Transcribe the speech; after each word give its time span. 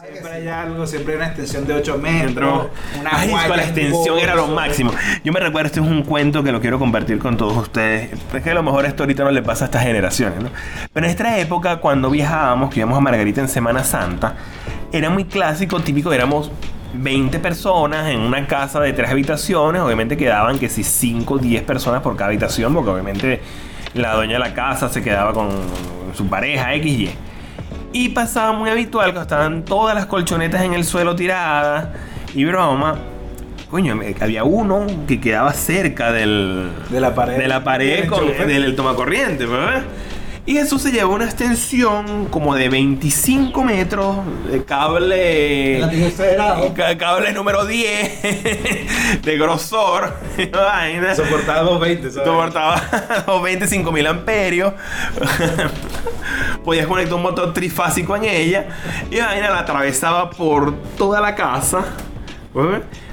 Siempre 0.00 0.32
hay 0.32 0.48
algo, 0.48 0.86
siempre 0.86 1.12
hay 1.12 1.16
una 1.18 1.26
extensión 1.26 1.66
de 1.66 1.74
8 1.74 1.98
metros. 1.98 2.68
Una 2.98 3.10
Ay, 3.12 3.28
guaya, 3.28 3.48
con 3.48 3.56
la 3.58 3.62
extensión 3.64 4.18
era 4.18 4.34
lo 4.34 4.46
máximo. 4.46 4.92
Yo 5.22 5.32
me 5.32 5.40
recuerdo, 5.40 5.66
este 5.66 5.80
es 5.80 5.86
un 5.86 6.02
cuento 6.04 6.42
que 6.42 6.52
lo 6.52 6.60
quiero 6.60 6.78
compartir 6.78 7.18
con 7.18 7.36
todos 7.36 7.54
ustedes. 7.56 8.10
Es 8.32 8.42
que 8.42 8.50
a 8.50 8.54
lo 8.54 8.62
mejor 8.62 8.86
esto 8.86 9.02
ahorita 9.02 9.24
no 9.24 9.30
le 9.30 9.42
pasa 9.42 9.64
a 9.64 9.66
estas 9.66 9.82
generaciones, 9.82 10.42
¿no? 10.42 10.48
Pero 10.92 11.04
en 11.04 11.10
esta 11.10 11.38
época, 11.38 11.76
cuando 11.80 12.08
viajábamos, 12.08 12.70
que 12.72 12.80
íbamos 12.80 12.96
a 12.96 13.00
Margarita 13.00 13.42
en 13.42 13.48
Semana 13.48 13.84
Santa, 13.84 14.36
era 14.90 15.10
muy 15.10 15.26
clásico, 15.26 15.80
típico, 15.80 16.12
éramos 16.12 16.50
20 16.94 17.38
personas 17.38 18.08
en 18.08 18.20
una 18.20 18.46
casa 18.46 18.80
de 18.80 18.94
tres 18.94 19.10
habitaciones. 19.10 19.82
Obviamente 19.82 20.16
quedaban 20.16 20.58
que 20.58 20.70
si 20.70 20.82
5 20.82 21.34
o 21.34 21.38
10 21.38 21.62
personas 21.64 22.00
por 22.00 22.16
cada 22.16 22.28
habitación, 22.28 22.72
porque 22.72 22.90
obviamente 22.90 23.42
la 23.92 24.14
dueña 24.14 24.34
de 24.34 24.38
la 24.38 24.54
casa 24.54 24.88
se 24.88 25.02
quedaba 25.02 25.34
con 25.34 25.50
su 26.14 26.26
pareja, 26.26 26.74
X, 26.74 26.90
Y. 26.90 27.10
Y 27.92 28.10
pasaba 28.10 28.52
muy 28.52 28.70
habitual 28.70 29.12
que 29.12 29.20
estaban 29.20 29.64
todas 29.64 29.94
las 29.94 30.06
colchonetas 30.06 30.62
en 30.62 30.74
el 30.74 30.84
suelo 30.84 31.16
tiradas 31.16 31.88
y 32.34 32.44
broma. 32.44 32.98
Coño, 33.70 33.98
había 34.20 34.44
uno 34.44 34.86
que 35.06 35.20
quedaba 35.20 35.52
cerca 35.52 36.12
del, 36.12 36.70
De 36.90 37.00
la 37.00 37.14
pared. 37.14 37.36
de 37.38 37.48
la 37.48 37.62
pared 37.62 38.00
Del 38.00 38.08
con, 38.08 38.26
del 38.26 38.74
tomacorriente, 38.76 39.46
¿verdad? 39.46 39.82
Y 40.46 40.54
Jesús 40.54 40.82
se 40.82 40.90
llevó 40.90 41.14
una 41.14 41.26
extensión 41.26 42.26
como 42.26 42.54
de 42.56 42.68
25 42.68 43.62
metros 43.62 44.16
de 44.50 44.64
cable. 44.64 45.80
Ca- 46.74 46.96
Cable 46.98 47.32
número 47.32 47.64
10 47.66 49.22
de 49.22 49.38
grosor. 49.38 50.14
vaina. 50.52 51.14
Soportaba 51.14 51.60
220, 51.60 52.10
¿sabes? 52.10 52.26
Soportaba 52.28 52.82
25 53.42 53.92
mil 53.92 54.06
amperios. 54.06 54.72
Podías 56.64 56.86
conectar 56.86 57.14
un 57.14 57.22
motor 57.22 57.52
trifásico 57.52 58.16
en 58.16 58.24
ella. 58.24 58.66
Y 59.10 59.20
vaina 59.20 59.50
la 59.50 59.60
atravesaba 59.60 60.30
por 60.30 60.74
toda 60.96 61.20
la 61.20 61.34
casa. 61.34 61.84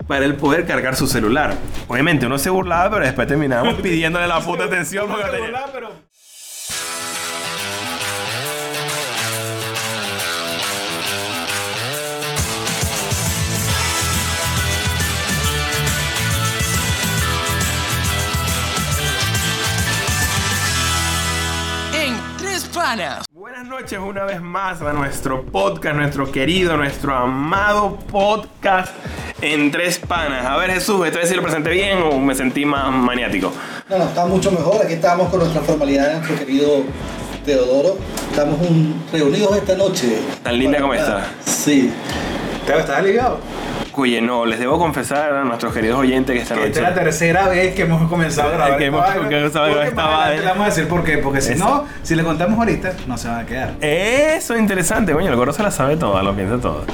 Para 0.08 0.26
él 0.26 0.36
poder 0.36 0.66
cargar 0.66 0.96
su 0.96 1.06
celular. 1.06 1.54
Obviamente 1.88 2.26
uno 2.26 2.40
se 2.40 2.50
burlaba, 2.50 2.90
pero 2.90 3.06
después 3.06 3.28
terminábamos 3.28 3.76
pidiéndole 3.82 4.26
la 4.28 4.40
puta 4.40 4.64
atención 4.64 5.08
porque 5.08 5.26
tenía- 5.30 5.48
en 5.48 6.07
Buenas 22.82 23.66
noches 23.66 23.98
una 23.98 24.24
vez 24.24 24.40
más 24.40 24.84
a 24.84 24.94
nuestro 24.94 25.44
podcast, 25.46 25.96
nuestro 25.96 26.32
querido, 26.32 26.78
nuestro 26.78 27.16
amado 27.16 27.96
podcast 28.12 28.94
en 29.42 29.72
Tres 29.72 29.98
Panas. 29.98 30.46
A 30.46 30.58
ver 30.58 30.70
Jesús, 30.70 31.04
¿esta 31.08 31.18
vez 31.18 31.28
si 31.30 31.34
lo 31.36 31.42
presenté 31.42 31.72
bien 31.72 31.98
o 32.04 32.20
me 32.20 32.36
sentí 32.36 32.66
más 32.66 32.92
maniático? 32.92 33.52
No, 33.90 33.98
no, 33.98 34.04
está 34.04 34.28
mucho 34.28 34.52
mejor. 34.52 34.80
Aquí 34.86 34.94
estamos 34.94 35.28
con 35.30 35.40
nuestra 35.40 35.62
formalidad 35.64 36.08
de 36.08 36.14
nuestro 36.18 36.36
querido 36.38 36.84
Teodoro. 37.44 37.98
Estamos 38.30 38.60
un- 38.62 39.04
reunidos 39.12 39.58
esta 39.58 39.76
noche. 39.76 40.20
Tan 40.44 40.60
linda 40.60 40.80
como 40.80 40.94
está. 40.94 41.26
Sí. 41.44 41.92
¿Te 42.68 42.78
estás 42.78 43.04
ligado? 43.04 43.40
Oye, 44.00 44.22
no, 44.22 44.46
les 44.46 44.60
debo 44.60 44.78
confesar 44.78 45.34
a 45.34 45.44
nuestros 45.44 45.74
queridos 45.74 45.98
oyentes 45.98 46.36
que 46.36 46.42
esta 46.44 46.54
Que 46.54 46.60
noche... 46.60 46.72
esta 46.74 46.84
es 46.92 46.96
la 46.96 47.02
tercera 47.04 47.48
vez 47.48 47.74
que 47.74 47.82
hemos 47.82 48.08
comenzado 48.08 48.50
a 48.50 48.52
grabar. 48.58 48.78
Que 48.78 48.86
hemos 48.86 49.04
comenzado 49.10 49.66
a 49.66 49.70
grabar 49.70 49.88
esta 49.88 50.06
vaina. 50.06 50.44
vamos 50.50 50.62
a 50.62 50.70
decir 50.70 50.88
por 50.88 51.04
qué. 51.04 51.18
Porque 51.18 51.42
si 51.42 51.54
Eso. 51.54 51.66
no, 51.66 51.86
si 52.04 52.14
le 52.14 52.24
contamos 52.24 52.60
ahorita, 52.60 52.94
no 53.08 53.18
se 53.18 53.28
van 53.28 53.40
a 53.40 53.46
quedar. 53.48 53.74
Eso 53.82 54.54
es 54.54 54.60
interesante, 54.60 55.14
coño, 55.14 55.30
el 55.30 55.36
gordo 55.36 55.52
se 55.52 55.64
la 55.64 55.72
sabe 55.72 55.98
toda, 55.98 56.22
lo 56.22 56.36
piensa 56.36 56.60
todo. 56.60 56.86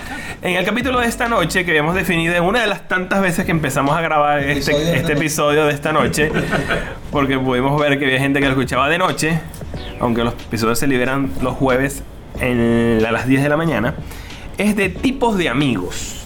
En 0.42 0.56
el 0.56 0.64
capítulo 0.64 1.02
de 1.02 1.08
esta 1.08 1.28
noche 1.28 1.66
que 1.66 1.72
habíamos 1.72 1.94
definido, 1.96 2.42
una 2.42 2.62
de 2.62 2.68
las 2.68 2.88
tantas 2.88 3.22
veces 3.22 3.44
que 3.44 3.52
empezamos 3.52 3.98
a 3.98 4.02
grabar 4.02 4.40
este, 4.40 4.72
Episodio 4.72 4.78
de 4.86 4.92
este 4.92 5.00
esta 5.02 5.14
episodio 5.14 5.66
de 5.66 5.74
esta 5.74 5.92
noche, 5.92 6.32
porque 7.12 7.38
pudimos 7.38 7.80
ver 7.82 8.00
que 8.00 8.06
había 8.06 8.20
gente 8.20 8.40
que 8.40 8.46
lo 8.46 8.52
escuchaba 8.52 8.88
de 8.88 8.98
noche, 8.98 9.40
aunque 10.00 10.24
los 10.24 10.36
episodios 10.36 10.80
se 10.80 10.88
liberan 10.88 11.32
los 11.42 11.54
jueves 11.56 12.02
en- 12.40 13.04
a 13.06 13.12
las 13.12 13.28
10 13.28 13.44
de 13.44 13.50
la 13.50 13.58
mañana, 13.58 13.94
es 14.58 14.78
de 14.78 14.88
tipos 14.88 15.38
de 15.38 15.50
amigos. 15.50 16.23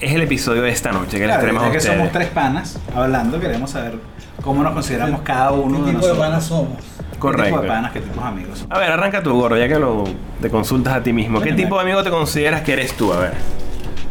Es 0.00 0.12
el 0.12 0.22
episodio 0.22 0.62
de 0.62 0.70
esta 0.70 0.92
noche 0.92 1.12
que 1.18 1.26
les 1.26 1.26
Claro, 1.28 1.40
tenemos 1.40 1.62
a 1.62 1.66
ya 1.66 1.72
que 1.72 1.78
ustedes. 1.78 1.96
somos 1.96 2.12
tres 2.12 2.28
panas 2.28 2.78
hablando, 2.94 3.40
queremos 3.40 3.70
saber 3.70 3.94
cómo 4.42 4.62
nos 4.62 4.72
consideramos 4.74 5.20
cada 5.22 5.52
uno 5.52 5.78
¿Qué 5.80 5.86
de 5.86 5.92
tipo 5.92 6.06
de 6.06 6.12
nosotros. 6.12 6.18
panas 6.18 6.44
somos? 6.44 6.78
¿Qué 7.12 7.18
Correcto. 7.18 7.44
tipo 7.50 7.62
de 7.62 7.68
panas, 7.68 7.92
qué 7.92 8.00
tipos 8.00 8.22
de 8.22 8.28
amigos? 8.28 8.66
A 8.68 8.78
ver, 8.78 8.90
arranca 8.90 9.22
tú, 9.22 9.32
gordo, 9.34 9.56
ya 9.56 9.68
que 9.68 9.78
lo, 9.78 10.04
te 10.42 10.50
consultas 10.50 10.94
a 10.94 11.02
ti 11.02 11.12
mismo. 11.12 11.40
¿Qué 11.40 11.52
tipo 11.52 11.76
de 11.76 11.82
amigo 11.82 12.02
te 12.02 12.10
consideras 12.10 12.60
que 12.62 12.72
eres 12.74 12.94
tú? 12.94 13.12
A 13.12 13.18
ver. 13.20 13.32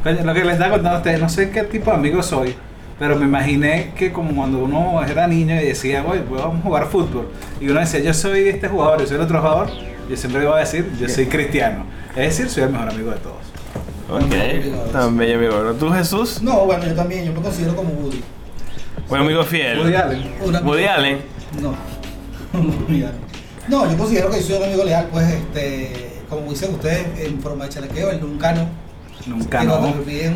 Coño, 0.04 0.24
Lo 0.24 0.34
que 0.34 0.44
les 0.44 0.54
estaba 0.54 0.72
contando 0.72 0.96
a 0.98 1.00
ustedes, 1.00 1.20
no 1.20 1.30
sé 1.30 1.50
qué 1.52 1.64
tipo 1.64 1.92
de 1.92 1.98
amigo 1.98 2.24
soy, 2.24 2.56
pero 2.98 3.16
me 3.18 3.26
imaginé 3.26 3.92
que 3.96 4.12
como 4.12 4.34
cuando 4.36 4.60
uno 4.60 5.04
era 5.04 5.28
niño 5.28 5.54
y 5.56 5.66
decía, 5.66 6.04
oye, 6.08 6.22
pues 6.22 6.42
vamos 6.42 6.60
a 6.60 6.64
jugar 6.64 6.86
fútbol, 6.88 7.30
y 7.62 7.70
uno 7.70 7.80
decía, 7.80 8.00
yo 8.00 8.14
soy 8.14 8.48
este 8.48 8.68
jugador, 8.68 9.00
yo 9.02 9.06
soy 9.08 9.16
el 9.18 9.22
otro 9.22 9.40
jugador, 9.40 9.70
yo 10.10 10.18
siempre 10.18 10.42
iba 10.44 10.56
a 10.56 10.60
decir, 10.60 10.92
yo 11.00 11.08
soy 11.08 11.28
cristiano. 11.28 11.86
Es 12.16 12.38
decir, 12.38 12.50
soy 12.50 12.64
el 12.64 12.70
mejor 12.72 12.90
amigo 12.90 13.12
de 13.12 13.18
todos. 13.18 13.38
Ok, 14.09 14.91
tan 14.91 15.18
bello 15.18 15.38
amigo. 15.38 15.53
gordo. 15.53 15.74
¿Tú, 15.75 15.91
Jesús? 15.91 16.41
No, 16.41 16.66
bueno, 16.66 16.86
yo 16.86 16.94
también, 16.94 17.25
yo 17.25 17.34
me 17.34 17.41
considero 17.41 17.75
como 17.75 17.90
Woody. 17.91 18.22
Buen 19.08 19.22
amigo 19.22 19.44
fiel. 19.44 19.80
Woody 19.80 19.96
Allen. 19.96 20.34
Un 20.41 20.56
amigo- 20.56 20.72
Woody 20.72 20.84
Allen. 20.86 21.22
No. 21.62 21.74
Woody 22.88 23.03
Allen. 23.03 23.24
No, 23.68 23.90
yo 23.90 23.97
considero 23.97 24.30
que 24.30 24.42
soy 24.42 24.58
un 24.58 24.63
amigo 24.63 24.84
leal, 24.84 25.08
pues, 25.12 25.25
este, 25.30 26.19
como 26.30 26.50
dicen 26.52 26.74
ustedes, 26.74 27.08
en 27.19 27.40
forma 27.42 27.63
de 27.66 27.69
chalequeo, 27.72 28.12
el 28.12 28.19
nunca 28.19 28.52
no. 28.53 28.68
Nunca 29.28 29.64
no. 29.64 29.94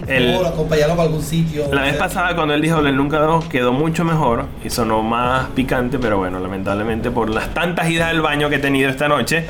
El- 0.07 0.35
por 0.37 0.45
acompañarlo 0.47 0.99
a 0.99 1.03
algún 1.03 1.21
sitio. 1.21 1.65
La 1.73 1.81
vez 1.81 1.91
sea, 1.91 1.99
pasada 1.99 2.35
cuando 2.35 2.53
él 2.53 2.61
dijo 2.61 2.79
el 2.79 2.95
nunca 2.95 3.19
no 3.19 3.39
quedó 3.49 3.73
mucho 3.73 4.03
mejor 4.05 4.45
y 4.63 4.69
sonó 4.69 5.03
más 5.03 5.47
picante, 5.55 5.99
pero 5.99 6.17
bueno, 6.17 6.39
lamentablemente 6.39 7.11
por 7.11 7.29
las 7.29 7.53
tantas 7.53 7.89
idas 7.89 8.09
al 8.09 8.21
baño 8.21 8.49
que 8.49 8.55
he 8.55 8.59
tenido 8.59 8.89
esta 8.89 9.07
noche, 9.07 9.45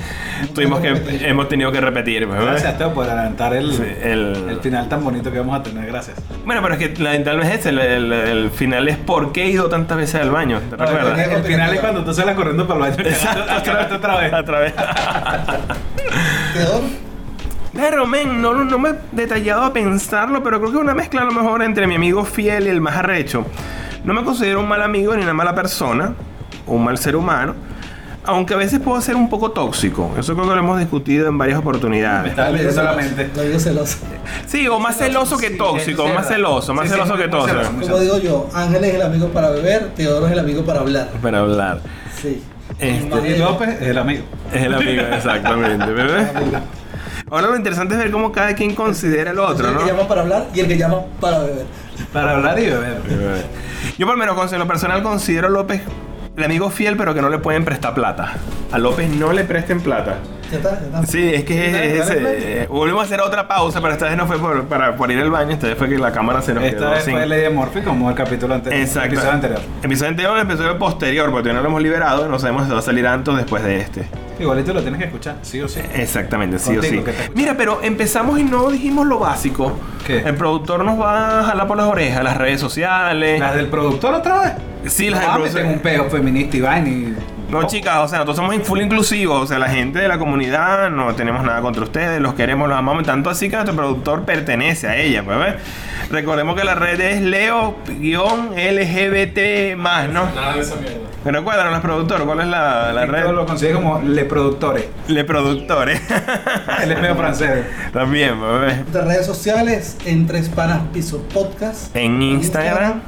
tuvimos 0.55 0.79
que 0.79 0.89
hemos 1.27 1.47
tenido 1.49 1.71
que 1.71 1.81
repetir. 1.81 2.25
¿verdad? 2.25 2.51
Gracias, 2.51 2.77
Teo, 2.77 2.93
por 2.93 3.05
adelantar 3.05 3.53
el, 3.53 3.71
Sí, 3.73 3.83
el- 4.03 4.45
el 4.49 4.59
final 4.61 4.89
tan 4.89 5.03
bonito 5.03 5.31
que 5.31 5.39
vamos 5.39 5.59
a 5.59 5.63
tener. 5.63 5.85
Gracias. 5.87 6.17
Bueno, 6.45 6.61
pero 6.63 6.75
es 6.75 6.79
que 6.79 7.03
lamentablemente 7.03 7.53
es 7.55 7.59
ese, 7.59 7.69
el, 7.69 7.79
el- 7.79 8.11
el 8.13 8.49
final 8.51 8.87
es 8.87 8.97
por 8.97 9.31
qué 9.31 9.43
he 9.43 9.49
ido 9.49 9.69
tantas 9.69 9.97
veces 9.97 10.21
al 10.21 10.31
baño, 10.31 10.59
¿te 10.69 10.77
No, 10.77 10.83
el, 10.83 10.89
recuerdas? 10.89 11.27
el 11.29 11.43
final 11.43 11.73
es 11.73 11.79
cuando 11.79 12.03
tú 12.03 12.13
sales 12.13 12.35
corriendo 12.35 12.67
para 12.67 12.87
el 12.87 12.91
baño. 12.97 13.09
otra 13.59 13.75
vez, 13.77 13.91
otra 13.91 14.17
vez. 14.19 14.33
Otra 14.33 14.59
vez. 14.59 14.73
Pero, 17.77 18.07
men, 18.07 18.41
no, 18.41 18.53
no 18.53 18.79
me 18.79 18.89
he 18.89 18.93
detallado 19.11 19.63
a 19.63 19.71
pensarlo, 19.71 20.41
pero 20.43 20.59
creo 20.59 20.71
que 20.71 20.77
es 20.77 20.83
una 20.83 20.95
mezcla 20.95 21.21
a 21.21 21.25
lo 21.25 21.31
mejor 21.31 21.61
entre 21.61 21.85
mi 21.85 21.95
amigo 21.95 22.25
fiel 22.25 22.65
y 22.65 22.69
el 22.69 22.81
más 22.81 22.95
arrecho. 22.97 23.45
No 24.03 24.13
me 24.13 24.23
considero 24.23 24.59
un 24.59 24.67
mal 24.67 24.81
amigo 24.81 25.15
ni 25.15 25.21
una 25.21 25.33
mala 25.33 25.53
persona, 25.53 26.13
o 26.65 26.73
un 26.73 26.83
mal 26.83 26.97
ser 26.97 27.15
humano, 27.15 27.53
aunque 28.25 28.55
a 28.55 28.57
veces 28.57 28.79
puedo 28.79 28.99
ser 28.99 29.15
un 29.15 29.29
poco 29.29 29.51
tóxico. 29.51 30.11
Eso 30.17 30.33
creo 30.33 30.49
que 30.49 30.55
lo 30.55 30.59
hemos 30.59 30.79
discutido 30.79 31.27
en 31.27 31.37
varias 31.37 31.59
oportunidades. 31.59 32.31
estaba 32.31 32.49
leyendo 32.49 32.83
la 32.83 32.93
mente. 32.93 33.29
Lo 33.35 33.41
digo 33.43 33.59
celoso. 33.59 33.97
Sí, 34.47 34.67
o 34.67 34.79
más 34.79 34.97
celoso 34.97 35.37
que 35.37 35.49
Sí, 35.49 35.57
tóxico, 35.57 36.07
sí 36.07 36.13
más 36.13 36.27
celoso, 36.27 36.73
más 36.73 36.85
Sí, 36.85 36.89
sí, 36.89 36.93
celoso 36.95 37.13
muy 37.15 37.23
que 37.23 37.29
tóxico. 37.29 37.61
Como 37.79 37.99
digo 37.99 38.17
yo, 38.17 38.49
Ángel 38.53 38.83
es 38.83 38.95
el 38.95 39.01
amigo 39.03 39.27
para 39.29 39.49
beber, 39.51 39.89
Teodoro 39.95 40.25
es 40.25 40.33
el 40.33 40.39
amigo 40.39 40.63
para 40.65 40.79
hablar. 40.79 41.09
Para 41.21 41.39
hablar. 41.39 41.81
Sí. 42.21 42.41
Este, 42.79 43.37
López 43.37 43.81
es 43.81 43.87
el 43.87 43.97
amigo. 43.97 44.23
Es 44.51 44.61
el 44.63 44.73
amigo, 44.73 45.01
exactamente, 45.13 45.85
¿verdad? 45.85 46.63
Ahora 47.29 47.47
lo 47.47 47.57
interesante 47.57 47.93
es 47.95 47.99
ver 47.99 48.11
cómo 48.11 48.31
cada 48.31 48.55
quien 48.55 48.73
considera 48.73 49.31
el 49.31 49.39
otro, 49.39 49.67
el 49.67 49.73
¿no? 49.73 49.79
que 49.81 49.87
llama 49.87 50.07
para 50.07 50.21
hablar 50.21 50.45
y 50.53 50.61
el 50.61 50.67
que 50.67 50.77
llama 50.77 51.01
para 51.19 51.39
beber. 51.39 51.65
Para 52.13 52.31
hablar 52.31 52.57
y 52.57 52.65
beber. 52.67 53.01
Yo 53.97 54.05
por 54.05 54.17
lo 54.17 54.25
menos 54.25 54.53
en 54.53 54.59
lo 54.59 54.67
personal 54.67 55.03
considero 55.03 55.47
a 55.47 55.49
López 55.49 55.81
el 56.37 56.43
amigo 56.43 56.69
fiel, 56.69 56.95
pero 56.95 57.13
que 57.13 57.21
no 57.21 57.29
le 57.29 57.39
pueden 57.39 57.65
prestar 57.65 57.93
plata. 57.95 58.33
A 58.71 58.77
López 58.77 59.09
no 59.09 59.33
le 59.33 59.43
presten 59.43 59.81
plata. 59.81 60.19
¿Ya 60.51 60.57
está? 60.57 60.79
¿Ya 60.79 60.85
está? 60.85 61.05
Sí, 61.05 61.33
es 61.33 61.43
que 61.43 61.97
es, 61.99 62.09
eh, 62.11 62.67
volvimos 62.69 63.01
a 63.01 63.05
hacer 63.05 63.19
otra 63.19 63.47
pausa, 63.47 63.81
pero 63.81 63.93
esta 63.93 64.05
vez 64.05 64.15
no 64.15 64.25
fue 64.27 64.37
por, 64.39 64.65
para, 64.65 64.95
por 64.95 65.11
ir 65.11 65.19
al 65.19 65.31
baño, 65.31 65.51
esta 65.51 65.67
vez 65.67 65.77
fue 65.77 65.89
que 65.89 65.97
la 65.97 66.11
cámara 66.13 66.41
se 66.41 66.53
nos 66.53 66.63
Esta 66.63 66.77
quedó 66.77 66.89
vez 66.91 67.03
sin. 67.03 67.13
fue 67.15 67.25
Lady 67.25 67.81
como 67.83 68.09
el 68.09 68.15
capítulo 68.15 68.53
anterior. 68.53 68.81
Exacto. 68.81 69.07
El 69.07 69.13
episodio 69.13 69.33
anterior. 69.33 69.59
Episodio 69.83 70.09
anterior, 70.11 70.37
el 70.37 70.43
episodio 70.43 70.79
posterior, 70.79 71.25
porque 71.31 71.41
todavía 71.49 71.53
no 71.55 71.63
lo 71.63 71.69
hemos 71.69 71.81
liberado, 71.81 72.29
no 72.29 72.39
sabemos 72.39 72.67
si 72.67 72.71
va 72.71 72.79
a 72.79 72.83
salir 72.83 73.05
antes 73.05 73.33
o 73.33 73.35
después 73.37 73.63
de 73.63 73.81
este. 73.81 74.07
Igualito 74.39 74.73
lo 74.73 74.81
tienes 74.81 74.99
que 74.99 75.05
escuchar, 75.05 75.37
sí 75.41 75.61
o 75.61 75.67
sí. 75.67 75.79
Exactamente, 75.95 76.59
sí 76.59 76.77
o 76.77 76.81
sí. 76.81 77.03
Mira, 77.33 77.55
pero 77.57 77.79
empezamos 77.81 78.39
y 78.39 78.43
no 78.43 78.69
dijimos 78.69 79.07
lo 79.07 79.19
básico. 79.19 79.77
¿Qué? 80.05 80.19
El 80.19 80.35
productor 80.35 80.83
nos 80.85 80.99
va 80.99 81.39
a 81.39 81.43
jalar 81.43 81.67
por 81.67 81.77
las 81.77 81.87
orejas, 81.87 82.23
las 82.23 82.37
redes 82.37 82.59
sociales. 82.59 83.39
¿Las 83.39 83.55
del 83.55 83.67
productor 83.67 84.13
otra 84.13 84.39
vez? 84.39 84.93
Sí, 84.93 85.09
las 85.09 85.53
del 85.53 85.65
en 85.65 85.71
un 85.73 85.79
peo 85.79 86.09
feminista 86.09 86.57
y 86.57 86.61
vaina 86.61 86.89
y 86.89 87.15
No, 87.49 87.65
chicas, 87.65 87.97
o 87.99 88.07
sea, 88.09 88.19
nosotros 88.19 88.35
somos 88.35 88.55
full 88.67 88.81
inclusivos. 88.81 89.43
O 89.43 89.47
sea, 89.47 89.57
la 89.57 89.69
gente 89.69 89.99
de 89.99 90.07
la 90.09 90.19
comunidad 90.19 90.89
no 90.89 91.15
tenemos 91.15 91.43
nada 91.45 91.61
contra 91.61 91.83
ustedes, 91.83 92.19
los 92.19 92.33
queremos, 92.33 92.67
los 92.67 92.77
amamos. 92.77 93.05
Tanto 93.05 93.29
así 93.29 93.49
que 93.49 93.55
nuestro 93.55 93.75
productor 93.75 94.23
pertenece 94.25 94.87
a 94.87 94.97
ella, 94.97 95.23
pues, 95.23 95.39
¿ves? 95.39 95.55
Recordemos 96.09 96.57
que 96.57 96.65
la 96.65 96.75
red 96.75 96.99
es 96.99 97.21
Leo-LGBT, 97.21 97.77
más, 99.77 100.09
¿no? 100.09 100.25
Nada 100.35 100.55
de 100.55 100.61
esa 100.61 100.75
mierda. 100.75 100.97
¿Me 101.23 101.31
recuerdan 101.31 101.71
los 101.71 101.79
productores? 101.79 102.25
¿Cuál 102.25 102.41
es 102.41 102.47
la, 102.47 102.91
la 102.91 103.05
red? 103.05 103.29
lo 103.31 103.45
consigue 103.45 103.73
como 103.73 104.01
Le 104.01 104.25
Productores. 104.25 104.85
Le 105.07 105.23
productores. 105.23 106.01
Él 106.83 106.91
es 106.91 107.01
medio 107.01 107.15
francés. 107.15 107.65
También, 107.93 108.39
pues, 108.39 108.61
¿ves? 108.61 108.77
Nuestras 108.77 109.07
redes 109.07 109.25
sociales, 109.25 109.97
en 110.05 110.27
Tres 110.27 110.49
Panas 110.49 110.81
Piso 110.93 111.21
Podcast. 111.33 111.95
En 111.95 112.21
Instagram, 112.21 113.01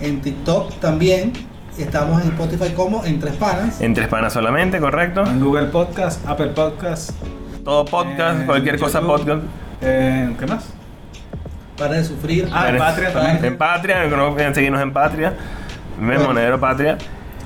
En 0.00 0.20
TikTok 0.22 0.80
también. 0.80 1.49
Estamos 1.82 2.22
en 2.22 2.28
Spotify 2.28 2.72
como 2.74 3.04
En 3.04 3.18
Tres 3.18 3.34
Panas. 3.36 3.80
en 3.80 3.94
Tres 3.94 4.08
Panas 4.08 4.32
solamente, 4.32 4.78
¿correcto? 4.80 5.24
En 5.24 5.40
Google 5.40 5.66
Podcast, 5.66 6.26
Apple 6.28 6.48
Podcast. 6.48 7.10
Todo 7.64 7.84
podcast, 7.84 8.42
eh, 8.42 8.46
cualquier 8.46 8.78
cosa 8.78 9.00
podcast. 9.00 9.42
eh, 9.80 10.34
¿Qué 10.38 10.46
más? 10.46 10.66
Para 11.78 11.94
de 11.94 12.04
sufrir. 12.04 12.48
Ah, 12.52 12.68
en 12.68 12.78
Patria 12.78 13.12
también. 13.12 13.44
En 13.44 13.56
Patria, 13.58 14.06
no 14.06 14.34
pueden 14.34 14.54
seguirnos 14.54 14.82
en 14.82 14.92
Patria. 14.92 15.32
Bueno. 15.98 16.24
Monedero 16.26 16.60
Patria. 16.60 16.98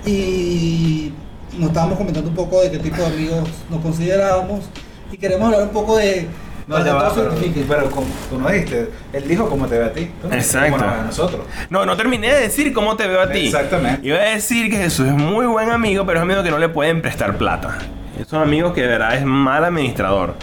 Y 0.04 1.12
nos 1.56 1.68
estábamos 1.68 1.96
comentando 1.96 2.28
un 2.28 2.36
poco 2.36 2.60
de 2.60 2.70
qué 2.72 2.78
tipo 2.78 2.96
de 2.96 3.06
amigos 3.06 3.48
nos 3.70 3.80
considerábamos. 3.80 4.68
Y 5.12 5.16
queremos 5.16 5.46
hablar 5.46 5.62
un 5.68 5.72
poco 5.72 5.96
de. 5.96 6.28
No, 6.66 6.76
va, 6.76 7.10
todos 7.12 7.34
pero, 7.68 7.90
como 7.90 8.06
tú 8.30 8.38
no 8.38 8.48
dijiste, 8.48 8.88
él 9.12 9.28
dijo 9.28 9.48
cómo 9.50 9.66
te 9.66 9.78
ve 9.78 9.84
a 9.84 9.92
ti. 9.92 10.10
Tú 10.22 10.28
no 10.28 10.34
Exacto. 10.34 10.70
cómo 10.72 10.84
nos 10.84 10.94
ve 10.94 11.00
a 11.00 11.04
nosotros. 11.04 11.46
No, 11.68 11.84
no 11.84 11.96
terminé 11.96 12.32
de 12.32 12.40
decir 12.40 12.72
cómo 12.72 12.96
te 12.96 13.06
veo 13.06 13.20
a 13.20 13.30
ti. 13.30 13.46
Exactamente. 13.46 14.06
Iba 14.06 14.18
a 14.18 14.30
decir 14.30 14.70
que 14.70 14.78
Jesús 14.78 15.08
es 15.08 15.12
muy 15.12 15.44
buen 15.44 15.70
amigo, 15.70 16.06
pero 16.06 16.20
es 16.20 16.22
amigo 16.22 16.42
que 16.42 16.50
no 16.50 16.58
le 16.58 16.70
pueden 16.70 17.02
prestar 17.02 17.36
plata. 17.36 17.78
Son 18.26 18.40
amigos 18.40 18.72
que 18.72 18.80
de 18.80 18.88
verdad 18.88 19.14
es 19.14 19.24
mal 19.24 19.64
administrador. 19.64 20.34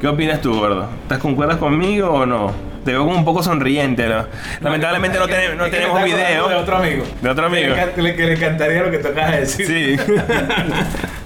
¿Qué 0.00 0.08
opinas 0.08 0.40
tú, 0.40 0.52
gordo? 0.58 0.88
¿Estás 1.02 1.18
concuerdas 1.18 1.58
conmigo 1.58 2.10
o 2.10 2.26
no? 2.26 2.52
Te 2.84 2.92
veo 2.92 3.04
como 3.04 3.16
un 3.16 3.24
poco 3.24 3.42
sonriente. 3.42 4.06
¿no? 4.08 4.26
Lamentablemente 4.60 5.18
no, 5.18 5.26
tenemos, 5.26 5.56
no 5.56 6.04
video. 6.04 6.48
De 6.48 6.54
otro 6.56 6.76
amigo. 6.76 7.04
De 7.22 7.30
otro 7.30 7.46
amigo. 7.46 7.74
Que 7.94 8.02
le, 8.02 8.16
que 8.16 8.26
le 8.26 8.32
encantaría 8.34 8.82
lo 8.82 8.90
que 8.90 8.98
de 8.98 9.40
decir. 9.40 9.66
Sí. 9.66 10.12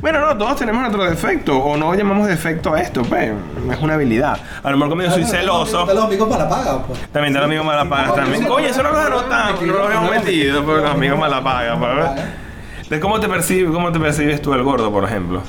bueno, 0.00 0.20
no, 0.20 0.36
todos 0.36 0.56
tenemos 0.56 0.80
nuestro 0.80 1.04
defecto. 1.04 1.58
O 1.58 1.76
no 1.76 1.94
llamamos 1.94 2.26
defecto 2.26 2.74
a 2.74 2.80
esto, 2.80 3.02
pues. 3.02 3.32
Es 3.70 3.78
una 3.80 3.94
habilidad. 3.94 4.38
A 4.62 4.70
lo 4.70 4.76
mejor 4.76 4.90
como 4.90 5.02
yo 5.02 5.10
soy 5.10 5.24
celoso. 5.24 5.86
De 5.86 5.94
los 5.94 6.04
amigos 6.04 6.28
para 6.28 6.48
paga, 6.48 6.82
pues. 6.82 6.98
También 7.12 7.32
de 7.32 7.38
los 7.38 7.46
amigos 7.46 7.66
malapagas 7.66 8.14
también. 8.14 8.44
Coño, 8.44 8.66
eso 8.66 8.82
no 8.82 8.92
lo 8.92 9.00
anotamos, 9.00 9.62
no 9.62 9.72
lo 9.72 9.84
habíamos 9.84 10.10
metido, 10.10 10.64
pero 10.64 10.78
los 10.78 10.90
amigos 10.90 11.18
malapagas, 11.18 11.78
pues. 11.78 13.00
¿cómo 13.00 13.20
te 13.20 13.28
percibes, 13.28 13.72
cómo 13.72 13.90
te 13.90 13.98
percibes 13.98 14.42
tú 14.42 14.52
el 14.52 14.62
gordo, 14.62 14.92
por 14.92 15.04
ejemplo? 15.04 15.42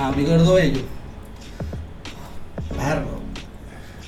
Amigo 0.00 0.54
de 0.54 0.64
ellos. 0.64 0.82
Claro. 2.74 3.18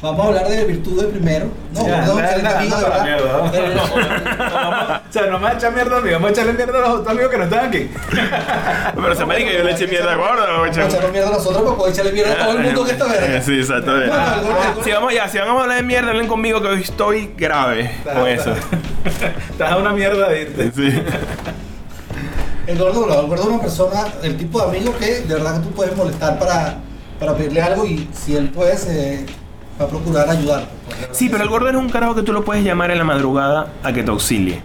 Vamos 0.03 0.25
a 0.25 0.29
hablar 0.29 0.49
de 0.49 0.65
virtudes 0.65 1.07
primero. 1.09 1.47
No, 1.75 1.87
Ya, 1.87 1.97
perdón, 2.01 2.19
anda, 2.21 2.29
que 2.29 2.41
eres 2.41 2.45
anda, 2.47 2.59
amigo 2.59 2.77
de 2.77 2.85
anda 2.87 2.91
para 2.91 3.05
la 3.05 3.17
verdad. 3.17 3.53
mierda, 3.53 5.03
O 5.09 5.13
sea, 5.13 5.23
no 5.27 5.39
me 5.39 5.45
va 5.45 5.51
a 5.51 5.53
echar 5.55 5.73
mierda 5.75 5.97
a 5.99 6.01
mí, 6.01 6.11
vamos 6.11 6.29
a 6.29 6.33
echarle 6.33 6.53
mierda 6.55 6.79
a 6.79 6.81
los 6.81 6.91
otros 6.91 7.09
amigos 7.09 7.31
que 7.31 7.37
no 7.37 7.45
están 7.45 7.69
aquí. 7.69 7.91
Pero 8.95 9.15
se 9.15 9.27
me 9.27 9.37
dice 9.37 9.51
que 9.51 9.59
yo 9.59 9.65
le 9.65 9.73
eché 9.73 9.87
mierda 9.89 10.13
al 10.13 10.19
gordo, 10.19 10.47
no 10.47 10.53
Vamos 10.63 10.79
a 10.79 10.87
echarle 10.87 11.11
mierda 11.11 11.29
a 11.29 11.33
nosotros, 11.33 11.63
pero 11.63 11.77
puedo 11.77 11.91
echarle 11.93 12.13
mierda 12.13 12.33
a 12.33 12.39
todo 12.39 12.51
el 12.53 12.59
mundo 12.65 12.85
que 12.87 12.93
está 12.93 13.05
verga. 13.07 13.43
Sí, 13.43 13.59
exacto. 13.59 13.97
El 13.97 14.09
gordo- 14.09 14.83
Si 14.85 14.91
vamos 14.91 15.13
ya, 15.15 15.29
si 15.29 15.39
vamos 15.39 15.59
a 15.59 15.63
hablar 15.65 15.77
de 15.77 15.83
mierda, 15.83 16.11
hablen 16.11 16.29
conmigo 16.29 16.63
que 16.63 16.69
hoy 16.69 16.81
estoy 16.83 17.35
grave 17.37 17.91
con 18.05 18.27
eso. 18.27 18.55
Estás 19.51 19.73
a 19.73 19.77
una 19.77 19.93
mierda 19.93 20.31
de 20.31 20.43
irte. 20.43 20.73
Sí. 20.75 21.03
El 22.67 22.79
gordo, 22.79 23.07
no, 23.07 23.21
el 23.21 23.27
gordo 23.27 23.43
es 23.43 23.49
una 23.49 23.61
persona, 23.61 24.07
el 24.23 24.37
tipo 24.39 24.61
de 24.61 24.79
amigo 24.79 24.97
que 24.97 25.21
de 25.23 25.35
verdad 25.35 25.57
que 25.61 25.67
tú 25.67 25.73
puedes 25.73 25.95
molestar 25.97 26.39
para, 26.39 26.77
para 27.19 27.35
pedirle 27.35 27.61
algo 27.61 27.85
y 27.85 28.09
si 28.15 28.37
él 28.37 28.49
puede, 28.51 28.77
se 28.77 29.27
va 29.81 29.85
a 29.87 29.89
procurar 29.89 30.29
ayudar. 30.29 30.65
Sí, 31.13 31.29
pero 31.31 31.43
el 31.43 31.49
gordo 31.49 31.69
es 31.69 31.75
un 31.77 31.89
carajo 31.89 32.15
que 32.15 32.23
tú 32.23 32.33
lo 32.33 32.45
puedes 32.45 32.63
llamar 32.65 32.91
en 32.91 32.99
la 32.99 33.05
madrugada 33.05 33.69
a 33.83 33.93
que 33.93 34.03
te 34.03 34.11
auxilie. 34.11 34.63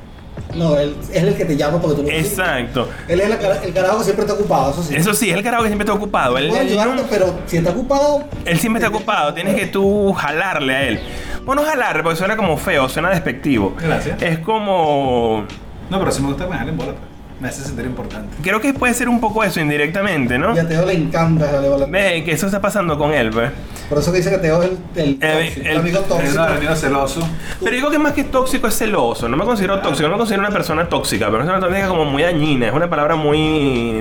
No, 0.53 0.77
él 0.77 0.95
es 1.11 1.23
el 1.23 1.35
que 1.35 1.45
te 1.45 1.57
llama 1.57 1.79
porque 1.81 1.95
tú 1.97 2.03
lo 2.03 2.09
Exacto. 2.09 2.87
Él 3.07 3.19
es 3.19 3.29
el, 3.29 3.37
cara- 3.39 3.61
el 3.63 3.73
carajo 3.73 3.97
que 3.99 4.03
siempre 4.05 4.25
está 4.25 4.37
ocupado, 4.37 4.71
eso 4.71 4.83
sí. 4.83 4.95
Eso 4.95 5.13
sí, 5.13 5.29
es 5.29 5.35
el 5.37 5.43
carajo 5.43 5.63
que 5.63 5.69
siempre 5.69 5.85
está 5.85 5.93
ocupado. 5.93 6.37
Él, 6.37 6.49
puede 6.49 6.61
él 6.61 6.67
ayudarte, 6.69 6.95
no- 7.01 7.07
pero 7.09 7.39
si 7.45 7.57
está 7.57 7.71
ocupado, 7.71 8.23
él 8.45 8.59
siempre 8.59 8.81
está 8.83 8.95
ocupado. 8.95 9.33
Tienes 9.33 9.55
que 9.55 9.65
tú 9.67 10.13
jalarle 10.13 10.75
a 10.75 10.83
él. 10.87 10.99
Bueno, 11.45 11.63
jalarle 11.63 12.03
porque 12.03 12.17
suena 12.17 12.35
como 12.37 12.57
feo, 12.57 12.87
suena 12.89 13.09
despectivo. 13.09 13.75
Gracias. 13.81 14.21
Es 14.21 14.39
como... 14.39 15.45
No, 15.89 15.99
pero 15.99 16.11
sí 16.11 16.21
me 16.21 16.29
gusta 16.29 16.45
que 16.45 16.51
me 16.51 16.57
jalen 16.57 16.77
bola, 16.77 16.91
pues. 16.93 17.14
Me 17.39 17.49
hace 17.49 17.63
sentir 17.63 17.85
importante. 17.85 18.33
Creo 18.41 18.61
que 18.61 18.73
puede 18.73 18.93
ser 18.93 19.09
un 19.09 19.19
poco 19.19 19.43
eso 19.43 19.59
indirectamente, 19.59 20.37
¿no? 20.39 20.55
y 20.55 20.59
a 20.59 20.67
Teo 20.67 20.85
le 20.85 20.93
encanta 20.93 21.59
bola. 21.59 21.85
Ve 21.85 22.23
que 22.23 22.31
eso 22.31 22.45
está 22.45 22.61
pasando 22.61 22.97
con 22.97 23.13
él, 23.13 23.29
pues. 23.29 23.51
Por 23.89 23.99
eso 23.99 24.11
que 24.11 24.17
dice 24.19 24.29
que 24.31 24.37
Teo 24.37 24.63
es 24.63 24.71
el, 24.95 25.03
el, 25.03 25.17
Eh, 25.21 25.33
tóxico, 25.43 25.59
el- 25.61 25.67
el 25.67 25.77
amigo 25.77 25.99
tóxico. 25.99 26.33
un 26.33 26.39
amigo 26.49 26.75
celoso. 26.75 27.27
Pero 27.61 27.75
digo 27.75 27.91
que 27.91 27.99
más 27.99 28.13
que 28.13 28.23
tóxico 28.23 28.67
es 28.67 28.77
celoso. 28.77 29.27
No 29.27 29.35
me 29.37 29.43
considero 29.43 29.79
tóxico, 29.79 30.07
no 30.07 30.13
me 30.13 30.17
considero 30.17 30.41
una 30.43 30.49
persona 30.51 30.87
tóxica, 30.87 31.25
pero 31.29 31.43
es 31.43 31.49
una 31.49 31.59
persona 31.59 31.87
como 31.89 32.05
muy 32.05 32.23
dañina, 32.23 32.67
es 32.67 32.73
una 32.73 32.89
palabra 32.89 33.15
muy 33.15 33.37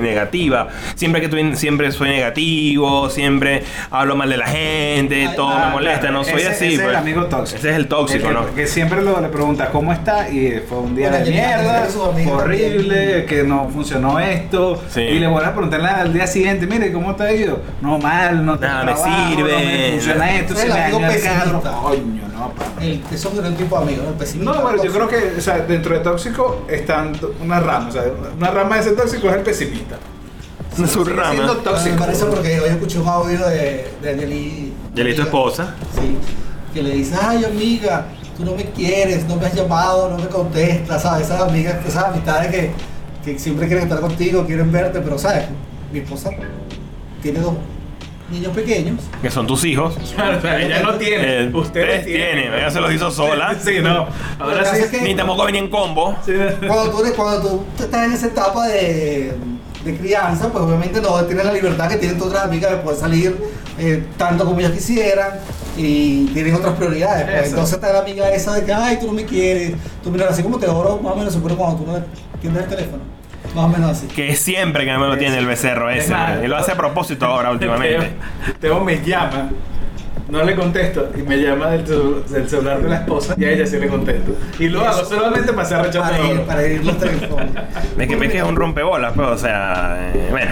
negativa. 0.00 0.68
Siempre 0.94 1.20
que 1.20 1.26
estoy, 1.26 1.56
siempre 1.56 1.90
soy 1.92 2.10
negativo, 2.10 3.10
siempre 3.10 3.64
hablo 3.90 4.14
mal 4.16 4.30
de 4.30 4.36
la 4.36 4.46
gente, 4.46 5.28
todo 5.36 5.50
Ah, 5.50 5.66
me 5.66 5.72
molesta, 5.72 6.00
claro. 6.02 6.18
no 6.18 6.24
soy 6.24 6.34
Ese- 6.40 6.48
así. 6.48 6.64
ese 6.66 6.74
es 6.74 6.80
pues. 6.80 6.90
el 6.90 6.96
amigo 6.96 7.24
tóxico. 7.26 7.58
Ese 7.58 7.70
es 7.70 7.76
el 7.76 7.88
tóxico, 7.88 8.28
El 8.28 8.34
que, 8.36 8.40
¿no? 8.40 8.54
que 8.54 8.66
siempre 8.68 9.02
lo, 9.02 9.20
le 9.20 9.28
pregunta 9.28 9.70
cómo 9.70 9.92
está 9.92 10.30
y 10.30 10.62
fue 10.68 10.78
un 10.78 10.94
día 10.96 11.10
Bueno, 11.10 11.24
de 11.24 11.30
mierda, 11.32 11.86
horrible, 12.32 13.23
que 13.26 13.42
no 13.44 13.68
funcionó 13.68 14.18
esto. 14.18 14.80
Sí. 14.88 15.00
Y 15.00 15.18
le 15.18 15.26
vuelves 15.26 15.50
a 15.50 15.52
preguntarle 15.52 15.88
al 15.88 16.12
día 16.12 16.26
siguiente, 16.26 16.66
mire, 16.66 16.92
¿cómo 16.92 17.14
te 17.14 17.22
ha 17.22 17.32
ido? 17.32 17.60
No, 17.80 17.98
mal, 17.98 18.44
no 18.44 18.58
te 18.58 18.66
Nada, 18.66 18.84
me 18.84 18.96
sirve. 18.96 19.52
No 19.52 19.58
me 19.58 19.90
funciona 19.92 20.36
esto, 20.36 20.54
Es 20.54 20.60
se 20.60 20.68
me. 20.68 20.90
Coño, 20.92 22.28
no, 22.34 22.52
pa. 22.52 22.82
El, 22.82 23.02
eso 23.12 23.32
es 23.32 23.38
el 23.38 23.54
tipo 23.56 23.76
de 23.76 23.82
amigo, 23.82 24.02
¿no? 24.02 24.10
el 24.10 24.14
pesimista. 24.16 24.52
No, 24.52 24.62
bueno, 24.62 24.82
yo 24.82 24.92
creo 24.92 25.08
que, 25.08 25.34
o 25.38 25.40
sea, 25.40 25.58
dentro 25.58 25.94
de 25.94 26.00
tóxico 26.00 26.66
están 26.68 27.12
una 27.42 27.60
rama, 27.60 27.88
o 27.88 27.92
sea, 27.92 28.04
una 28.36 28.50
rama 28.50 28.76
de 28.76 28.80
ese 28.82 28.92
tóxico 28.92 29.28
es 29.28 29.34
el 29.36 29.42
pesimista. 29.42 29.96
Su 30.76 31.04
rama. 31.04 31.32
siendo 31.32 31.54
Me 31.54 31.60
tóxico. 31.60 31.96
parece 31.96 32.24
porque 32.26 32.60
hoy 32.60 32.68
escuché 32.70 32.98
un 32.98 33.08
audio 33.08 33.46
de, 33.46 33.90
de. 34.02 34.72
Yeli, 34.94 35.14
tu 35.14 35.22
esposa. 35.22 35.74
Sí. 35.94 36.16
Que 36.72 36.82
le 36.82 36.90
dice, 36.90 37.14
ay 37.20 37.44
amiga, 37.44 38.06
tú 38.36 38.44
no 38.44 38.56
me 38.56 38.64
quieres, 38.64 39.24
no 39.26 39.36
me 39.36 39.46
has 39.46 39.54
llamado, 39.54 40.10
no 40.10 40.18
me 40.18 40.26
contestas, 40.26 41.02
¿sabes? 41.02 41.26
Esas 41.26 41.40
amigas, 41.42 41.76
esas 41.86 42.04
amistades 42.04 42.50
que, 42.50 42.72
que 43.24 43.38
siempre 43.38 43.66
quieren 43.66 43.84
estar 43.84 44.00
contigo, 44.00 44.44
quieren 44.46 44.70
verte, 44.70 45.00
pero 45.00 45.18
¿sabes? 45.18 45.46
Mi 45.92 46.00
esposa 46.00 46.30
tiene 47.22 47.40
dos 47.40 47.54
niños 48.30 48.52
pequeños. 48.54 49.00
Que 49.22 49.30
son 49.30 49.46
tus 49.46 49.64
hijos. 49.64 49.96
Claro, 50.14 50.38
o 50.38 50.40
sea, 50.40 50.60
ella 50.60 50.82
no 50.82 50.94
tiene, 50.94 51.42
Eh, 51.44 51.50
ustedes 51.54 52.04
tienen. 52.06 52.52
Ella 52.52 52.70
se 52.70 52.80
los 52.80 52.92
hizo 52.92 53.10
sola. 53.10 53.54
Sí, 53.62 53.78
no. 53.82 54.06
Ahora 54.38 54.64
sí. 54.74 54.80
es 54.82 54.86
que- 54.90 55.00
Ni 55.02 55.14
tampoco 55.14 55.44
venía 55.44 55.60
en 55.60 55.68
combo. 55.70 56.16
sí. 56.24 56.32
Cuando 56.66 56.90
tú, 56.90 57.00
eres- 57.04 57.12
cuando 57.14 57.40
tú 57.76 57.82
estás 57.84 58.06
en 58.06 58.12
esa 58.12 58.26
etapa 58.26 58.66
de, 58.68 59.34
de 59.84 59.96
crianza, 59.98 60.48
pues 60.50 60.64
obviamente 60.64 61.00
no 61.00 61.22
tienes 61.24 61.44
la 61.44 61.52
libertad 61.52 61.88
que 61.88 61.96
tienen 61.96 62.18
tus 62.18 62.28
otras 62.28 62.44
amigas 62.44 62.70
de 62.72 62.76
poder 62.78 62.98
salir 62.98 63.36
eh, 63.78 64.02
tanto 64.16 64.44
como 64.44 64.58
ellas 64.60 64.72
quisieran 64.72 65.30
y 65.76 66.26
tienen 66.26 66.54
otras 66.54 66.74
prioridades. 66.74 67.26
pues. 67.30 67.48
Entonces 67.50 67.74
está 67.74 67.92
la 67.92 67.98
amiga 68.00 68.30
esa 68.30 68.54
de 68.54 68.64
que, 68.64 68.72
ay, 68.72 68.98
tú 69.00 69.06
no 69.08 69.12
me 69.12 69.24
quieres, 69.24 69.72
tú 70.02 70.10
mira, 70.10 70.28
así 70.30 70.42
como 70.42 70.58
te 70.58 70.66
oro, 70.68 70.98
más 71.02 71.12
o 71.12 71.16
menos 71.16 71.32
seguro 71.34 71.56
cuando 71.56 71.78
tú 71.84 71.90
no 71.90 71.98
tienes 72.40 72.62
el 72.62 72.68
teléfono. 72.68 73.02
Más 73.54 73.64
o 73.64 73.68
menos 73.68 73.90
así. 73.92 74.06
Que 74.08 74.30
es 74.30 74.38
siempre 74.40 74.84
que 74.84 74.92
no 74.92 74.98
me 75.00 75.06
lo 75.08 75.16
tiene 75.16 75.38
el 75.38 75.46
becerro 75.46 75.88
Es 75.90 76.04
ese. 76.04 76.12
más, 76.12 76.42
Y 76.42 76.46
lo 76.48 76.56
hace 76.56 76.72
a 76.72 76.76
propósito 76.76 77.26
ahora 77.26 77.50
últimamente. 77.52 78.10
Teo, 78.60 78.74
Teo 78.76 78.80
me 78.84 79.00
llama, 79.04 79.50
no 80.28 80.42
le 80.42 80.54
contesto 80.56 81.10
y 81.16 81.22
me 81.22 81.36
llama 81.36 81.68
del, 81.68 81.84
celu- 81.86 82.24
del 82.24 82.48
celular 82.48 82.80
de 82.82 82.88
la 82.88 82.96
esposa 82.96 83.34
y 83.36 83.44
a 83.44 83.50
ella 83.52 83.66
sí 83.66 83.76
le 83.78 83.86
contesto. 83.88 84.34
Y 84.58 84.68
lo 84.68 84.80
hago 84.84 85.04
solamente 85.04 85.52
para 85.52 85.62
hacer 85.62 85.82
rechazar 85.82 86.10
Para 86.12 86.26
ir, 86.32 86.40
para 86.42 86.66
ir 86.66 86.84
los 86.84 86.98
teléfonos. 87.00 87.46
Es 87.98 88.08
que, 88.08 88.14
es 88.14 88.32
que 88.32 88.38
es 88.38 88.42
un 88.44 88.56
rompebolas, 88.56 89.12
pues, 89.14 89.28
o 89.28 89.38
sea, 89.38 90.10
eh, 90.14 90.28
bueno. 90.30 90.50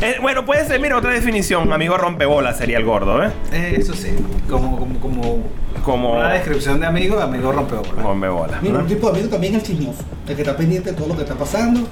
Eh, 0.00 0.16
bueno, 0.20 0.44
puede 0.44 0.64
ser, 0.66 0.80
mira, 0.80 0.96
otra 0.96 1.10
definición, 1.12 1.72
amigo 1.72 1.96
rompebolas 1.98 2.56
sería 2.56 2.78
el 2.78 2.84
gordo, 2.84 3.22
¿eh? 3.22 3.30
Eso 3.78 3.92
sí, 3.94 4.08
como, 4.48 4.78
como, 4.78 4.98
como 4.98 5.42
Como 5.84 6.12
una 6.18 6.32
descripción 6.32 6.80
de 6.80 6.86
amigo, 6.86 7.20
amigo 7.20 7.52
rompebolas. 7.52 7.94
rompebolas. 8.02 8.62
Mira, 8.62 8.74
¿no? 8.74 8.80
un 8.80 8.86
tipo 8.86 9.08
de 9.10 9.18
amigo 9.18 9.28
también 9.30 9.54
es 9.54 9.60
el 9.62 9.66
chismoso, 9.76 10.02
el 10.26 10.34
que 10.34 10.42
está 10.42 10.56
pendiente 10.56 10.90
de 10.90 10.96
todo 10.96 11.08
lo 11.08 11.14
que 11.16 11.22
está 11.22 11.34
pasando 11.34 11.86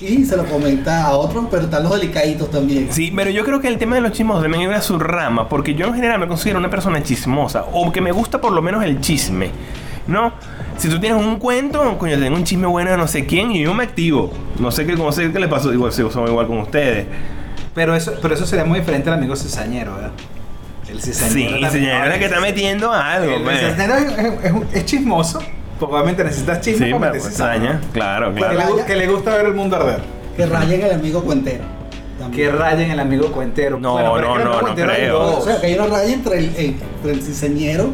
y 0.00 0.24
se 0.24 0.36
lo 0.36 0.44
comenta 0.44 1.04
a 1.04 1.16
otros, 1.16 1.46
pero 1.50 1.64
están 1.64 1.82
los 1.84 1.92
delicaditos 1.98 2.50
también. 2.50 2.88
Sí, 2.90 3.12
pero 3.14 3.30
yo 3.30 3.44
creo 3.44 3.60
que 3.60 3.68
el 3.68 3.78
tema 3.78 3.94
de 3.96 4.02
los 4.02 4.12
chismos 4.12 4.42
también 4.42 4.62
es 4.64 4.68
una 4.68 4.80
subrama, 4.82 5.48
porque 5.48 5.74
yo 5.74 5.86
en 5.86 5.94
general 5.94 6.18
me 6.20 6.28
considero 6.28 6.58
una 6.58 6.70
persona 6.70 7.02
chismosa, 7.02 7.64
o 7.72 7.90
que 7.92 8.00
me 8.00 8.12
gusta 8.12 8.40
por 8.40 8.52
lo 8.52 8.60
menos 8.62 8.84
el 8.84 9.00
chisme, 9.00 9.50
¿no? 10.06 10.32
Si 10.76 10.88
tú 10.88 11.00
tienes 11.00 11.18
un 11.24 11.36
cuento, 11.38 11.96
coño, 11.98 12.18
tengo 12.18 12.36
un 12.36 12.44
chisme 12.44 12.66
bueno 12.66 12.90
de 12.90 12.96
no 12.98 13.08
sé 13.08 13.24
quién 13.24 13.50
y 13.52 13.62
yo 13.62 13.72
me 13.72 13.84
activo. 13.84 14.30
No 14.58 14.70
sé 14.70 14.84
qué, 14.86 14.94
no 14.94 15.10
sé 15.12 15.32
qué 15.32 15.38
le 15.40 15.48
pasó, 15.48 15.72
igual 15.72 15.90
si 15.92 16.02
somos 16.10 16.28
igual 16.28 16.46
con 16.46 16.58
ustedes. 16.58 17.06
Pero 17.74 17.94
eso, 17.94 18.12
pero 18.20 18.34
eso 18.34 18.44
sería 18.46 18.64
muy 18.64 18.80
diferente 18.80 19.08
al 19.08 19.16
amigo 19.16 19.34
cizañero, 19.36 19.94
¿verdad? 19.94 20.10
El 20.88 21.00
Sí, 21.00 21.12
cizañero. 21.12 21.50
también- 21.52 21.70
señor, 21.72 22.08
es 22.12 22.18
que 22.18 22.24
está 22.26 22.40
metiendo 22.40 22.92
algo, 22.92 23.32
El 23.36 23.42
pues. 23.42 23.58
cizañero 23.60 23.94
es, 23.94 24.18
es- 24.18 24.44
es 24.44 24.52
un- 24.52 24.66
es 24.72 24.84
chismoso, 24.84 25.40
porque 25.78 25.94
obviamente 25.94 26.24
necesitas 26.24 26.60
chisme 26.60 26.86
Sí, 26.86 26.92
para 26.92 27.12
pero 27.12 27.14
meter 27.24 27.30
cizaña. 27.32 27.80
claro, 27.92 28.34
Que 28.34 28.40
claro. 28.40 28.76
le, 28.76 28.84
que 28.84 28.96
le 28.96 29.06
gusta 29.08 29.36
ver 29.36 29.46
el 29.46 29.54
mundo 29.54 29.76
arder. 29.76 30.00
que 30.36 30.46
rayen 30.46 30.82
el 30.82 30.92
amigo 30.92 31.22
cuentero. 31.22 31.64
También. 32.18 32.50
Que 32.50 32.56
rayen 32.56 32.90
el 32.90 33.00
amigo 33.00 33.30
cuentero. 33.32 33.78
No, 33.78 33.98
no, 33.98 34.38
no, 34.38 34.62
no 34.62 34.74
creo. 34.74 35.38
O 35.38 35.40
sea, 35.42 35.60
que 35.60 35.66
hay 35.66 35.74
una 35.74 35.86
raya 35.86 36.12
entre 36.12 36.38
el, 36.38 36.54
entre 36.56 37.12
el 37.12 37.22
cizañero, 37.22 37.90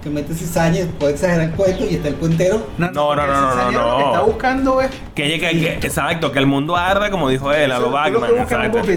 que 0.00 0.10
mete 0.10 0.34
cizaña 0.34 0.80
y 0.80 0.84
puede 0.84 1.12
exagerar 1.12 1.42
el 1.46 1.50
cuento, 1.52 1.84
y 1.88 1.94
está 1.94 2.08
el 2.08 2.16
cuentero. 2.16 2.66
No, 2.78 2.90
no, 2.92 3.14
no, 3.16 3.26
no, 3.26 3.70
no, 3.70 3.70
Lo 3.72 3.96
que 3.98 4.04
está 4.04 4.20
buscando 4.22 4.80
es. 4.80 4.90
Que, 5.14 5.26
llegue- 5.28 5.78
que- 5.80 5.86
exacto, 5.86 6.30
que 6.32 6.38
el 6.40 6.46
mundo 6.46 6.76
arda, 6.76 7.10
como 7.10 7.28
dijo 7.28 7.52
él, 7.52 7.70
a 7.72 7.78
lo 7.78 7.90
Batman. 7.90 8.30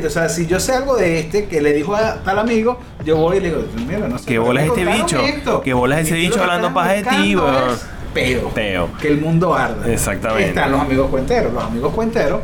O 0.05 0.09
sea, 0.09 0.29
si 0.29 0.47
yo 0.47 0.59
sé 0.59 0.73
algo 0.73 0.95
de 0.95 1.19
este 1.19 1.45
que 1.45 1.61
le 1.61 1.73
dijo 1.73 1.95
a 1.95 2.23
tal 2.23 2.39
amigo, 2.39 2.79
yo 3.03 3.17
voy 3.17 3.37
y 3.37 3.39
le 3.41 3.49
digo, 3.49 3.63
mira, 3.87 4.07
no 4.07 4.17
sé. 4.17 4.25
¿Qué 4.25 4.39
bolas 4.39 4.65
este 4.65 4.85
bicho? 4.85 5.19
esto. 5.19 5.61
¿Qué 5.61 5.73
bolas 5.73 5.99
ese 5.99 6.15
bicho 6.15 6.41
hablando 6.41 6.73
paja 6.73 6.93
de 6.93 7.03
ti, 7.03 7.35
buscando 7.35 7.59
weón? 7.65 7.73
es 7.75 7.85
Peo. 8.15 8.49
Peo. 8.49 8.89
Que 8.99 9.09
el 9.09 9.19
mundo 9.21 9.53
arda. 9.53 9.87
Exactamente. 9.91 10.49
Están 10.49 10.71
los 10.71 10.81
amigos 10.81 11.09
cuenteros. 11.11 11.53
Los 11.53 11.63
amigos 11.63 11.93
cuenteros, 11.93 12.41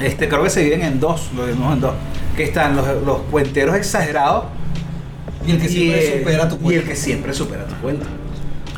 este, 0.00 0.28
creo 0.28 0.42
que 0.44 0.48
se 0.50 0.60
dividen 0.60 0.82
en 0.82 1.00
dos. 1.00 1.30
Lo 1.36 1.44
divimos 1.46 1.74
en 1.74 1.80
dos. 1.82 1.92
Que 2.36 2.44
están 2.44 2.76
los, 2.76 2.86
los 3.04 3.18
cuenteros 3.30 3.74
exagerados 3.76 4.44
Y 5.46 5.50
el 5.50 5.60
que 5.60 5.68
siempre 5.68 6.12
el- 6.14 6.18
supera 6.20 6.48
tu 6.48 6.54
y 6.54 6.58
cuento. 6.60 6.80
el 6.82 6.88
que 6.88 6.96
siempre 6.96 7.34
supera 7.34 7.64
tu 7.66 7.74
cuento. 7.76 8.06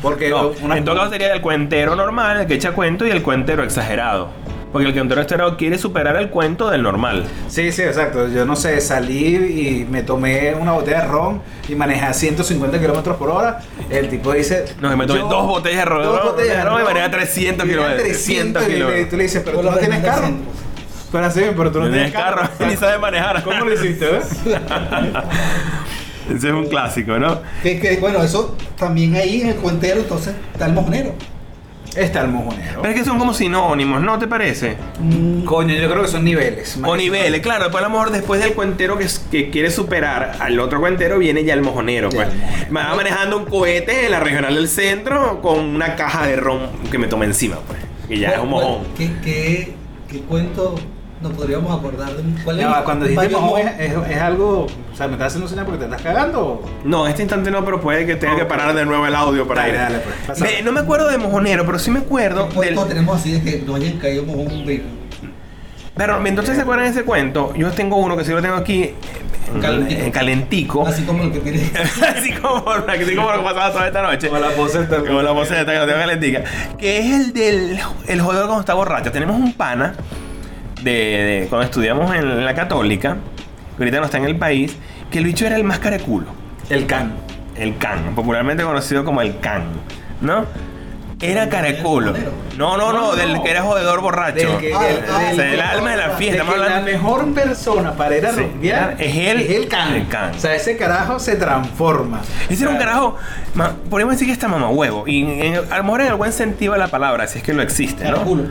Porque 0.01 0.29
No, 0.31 0.51
una- 0.63 0.77
en 0.77 0.83
todo 0.83 0.95
caso 0.95 1.11
sería 1.11 1.31
el 1.31 1.41
cuentero 1.41 1.95
normal, 1.95 2.41
el 2.41 2.47
que 2.47 2.55
echa 2.55 2.71
cuento, 2.71 3.05
y 3.05 3.11
el 3.11 3.21
cuentero 3.21 3.63
exagerado. 3.63 4.29
Porque 4.71 4.87
el 4.87 4.93
cuentero 4.93 5.21
exagerado 5.21 5.57
quiere 5.57 5.77
superar 5.77 6.15
el 6.15 6.29
cuento 6.29 6.69
del 6.69 6.81
normal. 6.83 7.25
Sí, 7.49 7.71
sí, 7.71 7.81
exacto. 7.81 8.29
Yo 8.29 8.45
no 8.45 8.55
sé, 8.55 8.79
salí 8.79 9.35
y 9.35 9.85
me 9.89 10.03
tomé 10.03 10.55
una 10.55 10.71
botella 10.71 11.01
de 11.01 11.07
ron 11.07 11.41
y 11.67 11.75
manejé 11.75 12.05
a 12.05 12.13
150 12.13 12.79
kilómetros 12.79 13.17
por 13.17 13.29
hora. 13.29 13.59
El 13.89 14.07
tipo 14.09 14.31
dice. 14.31 14.65
No, 14.79 14.95
me 14.95 15.05
tomé 15.05 15.19
dos 15.19 15.47
botellas 15.47 15.79
de 15.79 15.85
ron, 15.85 16.03
dos 16.03 16.23
botellas 16.23 16.57
de 16.57 16.63
ron, 16.63 16.81
y 16.81 16.83
manejé 16.85 17.05
a 17.05 17.11
300 17.11 17.65
y 17.65 17.69
venía 17.69 17.85
kilómetros, 17.85 18.07
300 18.07 18.63
kilómetros. 18.63 19.01
Y 19.01 19.09
tú 19.09 19.17
le 19.17 19.23
dices, 19.23 19.41
pero 19.43 19.59
tú 19.59 19.71
no 19.71 19.77
tienes 19.77 20.03
carro. 20.03 20.29
Pero 21.11 21.25
así, 21.25 21.41
pero 21.57 21.71
tú 21.71 21.79
no 21.79 21.89
tienes 21.89 22.11
tienes 22.11 22.25
carro, 22.25 22.49
ni 22.67 22.77
sabes 22.77 22.99
manejar. 22.99 23.43
¿Cómo 23.43 23.65
lo 23.65 23.73
hiciste? 23.73 24.17
Ese 26.29 26.47
es 26.47 26.53
un 26.53 26.67
clásico, 26.67 27.19
¿no? 27.19 27.41
Que, 27.61 27.79
que, 27.79 27.97
bueno, 27.97 28.23
eso 28.23 28.55
también 28.77 29.15
ahí 29.15 29.41
en 29.41 29.49
el 29.49 29.55
cuentero, 29.55 29.99
entonces 29.99 30.33
está 30.53 30.67
el 30.67 30.73
mojonero. 30.73 31.13
Está 31.95 32.21
el 32.21 32.29
mojonero. 32.29 32.81
Pero 32.81 32.93
es 32.93 32.99
que 32.99 33.05
son 33.05 33.19
como 33.19 33.33
sinónimos, 33.33 34.01
¿no 34.01 34.17
te 34.17 34.25
parece? 34.27 34.77
Mm, 34.99 35.43
Coño, 35.43 35.75
yo 35.75 35.89
creo 35.89 36.01
que 36.03 36.07
son 36.07 36.23
niveles. 36.23 36.79
O 36.83 36.95
niveles, 36.95 37.41
claro, 37.41 37.65
después 37.65 37.83
a 37.83 37.87
lo 37.87 37.93
mejor 37.93 38.11
después 38.11 38.41
del 38.41 38.53
cuentero 38.53 38.97
que, 38.97 39.07
que 39.29 39.49
quiere 39.49 39.69
superar 39.71 40.37
al 40.39 40.57
otro 40.61 40.79
cuentero 40.79 41.17
viene 41.19 41.43
ya 41.43 41.53
el 41.53 41.61
mojonero, 41.61 42.09
Ya 42.09 42.15
pues. 42.15 42.29
el 42.29 42.39
mojonero. 42.39 42.73
Va 42.75 42.95
manejando 42.95 43.37
un 43.37 43.45
cohete 43.45 44.05
en 44.05 44.11
la 44.11 44.21
regional 44.21 44.55
del 44.55 44.69
centro 44.69 45.41
con 45.41 45.59
una 45.59 45.95
caja 45.97 46.27
de 46.27 46.37
ron 46.37 46.69
que 46.89 46.97
me 46.97 47.07
toma 47.07 47.25
encima, 47.25 47.57
pues. 47.67 47.79
Y 48.09 48.19
ya 48.21 48.29
es 48.31 48.39
un 48.39 48.49
¿cuál- 48.51 48.63
mojón. 48.63 48.87
¿Qué, 48.97 49.11
qué, 49.23 49.73
qué 50.09 50.19
cuento 50.21 50.75
nos 51.21 51.33
podríamos 51.33 51.77
acordar 51.77 52.13
de 52.15 52.21
un- 52.21 52.37
cuál 52.43 52.59
es 52.59 52.65
el 52.65 52.83
cuando 52.83 53.05
dijiste 53.05 53.35
es, 53.79 53.93
es 54.09 54.17
algo. 54.17 54.65
O 54.93 54.95
sea, 54.97 55.07
me 55.07 55.13
estás 55.13 55.27
haciendo 55.27 55.47
señal 55.47 55.65
porque 55.65 55.79
te 55.79 55.85
estás 55.85 56.01
cagando. 56.01 56.63
No, 56.83 57.05
en 57.05 57.11
este 57.11 57.21
instante 57.23 57.51
no, 57.51 57.63
pero 57.63 57.79
puede 57.79 58.05
que 58.05 58.15
tenga 58.15 58.35
que 58.35 58.41
Ok. 58.43 58.47
parar 58.49 58.73
de 58.73 58.85
nuevo 58.85 59.05
el 59.05 59.15
audio 59.15 59.47
para 59.47 59.61
Dale, 59.61 59.73
ir. 59.73 59.79
dale, 59.79 59.99
pues, 60.27 60.63
no 60.63 60.71
me 60.71 60.79
acuerdo 60.79 61.09
de 61.09 61.17
mojonero, 61.17 61.65
pero 61.65 61.77
sí 61.79 61.91
me 61.91 61.99
acuerdo 61.99 62.49
¿Qué 62.49 62.55
cuento 62.55 62.81
del... 62.81 62.89
tenemos 62.89 63.19
así 63.19 63.33
de 63.33 63.41
que 63.43 63.63
no 63.65 63.75
hayan 63.75 63.97
caído 63.99 64.23
mojón 64.23 64.47
un 64.51 64.65
brillo? 64.65 64.83
Pero 65.95 66.25
entonces 66.25 66.55
se 66.55 66.61
acuerdan 66.61 66.85
de 66.85 66.91
ese 66.91 67.03
cuento, 67.03 67.53
yo 67.55 67.69
tengo 67.71 67.97
uno 67.97 68.15
que 68.17 68.23
sí 68.23 68.31
lo 68.31 68.41
tengo 68.41 68.55
aquí 68.55 68.91
en- 69.53 69.61
Calentico. 69.61 70.01
en 70.01 70.11
calentico. 70.11 70.87
Así 70.87 71.03
como 71.03 71.23
el 71.23 71.31
que 71.33 71.39
tiene. 71.39 71.59
así 72.17 72.31
como, 72.33 72.63
así 72.69 73.15
como 73.15 73.31
lo 73.31 73.37
que 73.39 73.43
pasaba 73.43 73.71
toda 73.71 73.87
esta 73.87 74.01
noche. 74.01 74.29
Como 74.29 74.39
la 74.39 74.49
poseta. 74.51 74.97
Como 74.99 75.21
la 75.21 75.33
poseta 75.33 75.65
que 75.71 75.77
lo 75.77 75.85
tengo 75.85 75.99
calentica. 75.99 76.43
Que 76.77 76.99
es 76.99 77.05
el 77.13 77.33
del 77.33 77.79
el 78.07 78.21
jodedor 78.21 78.45
cuando 78.45 78.61
está 78.61 78.73
borracho. 78.73 79.11
Tenemos 79.11 79.35
un 79.35 79.51
pana 79.53 79.93
de, 80.83 80.91
de- 80.91 81.47
cuando 81.49 81.65
estudiamos 81.65 82.13
en 82.15 82.43
la 82.45 82.53
católica, 82.53 83.17
ahorita 83.77 83.99
no 83.99 84.05
está 84.05 84.17
en 84.17 84.25
el 84.25 84.35
país, 84.37 84.77
que 85.09 85.19
el 85.19 85.25
bicho 85.25 85.45
era 85.45 85.55
el 85.55 85.63
más 85.63 85.79
careculo. 85.79 86.27
El 86.69 86.85
can. 86.85 87.13
El 87.55 87.77
can, 87.77 88.15
popularmente 88.15 88.63
conocido 88.63 89.03
como 89.03 89.21
el 89.21 89.39
can, 89.39 89.63
¿no? 90.21 90.45
Era 91.21 91.49
careculo. 91.49 92.13
No, 92.57 92.77
no, 92.77 92.91
no, 92.91 93.01
No, 93.11 93.15
del 93.15 93.33
no. 93.33 93.43
que 93.43 93.51
era 93.51 93.61
jodedor 93.63 94.01
borracho. 94.01 94.35
Del 94.49 94.57
que- 94.57 94.73
Ah, 94.73 94.81
del- 94.83 94.95
del- 95.01 95.09
O 95.31 95.35
sea, 95.35 95.53
el 95.53 95.61
alma 95.61 95.91
de 95.91 95.97
la 95.97 96.07
de 96.09 96.15
fiesta. 96.15 96.25
que 96.25 96.41
Estamos 96.41 96.57
la 96.59 96.65
hablando 96.65 96.91
mejor 96.91 97.33
persona 97.33 97.93
para 97.93 98.17
ir 98.17 98.25
a 98.25 98.31
Sí, 98.33 98.41
rumbear 98.41 98.95
es 98.99 99.15
él, 99.15 99.41
es 99.41 99.49
el 99.51 99.67
can. 99.67 99.93
el 99.95 100.07
can. 100.07 100.31
O 100.35 100.39
sea, 100.39 100.55
ese 100.55 100.75
carajo 100.77 101.19
se 101.19 101.35
transforma. 101.35 102.21
Ese 102.49 102.63
era 102.63 102.71
un 102.71 102.77
carajo, 102.77 103.15
ma- 103.55 103.75
podríamos 103.89 104.15
decir 104.15 104.27
que 104.27 104.33
está 104.33 104.47
mamahuevo. 104.47 105.07
Y 105.07 105.21
en- 105.41 105.61
a 105.71 105.77
lo 105.77 105.83
mejor 105.83 106.01
en 106.01 106.07
el 106.07 106.15
buen 106.15 106.33
sentido 106.33 106.73
de 106.73 106.79
la 106.79 106.87
palabra, 106.87 107.27
si 107.27 107.37
es 107.39 107.43
que 107.43 107.53
lo 107.53 107.61
existe, 107.61 108.03
¿no? 108.05 108.11
Careculo. 108.17 108.43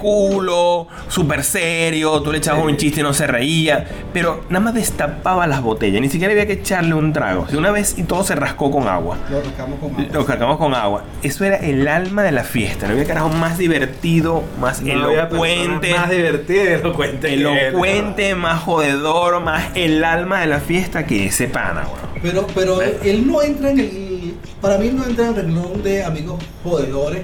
Careculo, 0.00 0.86
súper 1.08 1.42
serio, 1.44 2.20
tú 2.22 2.32
le 2.32 2.38
echabas 2.38 2.64
un 2.64 2.76
chiste 2.76 3.00
y 3.00 3.02
no 3.02 3.12
se 3.12 3.26
reía. 3.26 3.86
Pero 4.12 4.44
nada 4.48 4.64
más 4.64 4.74
destapaba 4.74 5.46
las 5.46 5.62
botellas, 5.62 6.00
ni 6.00 6.08
siquiera 6.08 6.32
había 6.32 6.46
que 6.46 6.54
echarle 6.54 6.94
un 6.94 7.12
trago. 7.12 7.46
Si 7.48 7.56
una 7.56 7.70
vez 7.70 7.98
y 7.98 8.02
todo 8.04 8.22
se 8.24 8.34
rascó 8.34 8.70
con 8.70 8.88
agua. 8.88 9.16
Lo 9.30 9.40
rascamos 9.42 9.78
con 9.80 9.90
agua. 9.92 10.04
Lo 10.12 10.24
cargamos 10.26 10.56
con 10.58 10.74
agua. 10.74 11.04
Eso 11.22 11.44
era 11.44 11.56
el 11.56 11.86
alma 11.96 12.22
de 12.22 12.32
la 12.32 12.44
fiesta. 12.44 12.86
No 12.86 12.92
había 12.92 13.04
carajo 13.06 13.28
más 13.30 13.58
divertido, 13.58 14.42
más 14.60 14.80
no 14.82 14.92
elocuente. 15.10 15.90
Más 15.94 16.10
divertida 16.10 16.62
y 16.64 16.66
elocuente. 16.68 17.28
que 17.28 17.34
él. 17.34 17.46
Elocuente, 17.46 18.34
más 18.34 18.62
jodedor, 18.62 19.40
más 19.40 19.70
el 19.74 20.04
alma 20.04 20.40
de 20.40 20.46
la 20.46 20.60
fiesta 20.60 21.06
que 21.06 21.26
ese 21.26 21.48
pana, 21.48 21.82
weón. 21.86 22.20
Pero, 22.22 22.46
pero 22.54 22.80
él 22.82 23.26
no 23.26 23.42
entra 23.42 23.70
en 23.70 23.80
el. 23.80 24.34
Para 24.60 24.78
mí 24.78 24.90
no 24.90 25.04
entra 25.04 25.24
en 25.26 25.30
el 25.30 25.36
renglón 25.36 25.82
de 25.82 26.04
amigos 26.04 26.42
jodedores, 26.64 27.22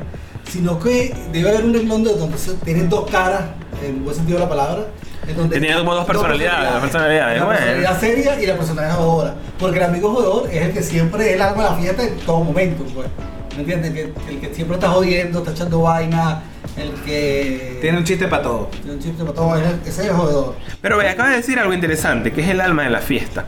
sino 0.51 0.79
que 0.79 1.15
debe 1.33 1.51
haber 1.51 1.65
un 1.65 1.75
renglón 1.75 2.05
de 2.05 2.15
donde 2.15 2.37
tienen 2.65 2.89
dos 2.89 3.11
caras, 3.11 3.43
en 3.85 4.05
buen 4.05 4.15
sentido 4.17 4.39
de 4.39 4.45
la 4.45 4.49
palabra. 4.51 4.83
en 5.27 5.37
donde- 5.37 5.55
Tenía 5.61 5.79
como 5.79 5.95
dos 5.95 6.05
personalidades, 6.05 6.73
dos 6.73 6.81
personalidades, 6.81 7.39
La 7.39 7.45
bueno. 7.45 7.61
personalidad 7.61 8.01
seria 8.01 8.43
y 8.43 8.47
la 8.47 8.57
personalidad 8.57 8.97
jodedora. 8.97 9.35
Porque 9.59 9.79
el 9.79 9.85
amigo 9.85 10.13
jodedor 10.13 10.51
es 10.51 10.63
el 10.63 10.73
que 10.73 10.83
siempre 10.83 11.29
es 11.31 11.35
el 11.37 11.43
alma 11.43 11.63
de 11.63 11.71
la 11.71 11.77
fiesta 11.77 12.03
en 12.03 12.17
todo 12.19 12.41
momento, 12.43 12.83
pues. 12.93 13.07
¿Me 13.65 13.75
entiendes? 13.75 13.93
Que, 13.93 14.33
el 14.33 14.41
que 14.41 14.55
siempre 14.55 14.75
está 14.77 14.89
jodiendo, 14.89 15.39
está 15.39 15.53
echando 15.53 15.83
vaina, 15.83 16.43
el 16.77 16.91
que. 17.05 17.79
Tiene 17.81 17.99
un 17.99 18.05
chiste 18.05 18.27
para 18.27 18.43
todo. 18.43 18.67
tiene 18.67 18.93
un 18.95 18.99
chiste 18.99 19.23
para 19.23 19.35
todo, 19.35 19.57
ese 19.57 19.89
es 19.89 19.99
el 19.99 20.11
jodedor. 20.11 20.57
Pero 20.81 20.99
ve, 20.99 21.09
acaba 21.09 21.31
de 21.31 21.37
decir 21.37 21.59
algo 21.59 21.73
interesante, 21.73 22.33
que 22.33 22.41
es 22.41 22.49
el 22.49 22.61
alma 22.61 22.83
de 22.83 22.91
la 22.91 23.01
fiesta. 23.01 23.45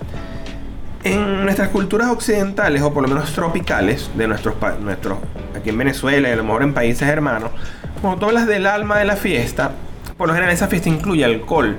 En 1.02 1.44
nuestras 1.44 1.68
culturas 1.68 2.08
occidentales, 2.10 2.80
o 2.82 2.92
por 2.92 3.02
lo 3.02 3.08
menos 3.08 3.32
tropicales, 3.32 4.08
de 4.16 4.26
nuestros, 4.26 4.54
nuestros 4.80 5.18
aquí 5.54 5.70
en 5.70 5.78
Venezuela 5.78 6.28
y 6.28 6.32
a 6.32 6.36
lo 6.36 6.44
mejor 6.44 6.62
en 6.62 6.72
países 6.72 7.08
hermanos, 7.08 7.50
cuando 8.00 8.20
tú 8.20 8.26
hablas 8.26 8.46
del 8.46 8.66
alma 8.66 8.98
de 8.98 9.04
la 9.04 9.16
fiesta, 9.16 9.72
por 10.16 10.28
lo 10.28 10.34
general 10.34 10.54
esa 10.54 10.68
fiesta 10.68 10.88
incluye 10.88 11.24
alcohol, 11.24 11.76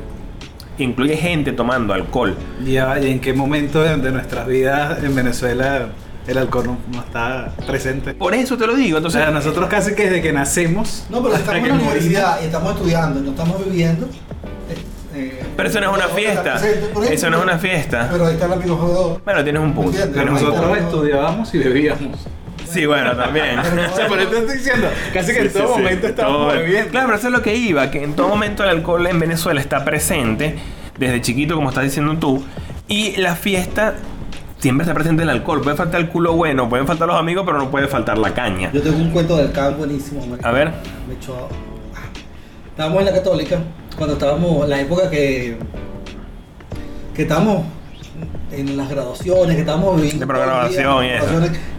incluye 0.77 1.15
gente 1.15 1.54
tomando 1.54 1.94
alcohol. 1.94 2.36
Y 2.63 2.74
ya, 2.74 3.00
¿y 3.00 3.12
en 3.12 3.20
qué 3.20 3.34
momento 3.34 3.82
de, 3.82 3.98
de 3.98 4.12
nuestras 4.12 4.46
vidas 4.46 5.01
en 5.04 5.15
Venezuela 5.15 5.89
el 6.27 6.38
alcohol 6.38 6.65
no, 6.67 6.77
no 6.91 7.00
está 7.03 7.53
presente? 7.67 8.13
Por 8.13 8.34
eso 8.34 8.58
te 8.58 8.65
lo 8.67 8.75
digo, 8.75 8.96
O 8.96 8.98
entonces... 8.98 9.22
sea, 9.22 9.32
nosotros 9.32 9.67
casi 9.70 9.94
que 9.96 10.03
desde 10.05 10.22
que 10.22 10.32
nacemos. 10.34 11.05
No, 11.10 11.22
pero 11.24 11.36
estamos 11.36 11.62
en 11.63 11.67
la 11.70 11.74
universidad 11.75 12.39
y 12.41 12.46
estamos 12.46 12.74
estudiando, 12.75 13.20
no 13.22 13.32
estamos 13.32 13.63
viviendo. 13.65 14.05
eh, 14.08 14.75
eh, 15.15 15.44
Pero 15.55 15.70
eso 15.70 15.79
no 15.79 15.91
es 15.91 15.98
una 15.98 16.08
fiesta. 16.13 16.60
por 16.94 17.05
Eso 17.05 17.29
no 17.29 17.38
es 17.38 17.44
una 17.44 17.58
fiesta. 17.58 18.08
Pero 18.12 18.25
ahí 18.27 18.34
está 18.34 18.46
el 18.48 18.53
amigo 18.53 18.75
jodedor. 18.77 19.22
Bueno, 19.24 19.44
tienes 19.44 19.62
un 19.62 19.74
punto. 19.74 19.98
Un 20.03 20.25
Nosotros. 20.25 20.60
Pero- 20.62 20.75
estudiábamos 20.75 21.53
y 21.53 21.58
bebíamos. 21.60 22.20
Sí, 22.67 22.86
bueno, 22.88 23.15
también. 23.15 23.60
O 23.60 23.96
sea, 23.96 24.08
por 24.10 24.20
eso 24.20 24.29
te 24.32 24.38
estoy 24.39 24.58
diciendo, 24.58 24.88
casi 25.13 25.32
que 25.34 25.39
en 25.41 25.48
Sí, 25.50 25.53
todo 25.58 25.67
sí, 25.67 25.74
sí. 25.75 25.82
momento 25.82 26.08
estamos 26.08 26.34
Todo- 26.34 26.48
bebiendo. 26.48 26.89
Claro, 26.91 27.05
pero 27.08 27.17
eso 27.20 27.27
es 27.27 27.34
lo 27.34 27.41
que 27.41 27.55
iba, 27.55 27.89
que 27.91 28.03
en 28.03 28.13
todo 28.15 28.27
momento 28.27 28.63
el 28.63 28.70
alcohol 28.70 29.05
en 29.08 29.20
Venezuela 29.20 29.62
está 29.62 29.86
presente, 29.86 30.55
desde 30.98 31.22
chiquito, 31.22 31.55
como 31.55 31.70
estás 31.70 31.84
diciendo 31.86 32.17
tú, 32.17 32.44
y 32.89 33.15
la 33.17 33.36
fiesta 33.36 33.94
siempre 34.60 34.84
está 34.84 34.94
presente 34.94 35.24
el 35.24 35.30
alcohol. 35.30 35.62
Puede 35.62 35.76
faltar 35.76 36.02
el 36.02 36.10
culo 36.10 36.34
bueno, 36.34 36.68
pueden 36.70 36.88
faltar 36.88 37.08
los 37.08 37.18
amigos, 37.18 37.44
pero 37.46 37.58
no 37.58 37.70
puede 37.72 37.88
faltar 37.88 38.18
la 38.18 38.34
caña. 38.34 38.72
Yo 38.72 38.82
tengo 38.82 38.98
un 38.98 39.12
cuento 39.12 39.38
del 39.38 39.52
campo 39.52 39.80
buenísimo. 39.80 40.26
marico. 40.26 40.48
A 40.48 40.52
ver. 40.52 40.72
Me 41.08 41.14
echó. 41.16 41.48
Estábamos 42.70 43.00
en 43.00 43.06
la 43.06 43.14
católica, 43.14 43.58
cuando 43.98 44.14
estábamos, 44.16 44.64
en 44.64 44.70
la 44.70 44.82
época 44.82 45.10
que. 45.10 45.58
que 47.14 47.22
estábamos 47.22 47.64
en 48.52 48.78
las 48.78 48.90
graduaciones, 48.90 49.56
que 49.56 49.62
estábamos 49.62 49.96
viviendo. 49.98 50.20
De 50.20 50.28
programación 50.28 51.06
y 51.06 51.10
eso. 51.10 51.26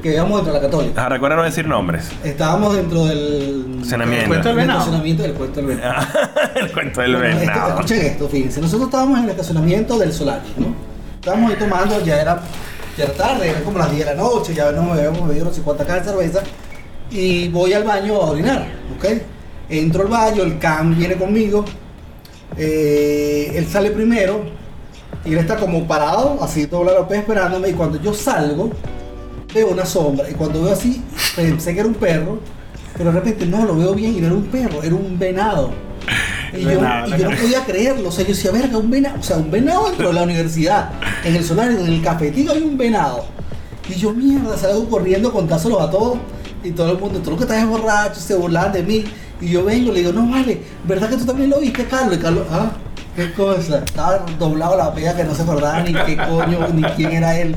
Que 0.03 0.09
vivíamos 0.11 0.37
dentro 0.37 0.53
de 0.55 0.61
la 0.61 0.67
católica. 0.67 1.05
Ah, 1.07 1.09
recuerda 1.09 1.37
no 1.37 1.43
decir 1.43 1.67
nombres. 1.67 2.11
Estábamos 2.25 2.77
dentro 2.77 3.05
del. 3.07 3.67
Estacionamiento. 3.77 4.21
del 4.21 4.29
Cuento 4.29 4.49
del 4.49 4.57
venado. 4.57 4.79
estacionamiento 4.81 5.23
del 5.23 5.33
cuento 5.35 5.61
del 5.61 5.67
venado. 5.77 6.07
el 6.57 6.73
cuento 6.73 7.01
del 7.03 7.13
Bueno, 7.17 7.29
esto- 7.29 7.41
venado. 7.41 7.69
escuchen 7.75 8.01
esto, 8.07 8.29
fíjense. 8.29 8.61
Nosotros 8.61 8.89
estábamos 8.89 9.19
en 9.19 9.25
el 9.25 9.31
estacionamiento 9.31 9.99
del 9.99 10.13
Solaris, 10.13 10.53
¿no? 10.59 10.75
Estábamos 11.27 11.51
ahí 11.51 11.59
tomando, 11.59 12.01
ya 12.05 12.21
era, 12.21 12.41
ya 12.97 13.03
era 13.03 13.13
tarde, 13.15 13.51
eran 13.51 13.65
como 13.65 13.79
las 13.79 13.91
10 13.91 14.07
de 14.07 14.15
la 14.15 14.23
noche, 14.23 14.55
ya 14.55 14.71
nos 14.71 14.97
habíamos 14.97 15.27
bebido 15.27 15.47
no 15.47 15.53
sé 15.53 15.61
cuántas 15.61 15.85
cajas 15.85 16.07
de 16.07 16.13
cerveza. 16.13 16.43
Y 17.11 17.49
voy 17.49 17.73
al 17.73 17.83
baño 17.83 18.15
a 18.15 18.31
orinar, 18.31 18.69
¿ok? 18.97 19.23
Entro 19.69 20.03
al 20.03 20.09
baño, 20.09 20.45
el 20.45 20.61
can 20.61 20.97
viene 20.97 21.17
conmigo. 21.17 21.65
eh, 22.57 23.51
él 23.57 23.67
sale 23.67 23.91
primero 23.91 24.45
y 25.25 25.33
él 25.33 25.39
está 25.39 25.57
como 25.57 25.85
parado, 25.89 26.39
así 26.41 26.69
todo 26.69 26.85
la 26.85 26.95
ropa 26.95 27.17
esperándome. 27.17 27.71
Y 27.71 27.73
cuando 27.73 28.01
yo 28.01 28.15
salgo, 28.15 28.71
veo 29.53 29.67
una 29.67 29.85
sombra. 29.85 30.31
Y 30.31 30.35
cuando 30.35 30.63
veo 30.63 30.75
así, 30.75 31.03
pensé 31.35 31.75
que 31.75 31.81
era 31.81 31.89
un 31.89 31.95
perro, 31.95 32.39
pero 32.97 33.11
de 33.11 33.19
repente 33.19 33.47
no, 33.47 33.65
lo 33.65 33.77
veo 33.77 33.95
bien 33.97 34.15
y 34.15 34.21
no 34.21 34.29
era 34.29 34.37
un 34.37 34.47
perro, 34.47 34.81
era 34.81 34.95
un 34.95 35.19
venado. 35.19 35.73
Y 36.57 36.63
yo, 36.63 36.69
Venado, 36.69 37.07
y 37.07 37.11
la 37.11 37.17
yo 37.19 37.31
no 37.31 37.37
podía 37.37 37.65
creerlo. 37.65 38.09
O 38.09 38.13
sea, 38.13 38.25
yo 38.25 38.35
decía, 38.35 38.51
verga, 38.51 38.79
un 38.79 38.91
venado. 38.91 39.19
O 39.19 39.23
sea, 39.23 39.37
un 39.37 39.51
venado 39.51 39.87
dentro 39.87 40.09
de 40.09 40.15
la 40.15 40.23
universidad. 40.23 40.91
En 41.25 41.37
el 41.37 41.45
sonario, 41.45 41.79
en 41.79 41.87
el 41.87 42.03
cafetín 42.03 42.49
hay 42.49 42.63
un 42.63 42.77
venado. 42.77 43.25
Y 43.89 43.95
yo, 43.95 44.13
mierda, 44.13 44.57
salgo 44.57 44.89
corriendo 44.89 45.29
a 45.29 45.33
contárselos 45.33 45.81
a 45.81 45.91
todos. 45.91 46.19
Y 46.65 46.71
todo 46.73 46.93
el 46.93 46.99
mundo, 46.99 47.21
tú 47.21 47.31
lo 47.31 47.37
que 47.37 47.45
estás 47.45 47.59
es 47.59 47.69
borracho, 47.69 48.21
se 48.21 48.35
burlaban 48.35 48.73
de 48.73 48.83
mí. 48.83 49.05
Y 49.41 49.51
yo 49.51 49.65
vengo 49.65 49.93
le 49.93 50.01
digo, 50.01 50.13
no 50.13 50.29
vale, 50.29 50.63
¿verdad 50.85 51.11
que 51.11 51.17
tú 51.17 51.27
también 51.27 51.51
lo 51.51 51.61
viste, 51.61 51.85
Carlos? 51.85 52.17
Y 52.17 52.21
Carlos, 52.21 52.47
ah, 52.51 52.71
qué 53.15 53.33
cosa. 53.33 53.83
Estaba 53.85 54.25
doblado 54.39 54.77
la 54.77 54.95
pega 54.95 55.15
que 55.15 55.25
no 55.25 55.35
se 55.35 55.43
acordaba 55.43 55.81
ni 55.81 55.93
qué 55.93 56.17
coño, 56.17 56.69
ni 56.75 56.83
quién 56.83 57.13
era 57.13 57.39
él. 57.39 57.55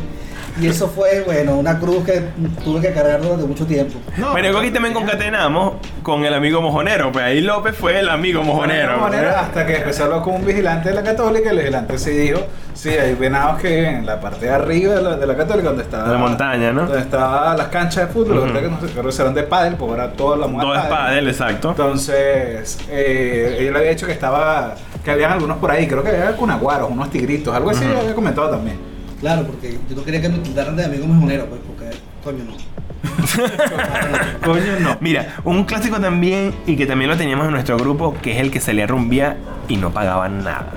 Y 0.59 0.67
eso 0.67 0.87
fue, 0.87 1.21
bueno, 1.25 1.55
una 1.57 1.79
cruz 1.79 2.03
que 2.05 2.21
tuve 2.63 2.81
que 2.81 2.93
cargar 2.93 3.21
durante 3.21 3.45
mucho 3.45 3.65
tiempo. 3.65 3.99
No, 4.17 4.31
bueno, 4.31 4.57
aquí 4.57 4.71
también 4.71 4.93
concatenamos 4.93 5.73
con 6.03 6.25
el 6.25 6.33
amigo 6.33 6.61
mojonero. 6.61 7.11
Pues 7.11 7.23
ahí 7.25 7.41
López 7.41 7.75
fue 7.75 7.99
el 7.99 8.09
amigo 8.09 8.43
mojonero. 8.43 9.09
¿verdad? 9.09 9.35
hasta 9.39 9.65
que 9.65 9.77
empezó 9.77 10.03
a 10.03 10.05
hablar 10.07 10.21
con 10.21 10.35
un 10.35 10.45
vigilante 10.45 10.89
de 10.89 10.95
la 10.95 11.03
católica, 11.03 11.51
el 11.51 11.57
vigilante 11.59 11.97
sí 11.97 12.11
dijo, 12.11 12.39
sí, 12.73 12.89
hay 12.89 13.13
venados 13.15 13.61
que 13.61 13.69
viven 13.69 13.95
en 13.97 14.05
la 14.05 14.19
parte 14.19 14.45
de 14.47 14.51
arriba 14.51 14.95
de 14.95 15.01
la, 15.01 15.15
de 15.15 15.27
la 15.27 15.35
católica, 15.37 15.69
donde 15.69 15.83
estaba 15.83 16.05
De 16.07 16.13
la 16.13 16.17
montaña, 16.19 16.71
¿no? 16.73 16.81
Donde 16.85 16.99
estaban 16.99 17.57
las 17.57 17.67
canchas 17.67 18.07
de 18.07 18.13
fútbol, 18.13 18.39
Ujú. 18.39 18.47
lo 18.47 18.53
que 18.61 18.67
no 18.69 18.79
sé, 18.81 18.87
creo 18.87 19.09
que 19.09 19.21
eran 19.21 19.33
de 19.33 19.43
pádel, 19.43 19.75
porque 19.75 19.91
ahora 20.01 20.13
toda 20.13 20.37
la 20.37 20.47
moda 20.47 20.65
Dos 20.65 20.77
es 20.77 20.83
pádel. 20.89 21.27
exacto. 21.27 21.69
Entonces, 21.71 22.79
eh, 22.89 23.57
ella 23.59 23.71
le 23.71 23.77
había 23.79 23.89
dicho 23.91 24.05
que 24.05 24.13
estaba, 24.13 24.75
que 25.03 25.11
habían 25.11 25.31
algunos 25.31 25.57
por 25.57 25.71
ahí, 25.71 25.87
creo 25.87 26.03
que 26.03 26.09
había 26.09 26.31
cunaguaros, 26.35 26.89
unos 26.89 27.09
tigritos, 27.09 27.55
algo 27.55 27.69
así 27.69 27.85
Ujú. 27.85 27.99
había 27.99 28.13
comentado 28.15 28.49
también. 28.49 28.88
Claro, 29.19 29.45
porque 29.45 29.77
yo 29.89 29.95
no 29.95 30.03
quería 30.03 30.21
que 30.21 30.29
me 30.29 30.37
tildaran 30.39 30.75
de 30.75 30.85
amigo 30.85 31.05
mejonero, 31.07 31.45
pues, 31.47 31.61
porque, 31.67 31.97
coño, 32.23 32.43
no. 32.45 32.53
Coño, 34.45 34.79
no. 34.79 34.97
Mira, 34.99 35.35
un 35.43 35.63
clásico 35.63 35.99
también 35.99 36.53
y 36.65 36.75
que 36.75 36.85
también 36.85 37.09
lo 37.09 37.17
teníamos 37.17 37.45
en 37.45 37.51
nuestro 37.51 37.77
grupo, 37.77 38.15
que 38.21 38.31
es 38.33 38.37
el 38.39 38.51
que 38.51 38.59
salía 38.59 38.85
a 38.85 38.87
rumbear 38.87 39.37
y 39.67 39.77
no 39.77 39.91
pagaban 39.91 40.43
nada. 40.43 40.71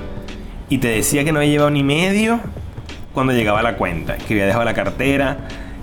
Y 0.68 0.78
te 0.78 0.88
decía 0.88 1.24
que 1.24 1.32
no 1.32 1.38
había 1.38 1.50
llevado 1.52 1.70
ni 1.70 1.82
medio 1.82 2.40
cuando 3.12 3.32
llegaba 3.32 3.62
la 3.62 3.76
cuenta, 3.76 4.16
que 4.16 4.34
había 4.34 4.46
dejado 4.46 4.64
la 4.64 4.74
cartera, 4.74 5.36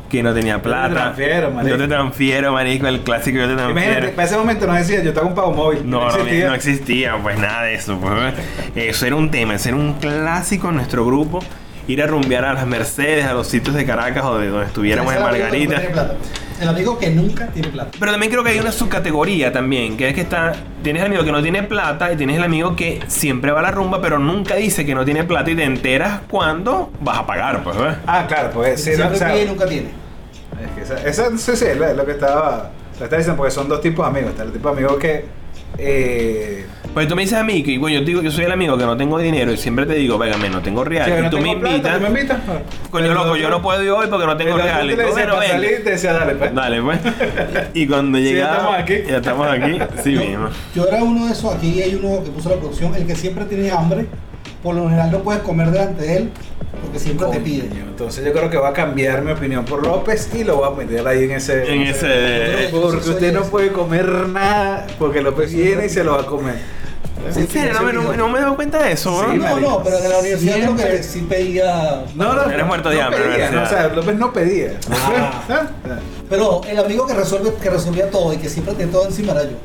que 0.09 0.23
no 0.23 0.33
tenía 0.33 0.61
plata. 0.61 0.89
transfiero, 0.93 1.51
marico. 1.51 1.75
Yo 1.75 1.81
te 1.81 1.87
transfiero, 1.87 2.53
marico, 2.53 2.87
el 2.87 3.01
clásico 3.01 3.37
yo 3.37 3.45
te 3.47 3.53
Imagínate, 3.53 3.81
transfiero. 3.81 4.15
para 4.15 4.27
ese 4.27 4.37
momento 4.37 4.67
nos 4.67 4.77
decía, 4.77 5.03
yo 5.03 5.13
te 5.13 5.19
hago 5.19 5.29
un 5.29 5.35
pago 5.35 5.51
móvil. 5.53 5.81
No, 5.89 5.99
no, 6.01 6.07
existía. 6.09 6.47
no 6.47 6.53
existía, 6.55 7.17
pues 7.21 7.37
nada 7.37 7.63
de 7.63 7.75
eso. 7.75 7.97
pues. 7.99 8.33
Eso 8.75 9.05
era 9.05 9.15
un 9.15 9.29
tema, 9.29 9.55
eso 9.55 9.69
era 9.69 9.77
un 9.77 9.93
clásico 9.93 10.69
en 10.69 10.75
nuestro 10.75 11.05
grupo. 11.05 11.39
Ir 11.89 12.03
a 12.03 12.05
rumbear 12.05 12.45
a 12.45 12.53
las 12.53 12.67
Mercedes, 12.67 13.25
a 13.25 13.33
los 13.33 13.47
sitios 13.47 13.75
de 13.75 13.83
Caracas 13.83 14.23
o 14.23 14.37
de 14.37 14.47
donde 14.47 14.67
estuviéramos 14.67 15.11
en 15.11 15.17
Ese 15.17 15.27
amigo 15.27 15.39
que 15.39 15.49
nunca 15.49 15.71
Margarita. 15.71 15.79
tiene 15.79 15.93
plata. 15.93 16.15
El 16.61 16.67
amigo 16.67 16.99
que 16.99 17.09
nunca 17.09 17.47
tiene 17.47 17.67
plata. 17.69 17.91
Pero 17.99 18.11
también 18.11 18.31
creo 18.31 18.43
que 18.43 18.49
hay 18.51 18.59
una 18.59 18.71
subcategoría 18.71 19.51
también, 19.51 19.97
que 19.97 20.09
es 20.09 20.13
que 20.13 20.21
está, 20.21 20.53
tienes 20.83 21.01
el 21.01 21.07
amigo 21.07 21.23
que 21.23 21.31
no 21.31 21.41
tiene 21.41 21.63
plata 21.63 22.13
y 22.13 22.15
tienes 22.15 22.37
el 22.37 22.43
amigo 22.43 22.75
que 22.75 23.01
siempre 23.07 23.51
va 23.51 23.61
a 23.61 23.63
la 23.63 23.71
rumba, 23.71 23.99
pero 24.01 24.19
nunca 24.19 24.55
dice 24.55 24.85
que 24.85 24.93
no 24.93 25.03
tiene 25.03 25.23
plata 25.23 25.49
y 25.49 25.55
te 25.55 25.63
enteras 25.63 26.19
cuando 26.29 26.91
vas 27.01 27.17
a 27.17 27.25
pagar, 27.25 27.63
pues, 27.63 27.75
¿ves? 27.75 27.95
Ah, 28.05 28.25
claro, 28.27 28.51
pues 28.53 28.83
sí, 28.83 28.93
Siempre 28.93 29.15
o 29.15 29.19
sea, 29.19 29.31
pide 29.31 29.43
y 29.43 29.47
nunca 29.47 29.65
tiene. 29.65 29.89
Es 30.61 30.71
que 30.75 30.93
esa, 30.93 31.07
esa 31.09 31.37
sí, 31.37 31.55
sí, 31.55 31.65
es 31.65 31.77
lo, 31.77 32.05
que 32.05 32.11
estaba, 32.11 32.69
lo 32.99 33.03
estaba 33.05 33.17
diciendo, 33.17 33.35
porque 33.37 33.51
son 33.51 33.67
dos 33.67 33.81
tipos 33.81 34.05
de 34.05 34.09
amigos. 34.11 34.31
Está 34.31 34.43
el 34.43 34.51
tipo 34.51 34.69
de 34.69 34.77
amigo 34.77 34.99
que. 34.99 35.25
Eh, 35.77 36.65
Pues 36.93 37.07
tú 37.07 37.15
me 37.15 37.21
dices 37.21 37.37
a 37.37 37.43
mí 37.43 37.61
que, 37.63 37.77
bueno, 37.77 37.99
yo 37.99 38.05
digo 38.05 38.21
que 38.21 38.31
soy 38.31 38.45
el 38.45 38.51
amigo 38.51 38.77
que 38.77 38.83
no 38.85 38.97
tengo 38.97 39.17
dinero 39.19 39.51
y 39.53 39.57
siempre 39.57 39.85
te 39.85 39.93
digo, 39.93 40.17
végame, 40.17 40.49
no 40.49 40.61
tengo 40.61 40.83
real. 40.83 41.05
sí, 41.05 41.13
y 41.17 41.21
no 41.21 41.29
tú 41.29 41.37
me 41.39 41.49
invitas. 41.51 41.95
¿tú 41.97 42.01
me 42.01 42.07
invitas? 42.09 42.37
Coño, 42.89 43.13
loco, 43.13 43.35
yo 43.37 43.49
no 43.49 43.61
puedo 43.61 43.81
ir 43.83 43.89
hoy 43.91 44.07
porque 44.09 44.25
no 44.25 44.35
tengo 44.35 44.55
Pero 44.55 44.65
real. 44.65 44.91
Y 44.91 44.95
para 44.95 45.39
ven. 45.39 45.49
salir, 45.51 45.83
te 45.83 45.91
decía, 45.91 46.13
dale, 46.13 46.35
pues. 46.35 46.53
Dale, 46.55 46.81
pues. 46.81 46.99
Y 47.75 47.87
cuando 47.87 48.17
Sí, 48.17 48.23
ya 48.25 48.29
llegaba. 48.31 48.55
estamos 48.55 48.79
aquí. 48.79 48.93
Ya 49.07 49.17
estamos 49.17 49.47
aquí. 49.47 49.79
Sí 50.03 50.13
yo, 50.13 50.19
mismo. 50.21 50.49
yo 50.75 50.87
era 50.87 51.03
uno 51.03 51.25
de 51.27 51.31
esos, 51.31 51.53
aquí 51.55 51.81
hay 51.81 51.95
uno 51.95 52.23
que 52.23 52.31
puso 52.31 52.49
la 52.49 52.55
producción, 52.55 52.95
el 52.95 53.05
que 53.05 53.15
siempre 53.15 53.45
tiene 53.45 53.71
hambre, 53.71 54.07
por 54.63 54.75
lo 54.75 54.85
general 54.85 55.11
no 55.11 55.19
puedes 55.19 55.41
comer 55.43 55.69
delante 55.71 56.01
de 56.03 56.17
él, 56.17 56.29
porque 56.81 56.99
siempre 56.99 57.27
te 57.27 57.39
pide. 57.39 57.67
Coño, 57.69 57.81
Entonces 57.89 58.25
yo 58.25 58.31
creo 58.33 58.49
que 58.49 58.57
va 58.57 58.69
a 58.69 58.73
cambiar 58.73 59.21
mi 59.21 59.31
opinión 59.31 59.65
por 59.65 59.85
López 59.85 60.29
y 60.33 60.43
lo 60.43 60.57
voy 60.57 60.67
a 60.67 60.71
meter 60.75 61.07
ahí 61.07 61.23
en 61.25 61.31
ese. 61.31 61.73
En 61.73 61.81
ese. 61.83 62.69
Porque 62.71 63.09
usted 63.09 63.33
no 63.33 63.43
puede 63.43 63.71
comer 63.71 64.07
nada 64.29 64.87
porque 64.97 65.21
López 65.21 65.53
viene 65.53 65.85
y 65.85 65.89
se 65.89 66.03
lo 66.03 66.13
va 66.13 66.21
a 66.21 66.25
comer. 66.25 66.55
Sí, 67.33 67.41
¿En 67.41 67.47
serio? 67.49 67.73
No 67.73 67.81
me, 67.83 67.91
no, 67.93 68.03
me- 68.03 68.17
no 68.17 68.29
me 68.29 68.39
he 68.39 68.41
dado 68.41 68.55
cuenta 68.55 68.81
de 68.81 68.93
eso, 68.93 69.25
Sí, 69.29 69.37
¿no? 69.37 69.49
No, 69.49 69.59
no, 69.59 69.83
pero 69.83 69.97
en 69.97 70.09
la 70.09 70.19
universidad 70.19 70.55
creo 70.55 70.75
que 70.77 71.03
sí 71.03 71.19
pedía. 71.29 72.05
No, 72.15 72.33
no, 72.33 72.49
Eres 72.49 72.65
muerto 72.65 72.89
de 72.89 73.01
hambre, 73.01 73.19
pedía, 73.23 73.37
¿verdad? 73.49 73.51
no, 73.51 73.63
o 73.63 73.69
sea, 73.69 73.87
López 73.89 74.15
no 74.15 74.31
pedía. 74.31 74.71
Ah. 74.89 75.43
¿Ah? 75.49 75.67
Pero 76.29 76.61
el 76.69 76.79
amigo 76.79 77.05
que 77.07 77.13
resuelve, 77.15 77.51
que 77.61 77.69
resolvía 77.69 78.09
todo 78.09 78.31
y 78.33 78.37
que 78.37 78.47
siempre 78.47 78.73
tenía 78.75 78.93
todo 78.93 79.05
encima 79.05 79.33
era 79.33 79.43
yo. 79.43 79.57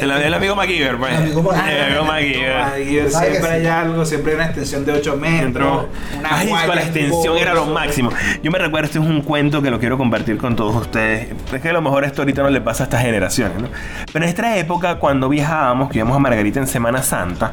El, 0.00 0.10
el 0.10 0.34
amigo 0.34 0.54
MacGyver, 0.54 0.96
pues. 0.98 1.12
El 1.12 1.22
amigo 1.22 1.42
MacGyver. 1.42 1.74
El 1.74 1.84
amigo 1.84 2.04
MacGyver. 2.04 2.52
Ahí 2.56 3.10
¿Sabe 3.10 3.26
que 3.26 3.32
siempre 3.32 3.50
hay 3.52 3.60
sí? 3.62 3.66
algo, 3.66 4.04
siempre 4.04 4.32
hay 4.32 4.36
una 4.36 4.46
extensión 4.46 4.84
de 4.84 4.92
8 4.92 5.16
metros. 5.16 5.86
Una 6.18 6.28
Ay, 6.30 6.48
con 6.48 6.76
la 6.76 6.82
extensión 6.82 7.36
era 7.36 7.54
lo 7.54 7.66
máximo. 7.66 8.10
Yo 8.42 8.50
me 8.50 8.58
recuerdo, 8.58 8.86
este 8.86 8.98
es 8.98 9.04
un 9.04 9.22
cuento 9.22 9.62
que 9.62 9.70
lo 9.70 9.78
quiero 9.78 9.98
compartir 9.98 10.38
con 10.38 10.56
todos 10.56 10.74
ustedes. 10.76 11.28
Es 11.52 11.60
que 11.60 11.68
a 11.68 11.72
lo 11.72 11.82
mejor 11.82 12.04
esto 12.04 12.22
ahorita 12.22 12.42
no 12.42 12.50
le 12.50 12.60
pasa 12.60 12.84
a 12.84 12.86
estas 12.86 13.02
generaciones, 13.02 13.60
¿no? 13.60 13.68
Pero 14.06 14.16
en 14.16 14.22
nuestra 14.22 14.56
época, 14.56 14.96
cuando 14.96 15.28
viajábamos, 15.28 15.90
que 15.90 15.98
íbamos 15.98 16.16
a 16.16 16.20
Margarita 16.20 16.60
en 16.60 16.66
Semana 16.66 17.02
Santa, 17.02 17.52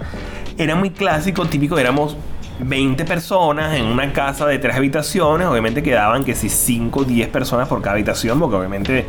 era 0.57 0.75
muy 0.75 0.91
clásico, 0.91 1.45
típico, 1.45 1.77
éramos 1.77 2.15
20 2.59 3.03
personas 3.05 3.75
en 3.75 3.85
una 3.85 4.13
casa 4.13 4.45
de 4.45 4.57
tres 4.59 4.75
habitaciones. 4.75 5.47
Obviamente 5.47 5.83
quedaban 5.83 6.23
que 6.23 6.35
si 6.35 6.49
5 6.49 6.99
o 6.99 7.03
10 7.03 7.27
personas 7.29 7.67
por 7.67 7.81
cada 7.81 7.93
habitación, 7.93 8.39
porque 8.39 8.55
obviamente 8.55 9.05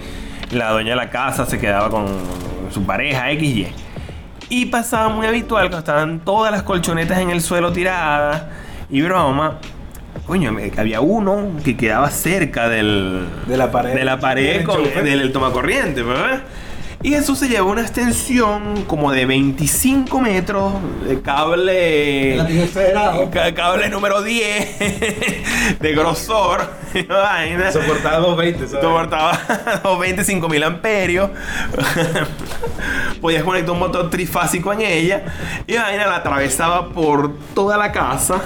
la 0.51 0.71
dueña 0.73 0.91
de 0.91 0.97
la 0.97 1.11
casa 1.11 1.47
se 1.47 1.59
quedaba 1.59 1.91
con 1.91 2.07
su 2.71 2.85
pareja 2.85 3.27
XY. 3.31 3.69
Y 4.49 4.67
pasaba 4.67 5.09
muy 5.09 5.27
habitual 5.27 5.63
cuando 5.69 5.79
estaban 5.79 6.21
todas 6.21 6.53
las 6.53 6.63
colchonetas 6.63 7.19
en 7.19 7.31
el 7.31 7.41
suelo 7.41 7.73
tiradas 7.73 8.45
y 8.91 9.03
broma. 9.03 9.59
Coño, 10.27 10.57
había 10.77 11.01
uno 11.01 11.51
que 11.65 11.77
quedaba 11.77 12.11
cerca 12.11 12.69
del, 12.69 13.27
De 13.47 13.57
la 13.57 13.71
pared. 13.71 13.95
de 13.95 14.05
la 14.05 14.19
pared 14.19 14.57
Del 14.59 14.65
con, 14.65 14.81
enchufe. 14.81 15.03
del 15.03 15.33
tomacorriente, 15.33 16.03
¿verdad? 16.03 16.43
Y 17.07 17.15
eso 17.15 17.37
se 17.37 17.49
llevó 17.49 17.71
una 17.71 17.83
extensión 17.83 18.83
como 18.89 19.13
de 19.13 19.27
25 19.27 20.21
metros 20.21 20.73
de 21.07 21.21
cable. 21.21 22.37
Ca- 23.31 23.55
Cable 23.55 23.89
número 23.91 24.23
10 24.23 25.79
de 25.79 25.93
grosor. 25.93 26.69
vaina. 27.09 27.71
Soportaba 27.71 28.17
220, 28.19 28.67
¿sabes? 28.67 28.85
Soportaba 28.85 29.39
25 30.01 30.49
mil 30.49 30.65
amperios. 30.65 31.31
Podías 33.21 33.45
conectar 33.45 33.71
un 33.73 33.79
motor 33.79 34.11
trifásico 34.11 34.73
en 34.73 34.81
ella. 34.81 35.23
Y 35.69 35.75
la 35.75 35.83
vaina 35.83 36.09
la 36.09 36.17
atravesaba 36.17 36.89
por 36.89 37.37
toda 37.55 37.77
la 37.79 37.93
casa. 37.93 38.43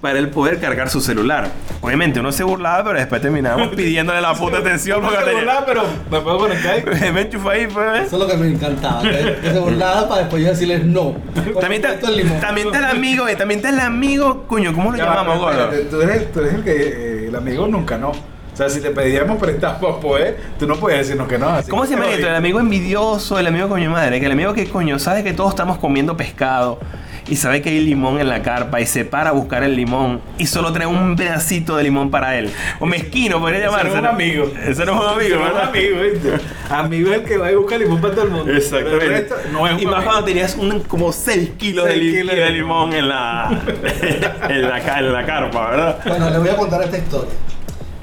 Para 0.00 0.18
él 0.18 0.30
poder 0.30 0.58
cargar 0.58 0.88
su 0.88 1.00
celular. 1.02 1.48
Obviamente 1.82 2.20
uno 2.20 2.32
se 2.32 2.42
burlaba, 2.42 2.82
pero 2.84 2.98
después 2.98 3.20
terminábamos 3.20 3.68
pidiéndole 3.76 4.20
la 4.22 4.32
puta 4.34 4.58
atención 4.58 5.02
porque 5.02 5.16
No 5.16 5.20
se 5.20 5.26
tenía. 5.26 5.40
burlaba, 5.42 5.66
pero 5.66 5.82
me 6.10 6.20
puedo 6.20 6.38
conectar. 6.38 7.12
Me 7.12 7.20
enchufa 7.20 7.50
ahí, 7.50 7.66
pues. 7.66 8.06
Eso 8.06 8.16
es 8.16 8.22
lo 8.22 8.26
que 8.26 8.36
me 8.38 8.48
encantaba. 8.48 9.02
Que, 9.02 9.36
que 9.42 9.50
se 9.52 9.58
burlaba 9.58 10.08
para 10.08 10.20
después 10.22 10.42
yo 10.42 10.48
decirles 10.50 10.84
no. 10.86 11.16
También 11.60 11.84
está, 11.84 11.98
también 12.00 12.66
está 12.68 12.78
el 12.78 12.84
amigo, 12.86 13.28
eh, 13.28 13.36
también 13.36 13.58
está 13.60 13.68
el 13.70 13.80
amigo, 13.80 14.44
coño, 14.46 14.72
¿cómo 14.72 14.90
lo 14.90 14.96
Ya 14.96 15.04
llamamos, 15.04 15.38
gordo? 15.38 15.68
Tú 15.90 16.00
eres, 16.00 16.32
tú 16.32 16.40
eres 16.40 16.54
el 16.54 16.64
que 16.64 16.70
eh, 16.72 17.26
el 17.28 17.36
amigo 17.36 17.66
nunca 17.68 17.98
no. 17.98 18.12
O 18.60 18.62
sea, 18.62 18.68
si 18.68 18.82
te 18.82 18.90
pedíamos 18.90 19.38
prestamos, 19.38 19.96
pues, 20.02 20.34
tú 20.58 20.66
no 20.66 20.76
puedes 20.76 20.98
decirnos 20.98 21.26
que 21.28 21.38
no. 21.38 21.48
así 21.48 21.70
¿Cómo 21.70 21.80
que 21.80 21.88
se 21.88 21.94
llama 21.94 22.10
esto? 22.10 22.28
El 22.28 22.34
amigo 22.34 22.60
envidioso, 22.60 23.38
el 23.38 23.46
amigo 23.46 23.70
coño 23.70 23.90
madre, 23.90 24.20
que 24.20 24.26
el 24.26 24.32
amigo 24.32 24.52
que 24.52 24.66
coño 24.68 24.98
sabe 24.98 25.24
que 25.24 25.32
todos 25.32 25.48
estamos 25.48 25.78
comiendo 25.78 26.14
pescado 26.14 26.78
y 27.26 27.36
sabe 27.36 27.62
que 27.62 27.70
hay 27.70 27.80
limón 27.80 28.20
en 28.20 28.28
la 28.28 28.42
carpa 28.42 28.78
y 28.82 28.84
se 28.86 29.06
para 29.06 29.30
a 29.30 29.32
buscar 29.32 29.62
el 29.62 29.76
limón 29.76 30.20
y 30.36 30.46
solo 30.46 30.72
trae 30.74 30.86
un 30.86 31.16
pedacito 31.16 31.74
de 31.76 31.84
limón 31.84 32.10
para 32.10 32.36
él. 32.36 32.50
O 32.80 32.84
mezquino, 32.86 33.40
podría 33.40 33.60
Ese 33.60 33.66
no 33.66 33.72
llamarse. 33.72 33.92
es 33.94 33.98
un 34.00 34.06
amigo. 34.06 34.44
Ese 34.66 34.84
no 34.84 34.92
es 34.92 35.00
un 35.00 35.06
amigo, 35.08 35.36
Ese 35.36 35.36
no 35.38 35.46
es 35.46 35.52
un 35.54 35.60
amigo, 35.60 36.00
¿viste? 36.02 36.32
Amigo 36.68 37.10
es 37.12 37.16
el 37.18 37.24
que 37.24 37.36
va 37.38 37.50
y 37.50 37.54
busca 37.54 37.78
limón 37.78 38.00
para 38.02 38.14
todo 38.14 38.24
el 38.26 38.30
mundo. 38.30 38.52
Exactamente. 38.52 38.98
Pero 38.98 39.02
el 39.16 39.20
resto 39.22 39.34
no 39.52 39.66
es 39.66 39.72
un 39.74 39.80
y 39.80 39.86
más 39.86 39.94
amigo. 39.94 40.10
cuando 40.10 40.24
tenías 40.26 40.56
un, 40.56 40.80
como 40.80 41.12
6 41.12 41.50
kilos 41.56 41.86
de, 41.86 41.92
Seis 41.92 42.02
li- 42.04 42.12
kilos 42.20 42.36
de 42.36 42.42
de 42.42 42.50
limón 42.50 42.92
en 42.92 43.08
la, 43.08 43.62
en, 44.50 44.62
la, 44.68 44.80
ca- 44.80 44.98
en 44.98 45.12
la 45.14 45.24
carpa, 45.24 45.70
¿verdad? 45.70 45.98
Bueno, 46.06 46.28
les 46.28 46.38
voy 46.40 46.48
a 46.50 46.56
contar 46.56 46.82
esta 46.82 46.98
historia. 46.98 47.32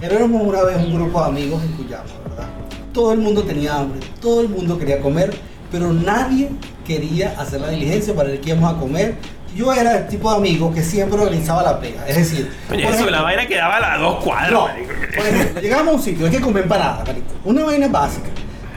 Éramos 0.01 0.43
una 0.43 0.61
vez 0.61 0.77
un 0.77 0.93
grupo 0.93 1.19
de 1.21 1.25
amigos 1.25 1.63
en 1.63 1.71
Cuyama, 1.71 2.03
¿verdad? 2.29 2.47
Todo 2.93 3.13
el 3.13 3.19
mundo 3.19 3.43
tenía 3.43 3.77
hambre, 3.77 3.99
todo 4.21 4.41
el 4.41 4.49
mundo 4.49 4.77
quería 4.77 4.99
comer, 4.99 5.35
pero 5.71 5.91
nadie 5.91 6.49
quería 6.85 7.33
hacer 7.39 7.61
la 7.61 7.69
diligencia 7.69 8.13
para 8.13 8.29
ver 8.29 8.39
qué 8.39 8.51
íbamos 8.51 8.75
a 8.75 8.79
comer. 8.79 9.15
Yo 9.55 9.73
era 9.73 9.97
el 9.97 10.07
tipo 10.07 10.29
de 10.29 10.37
amigo 10.37 10.71
que 10.71 10.83
siempre 10.83 11.19
organizaba 11.19 11.63
la 11.63 11.79
pega. 11.79 12.07
Es 12.07 12.15
decir, 12.15 12.51
por 12.67 12.79
eso, 12.79 12.89
ejemplo, 12.89 13.09
la 13.09 13.23
vaina 13.23 13.47
quedaba 13.47 13.77
a 13.77 13.79
las 13.79 13.99
dos 13.99 14.23
cuadras, 14.23 14.51
no, 14.51 14.67
marico. 14.67 14.89
por 15.15 15.25
ejemplo, 15.25 15.61
llegamos 15.61 15.87
a 15.87 15.97
un 15.97 16.03
sitio, 16.03 16.25
hay 16.27 16.31
que 16.31 16.41
comer 16.41 16.63
empanada, 16.63 17.03
marico. 17.03 17.27
Una 17.43 17.63
vaina 17.63 17.87
básica. 17.87 18.27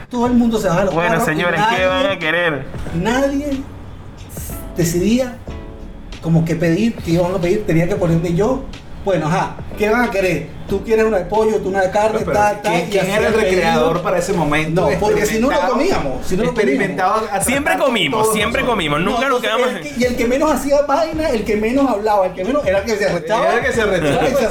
Todo 0.09 0.25
el 0.25 0.33
mundo 0.33 0.59
se 0.59 0.67
baja 0.69 0.79
de 0.79 0.85
los 0.85 0.95
Bueno, 0.95 1.23
señores, 1.23 1.61
¿qué 1.77 1.85
van 1.85 2.07
a 2.07 2.17
querer? 2.17 2.65
nadie 2.95 3.61
decidía 4.75 5.37
como 6.21 6.43
que 6.45 6.55
pedir, 6.55 6.95
que 6.95 7.11
iban 7.11 7.35
a 7.35 7.37
pedir, 7.37 7.65
tenía 7.65 7.87
que 7.87 7.95
ponerme 7.95 8.33
yo 8.33 8.63
Bueno, 9.03 9.25
ajá, 9.27 9.55
¿qué 9.79 9.89
van 9.89 10.03
a 10.03 10.11
querer? 10.11 10.47
Tú 10.69 10.83
quieres 10.83 11.05
una 11.05 11.17
de 11.17 11.25
pollo, 11.25 11.57
tú 11.57 11.69
una 11.69 11.81
de 11.81 11.89
carne, 11.89 12.19
Pero, 12.19 12.31
tal, 12.33 12.61
tal. 12.61 12.71
¿quién, 12.73 12.87
y 12.87 12.91
quién 12.91 13.01
así 13.03 13.11
era 13.11 13.27
el 13.29 13.33
recreador 13.33 14.01
para 14.03 14.19
ese 14.19 14.31
momento? 14.31 14.89
No, 14.89 14.99
porque 14.99 15.25
si 15.25 15.39
no 15.39 15.49
lo 15.49 15.59
comíamos, 15.67 16.25
si 16.25 16.37
no 16.37 16.43
lo 16.43 16.53
Siempre 17.41 17.77
comimos, 17.77 18.31
siempre 18.31 18.61
nosotros. 18.61 18.69
comimos. 18.69 18.99
No, 19.01 19.11
Nunca 19.11 19.27
nos 19.27 19.41
quedamos. 19.41 19.67
el 19.69 19.81
que- 19.81 19.93
y 19.97 20.03
el 20.03 20.15
que 20.15 20.27
menos 20.27 20.51
hacía 20.51 20.81
vaina, 20.83 21.29
el 21.29 21.43
que 21.43 21.57
menos 21.57 21.89
hablaba, 21.89 22.27
el 22.27 22.33
que 22.33 22.45
menos 22.45 22.63
era 22.65 22.77
el 22.79 22.85
que 22.85 22.95
se 22.95 23.05
arrechaba. 23.07 23.45
Era 23.47 23.55
el 23.55 23.61
que 23.65 23.73
se 23.73 23.81
el 23.81 23.89
que 24.19 24.35
porque 24.35 24.35
se 24.37 24.45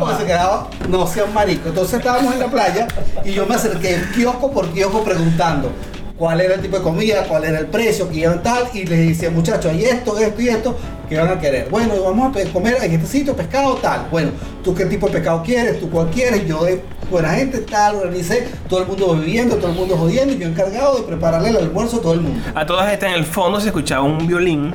porque 0.00 0.16
se 0.18 0.26
quedaba, 0.26 0.68
no 0.88 1.06
sean 1.06 1.32
marico. 1.32 1.68
Entonces 1.70 1.98
estábamos 1.98 2.34
en 2.34 2.40
la 2.40 2.46
playa 2.48 2.86
y 3.24 3.32
yo 3.32 3.46
me 3.46 3.54
acerqué 3.54 3.94
kiosco 4.14 4.52
por 4.52 4.68
kiosco 4.68 5.02
preguntando 5.02 5.70
cuál 6.18 6.40
era 6.40 6.54
el 6.54 6.60
tipo 6.60 6.76
de 6.76 6.82
comida, 6.82 7.24
cuál 7.28 7.44
era 7.44 7.58
el 7.58 7.66
precio, 7.66 8.08
que 8.08 8.20
iban 8.20 8.42
tal, 8.42 8.68
y 8.72 8.84
les 8.84 9.08
decía, 9.08 9.30
muchachos, 9.30 9.72
hay 9.72 9.84
esto, 9.84 10.16
esto 10.18 10.40
y 10.40 10.48
esto, 10.48 10.76
que 11.08 11.18
van 11.18 11.28
a 11.28 11.38
querer. 11.38 11.68
Bueno, 11.70 11.94
vamos 12.02 12.36
a 12.36 12.52
comer 12.52 12.76
en 12.82 12.92
este 12.92 13.06
sitio 13.06 13.34
pescado 13.34 13.74
tal. 13.76 14.06
Bueno, 14.10 14.30
tú 14.62 14.74
qué 14.74 14.86
tipo 14.86 15.06
de 15.06 15.14
pescado 15.14 15.42
quieres, 15.42 15.80
tú 15.80 15.90
cuál 15.90 16.08
quieres, 16.10 16.46
yo 16.46 16.64
de 16.64 16.82
buena 17.10 17.30
gente 17.30 17.58
tal, 17.58 17.96
organicé, 17.96 18.46
todo 18.68 18.82
el 18.82 18.86
mundo 18.86 19.16
bebiendo, 19.16 19.56
todo 19.56 19.70
el 19.70 19.76
mundo 19.76 19.96
jodiendo, 19.96 20.34
y 20.34 20.38
yo 20.38 20.46
encargado 20.46 20.96
de 20.96 21.02
prepararle 21.02 21.50
el 21.50 21.56
almuerzo 21.56 21.96
a 21.96 22.00
todo 22.00 22.14
el 22.14 22.20
mundo. 22.20 22.40
A 22.54 22.64
todas 22.64 22.92
estas 22.92 23.10
en 23.10 23.16
el 23.16 23.24
fondo 23.24 23.60
se 23.60 23.68
escuchaba 23.68 24.02
un 24.04 24.26
violín. 24.26 24.72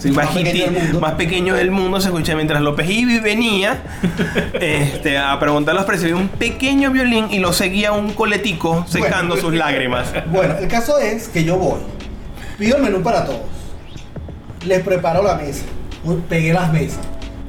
Sí, 0.00 0.10
más 0.12 0.28
pequeño 0.28 0.72
del 0.72 0.82
mundo. 0.82 1.00
más 1.00 1.12
pequeño 1.14 1.54
del 1.54 1.70
mundo 1.70 2.00
se 2.00 2.08
escuchaba 2.08 2.36
mientras 2.36 2.62
López 2.62 2.88
Ibi 2.88 3.20
venía 3.20 3.82
este, 4.54 5.18
a 5.18 5.38
preguntar 5.38 5.74
los 5.74 5.84
precios. 5.84 6.18
Un 6.18 6.28
pequeño 6.28 6.90
violín 6.90 7.26
y 7.30 7.38
lo 7.38 7.52
seguía 7.52 7.92
un 7.92 8.12
coletico 8.14 8.84
secando 8.88 9.34
Bueno. 9.34 9.48
sus 9.48 9.54
lágrimas. 9.58 10.12
Bueno, 10.32 10.56
el 10.58 10.68
caso 10.68 10.98
es 10.98 11.28
que 11.28 11.44
yo 11.44 11.56
voy, 11.58 11.80
pido 12.58 12.76
el 12.78 12.82
menú 12.82 13.02
para 13.02 13.26
todos, 13.26 13.40
les 14.64 14.80
preparo 14.82 15.22
la 15.22 15.34
mesa, 15.36 15.64
pegué 16.28 16.52
las 16.54 16.72
mesas, 16.72 17.00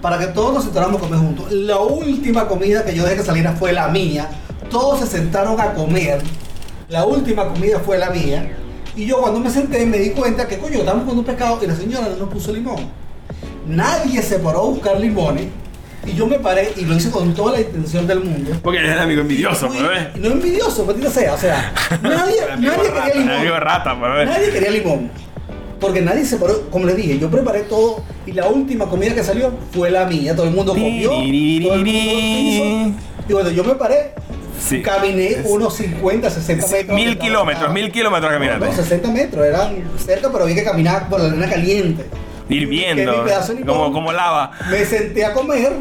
para 0.01 0.19
que 0.19 0.27
todos 0.27 0.53
nos 0.53 0.63
sentáramos 0.65 0.97
a 0.97 1.05
comer 1.05 1.19
juntos. 1.19 1.51
La 1.51 1.77
última 1.77 2.47
comida 2.47 2.83
que 2.83 2.93
yo 2.93 3.03
dejé 3.03 3.15
que 3.17 3.23
saliera 3.23 3.53
fue 3.53 3.71
la 3.71 3.87
mía, 3.87 4.29
todos 4.69 4.99
se 4.99 5.07
sentaron 5.07 5.59
a 5.61 5.73
comer, 5.73 6.21
la 6.89 7.05
última 7.05 7.47
comida 7.47 7.79
fue 7.79 7.97
la 7.97 8.09
mía, 8.09 8.57
y 8.95 9.05
yo 9.05 9.19
cuando 9.21 9.39
me 9.39 9.49
senté 9.49 9.85
me 9.85 9.97
di 9.99 10.09
cuenta 10.11 10.47
que 10.47 10.57
coño, 10.57 10.79
estamos 10.79 11.05
con 11.07 11.17
un 11.17 11.23
pescado 11.23 11.59
y 11.63 11.67
la 11.67 11.75
señora 11.75 12.07
no 12.09 12.15
nos 12.17 12.29
puso 12.29 12.51
limón. 12.53 12.89
Nadie 13.67 14.21
se 14.21 14.39
paró 14.39 14.59
a 14.59 14.65
buscar 14.65 14.99
limones. 14.99 15.47
Y 16.05 16.13
yo 16.13 16.25
me 16.25 16.39
paré 16.39 16.71
y 16.77 16.81
lo 16.85 16.95
hice 16.95 17.11
con 17.11 17.31
toda 17.35 17.53
la 17.53 17.61
intención 17.61 18.07
del 18.07 18.21
mundo. 18.21 18.49
Porque 18.63 18.79
eres 18.79 18.93
el 18.93 18.99
amigo 18.99 19.21
envidioso, 19.21 19.67
Fui- 19.67 19.77
pues, 19.77 19.89
¿ves? 20.13 20.19
No 20.19 20.29
envidioso, 20.31 20.83
maldita 20.83 21.11
sea. 21.11 21.35
O 21.35 21.37
sea, 21.37 21.71
nadie, 22.01 22.37
nadie 22.59 22.69
rata, 22.89 23.05
quería 23.05 23.19
limón. 23.21 23.35
amigo 23.37 23.59
rata, 23.59 23.99
pues. 23.99 24.27
Nadie 24.27 24.49
quería 24.49 24.71
limón. 24.71 25.11
Porque 25.79 26.01
nadie 26.01 26.25
se 26.25 26.37
paró, 26.37 26.69
como 26.71 26.85
les 26.87 26.95
dije, 26.95 27.19
yo 27.19 27.29
preparé 27.29 27.61
todo 27.61 28.03
y 28.25 28.31
la 28.31 28.47
última 28.47 28.85
comida 28.87 29.13
que 29.13 29.23
salió 29.23 29.51
fue 29.71 29.91
la 29.91 30.05
mía. 30.05 30.35
Todo 30.35 30.47
el 30.47 30.53
mundo 30.55 30.73
comió. 30.73 31.09
todo 31.11 31.21
el 31.21 31.61
mundo 31.61 31.83
hizo. 31.85 32.95
Y 33.29 33.33
bueno, 33.33 33.51
yo 33.51 33.63
me 33.63 33.75
paré, 33.75 34.13
Sí. 34.63 34.81
caminé 34.81 35.37
unos 35.45 35.73
50, 35.75 36.29
60 36.29 36.67
Sí, 36.67 36.73
metros. 36.73 36.95
mil 36.95 37.17
kilómetros, 37.17 37.73
mil 37.73 37.91
kilómetros 37.91 38.31
No, 38.31 38.37
caminando. 38.37 38.71
60 38.71 39.07
metros, 39.09 39.45
eran 39.45 39.83
cerca, 39.97 40.29
pero 40.31 40.43
había 40.43 40.55
que 40.55 40.63
caminar 40.63 41.09
por 41.09 41.19
la 41.19 41.27
arena 41.29 41.49
caliente. 41.49 42.05
Hirviendo, 42.47 43.23
pedazo 43.23 43.53
como, 43.65 43.91
como 43.91 44.11
lava. 44.11 44.51
Me 44.69 44.85
senté 44.85 45.25
a 45.25 45.33
comer 45.33 45.71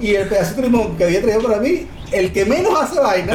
y 0.00 0.14
el 0.14 0.26
pedacito 0.26 0.62
de 0.62 0.68
limón 0.68 0.96
que 0.96 1.04
había 1.04 1.20
traído 1.22 1.42
para 1.42 1.58
mí, 1.60 1.86
el 2.10 2.32
que 2.32 2.44
menos 2.44 2.72
hace 2.80 2.98
vaina, 2.98 3.34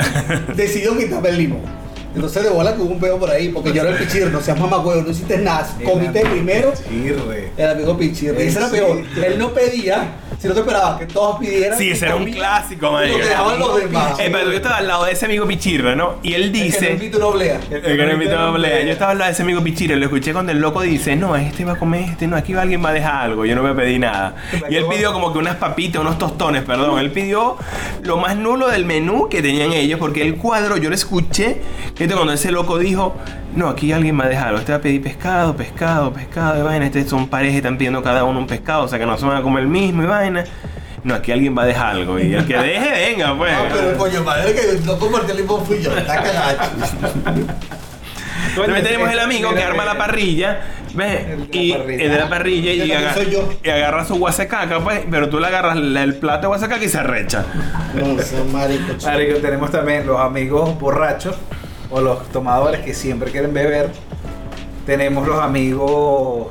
decidió 0.56 0.98
quitarme 0.98 1.30
el 1.30 1.38
limón. 1.38 1.77
Entonces 2.18 2.44
de 2.44 2.50
bola 2.50 2.76
que 2.76 2.82
hubo 2.82 2.94
un 2.94 3.00
peo 3.00 3.18
por 3.18 3.30
ahí, 3.30 3.50
porque 3.50 3.72
yo 3.74 3.82
era 3.82 3.92
el 3.92 3.98
pichirro, 3.98 4.30
no 4.30 4.42
seas 4.42 4.60
mamá 4.60 4.80
huevo, 4.80 5.02
no 5.04 5.12
hiciste 5.12 5.38
nada. 5.38 5.68
Comiste 5.84 6.22
primero 6.26 6.74
Irre. 6.92 7.52
el 7.58 7.70
amigo 7.70 7.98
pichirro. 7.98 8.42
Y 8.42 8.48
ese 8.48 8.60
era 8.60 8.70
peor. 8.70 8.98
Él 8.98 9.40
no 9.40 9.54
pedía, 9.54 10.16
si 10.40 10.48
no 10.48 10.54
te 10.54 10.60
esperaba 10.62 11.00
que 11.00 11.06
todos 11.06 11.40
pidieran. 11.40 11.78
Sí, 11.78 11.92
ese 11.92 12.06
era 12.06 12.16
un 12.16 12.26
clásico, 12.26 12.92
marico. 12.92 13.18
Lo 13.18 13.24
que 13.24 13.30
dejaban 13.30 13.60
los 13.60 13.80
demás. 13.80 14.20
Eh, 14.20 14.30
pero 14.32 14.50
yo 14.50 14.58
estaba 14.58 14.78
al 14.78 14.88
lado 14.88 15.06
de 15.06 15.12
ese 15.12 15.26
amigo 15.26 15.48
Pichirra, 15.48 15.96
¿no? 15.96 16.16
Y 16.24 16.34
él 16.34 16.44
El 16.44 16.52
que 16.52 16.58
no 16.60 16.64
dice. 16.66 17.24
oblea. 17.24 17.60
El 17.70 17.82
que 17.82 18.28
no 18.28 18.52
Oblea. 18.52 18.84
Yo 18.84 18.92
estaba 18.92 19.12
al 19.12 19.18
lado 19.20 19.28
de 19.28 19.34
ese 19.34 19.44
amigo 19.44 19.64
Pichirra 19.64 19.96
y 19.96 20.00
lo 20.00 20.06
escuché 20.06 20.34
cuando 20.34 20.52
el 20.52 20.60
loco 20.60 20.82
dice, 20.82 21.16
no, 21.16 21.36
este 21.36 21.66
va 21.66 21.74
a 21.74 21.80
comer, 21.80 22.10
este 22.10 22.28
no, 22.28 22.36
aquí 22.36 22.54
va 22.54 22.62
alguien 22.64 22.84
va 22.84 22.90
a 22.90 22.94
dejar 22.94 23.16
algo, 23.26 23.46
yo 23.46 23.56
no 23.56 23.68
a 23.68 23.76
pedir 23.76 24.00
nada. 24.00 24.36
Y 24.70 24.76
él 24.76 24.86
pidió 24.90 25.14
como 25.14 25.32
que 25.34 25.40
unas 25.40 25.56
papitas, 25.56 26.02
unos 26.02 26.18
tostones, 26.18 26.64
perdón. 26.64 27.00
Él 27.00 27.12
pidió 27.12 27.58
lo 28.04 28.18
más 28.18 28.36
nulo 28.36 28.68
del 28.70 28.86
menú 28.86 29.28
que 29.30 29.42
tenían 29.42 29.74
ellos, 29.74 30.00
porque 30.00 30.22
el 30.22 30.36
cuadro, 30.36 30.78
yo 30.78 30.90
lo 30.90 30.96
escuché, 30.96 31.62
este 32.08 32.15
cuando 32.15 32.34
ese 32.34 32.52
loco 32.52 32.78
dijo, 32.80 33.15
no, 33.56 33.67
aquí 33.70 33.91
alguien 33.91 34.20
va 34.20 34.26
a 34.26 34.30
dejar 34.30 34.54
este 34.56 34.72
va 34.72 34.78
a 34.78 34.82
pedir 34.82 35.02
pescado, 35.04 35.56
pescado, 35.56 36.13
pescado, 36.13 36.60
y 36.60 36.63
vaina, 36.63 36.86
este 36.86 37.08
son 37.08 37.28
parejas 37.28 37.56
y 37.56 37.58
están 37.58 37.78
pidiendo 37.78 38.02
cada 38.02 38.24
uno 38.24 38.39
un 38.39 38.48
pescado, 38.48 38.84
o 38.84 38.88
sea 38.88 38.98
que 39.00 39.06
no 39.06 39.17
se 39.17 39.26
van 39.26 39.38
a 39.38 39.41
comer 39.41 39.63
el 39.63 39.70
mismo 39.70 40.04
y 40.04 40.06
vaina. 40.06 40.43
No, 41.04 41.13
aquí 41.15 41.32
alguien 41.32 41.58
va 41.58 41.63
a 41.63 41.65
dejar 41.67 41.96
algo. 41.96 42.20
Y 42.20 42.34
el 42.34 42.46
que 42.46 42.58
deje, 42.58 42.89
venga, 43.12 43.38
pues. 43.38 43.54
Ah, 43.56 43.70
pero 43.72 43.98
coño, 43.98 44.24
madre, 44.24 44.54
que 44.54 44.80
no 44.84 44.98
compartió 44.98 45.34
el 45.34 45.41
limón 45.41 45.65
fui 45.65 45.82
yo. 45.82 45.96
Está 45.96 46.15
cagacho. 46.22 46.72
También 48.56 48.84
tenemos 48.84 49.10
el 49.12 49.20
amigo 49.20 49.54
que 49.54 49.63
arma 49.63 49.86
la 49.86 49.98
parrilla, 49.98 50.60
¿ves? 50.93 51.22
Y 51.52 51.72
el 51.72 51.86
de 52.12 52.17
la 52.17 52.28
parrilla 52.30 52.72
y, 52.74 52.91
agarra, 52.91 53.22
y 53.63 53.70
agarra 53.70 54.06
su 54.06 54.15
guasecaca, 54.15 54.80
pues, 54.80 55.02
pero 55.10 55.30
tú 55.30 55.39
le 55.39 55.48
agarras 55.48 55.78
la- 55.78 56.04
el 56.04 56.15
plato 56.15 56.41
de 56.41 56.48
guasecaca 56.48 56.84
y 56.84 56.89
se 56.89 56.98
arrecha. 56.98 57.46
No, 57.93 58.22
sé, 58.22 58.43
marico. 58.52 58.93
chico. 58.98 59.12
Marico, 59.12 59.38
tenemos 59.39 59.72
también 59.72 60.06
los 60.08 60.20
amigos 60.20 60.78
borrachos 60.80 61.36
o 61.89 62.02
los 62.02 62.28
tomadores 62.30 62.82
que 62.82 62.93
siempre 62.93 63.32
quieren 63.32 63.54
beber. 63.54 63.91
Tenemos 64.86 65.28
los 65.28 65.39
amigos. 65.39 66.47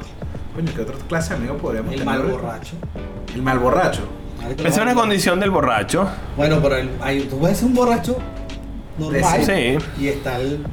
Coño, 0.55 0.72
¿qué 0.75 0.83
otra 0.83 0.96
clase 1.09 1.31
de 1.31 1.37
amigos 1.37 1.61
podríamos 1.61 1.92
El 1.92 2.01
tener? 2.01 2.14
mal 2.18 2.27
borracho. 2.31 2.75
El 3.35 3.42
mal 3.42 3.59
borracho. 3.59 4.03
Esa 4.59 4.68
es 4.68 4.79
una 4.79 4.94
condición 4.94 5.40
del 5.40 5.51
borracho. 5.51 6.09
Bueno, 6.37 6.59
pero 6.62 6.77
el, 6.77 6.90
hay, 7.01 7.22
tú 7.22 7.38
puedes 7.38 7.59
ser 7.59 7.66
un 7.66 7.75
borracho 7.75 8.16
normal. 8.99 9.44
Sí. 9.44 9.79
Y 10.01 10.09
está 10.09 10.38
el. 10.38 10.64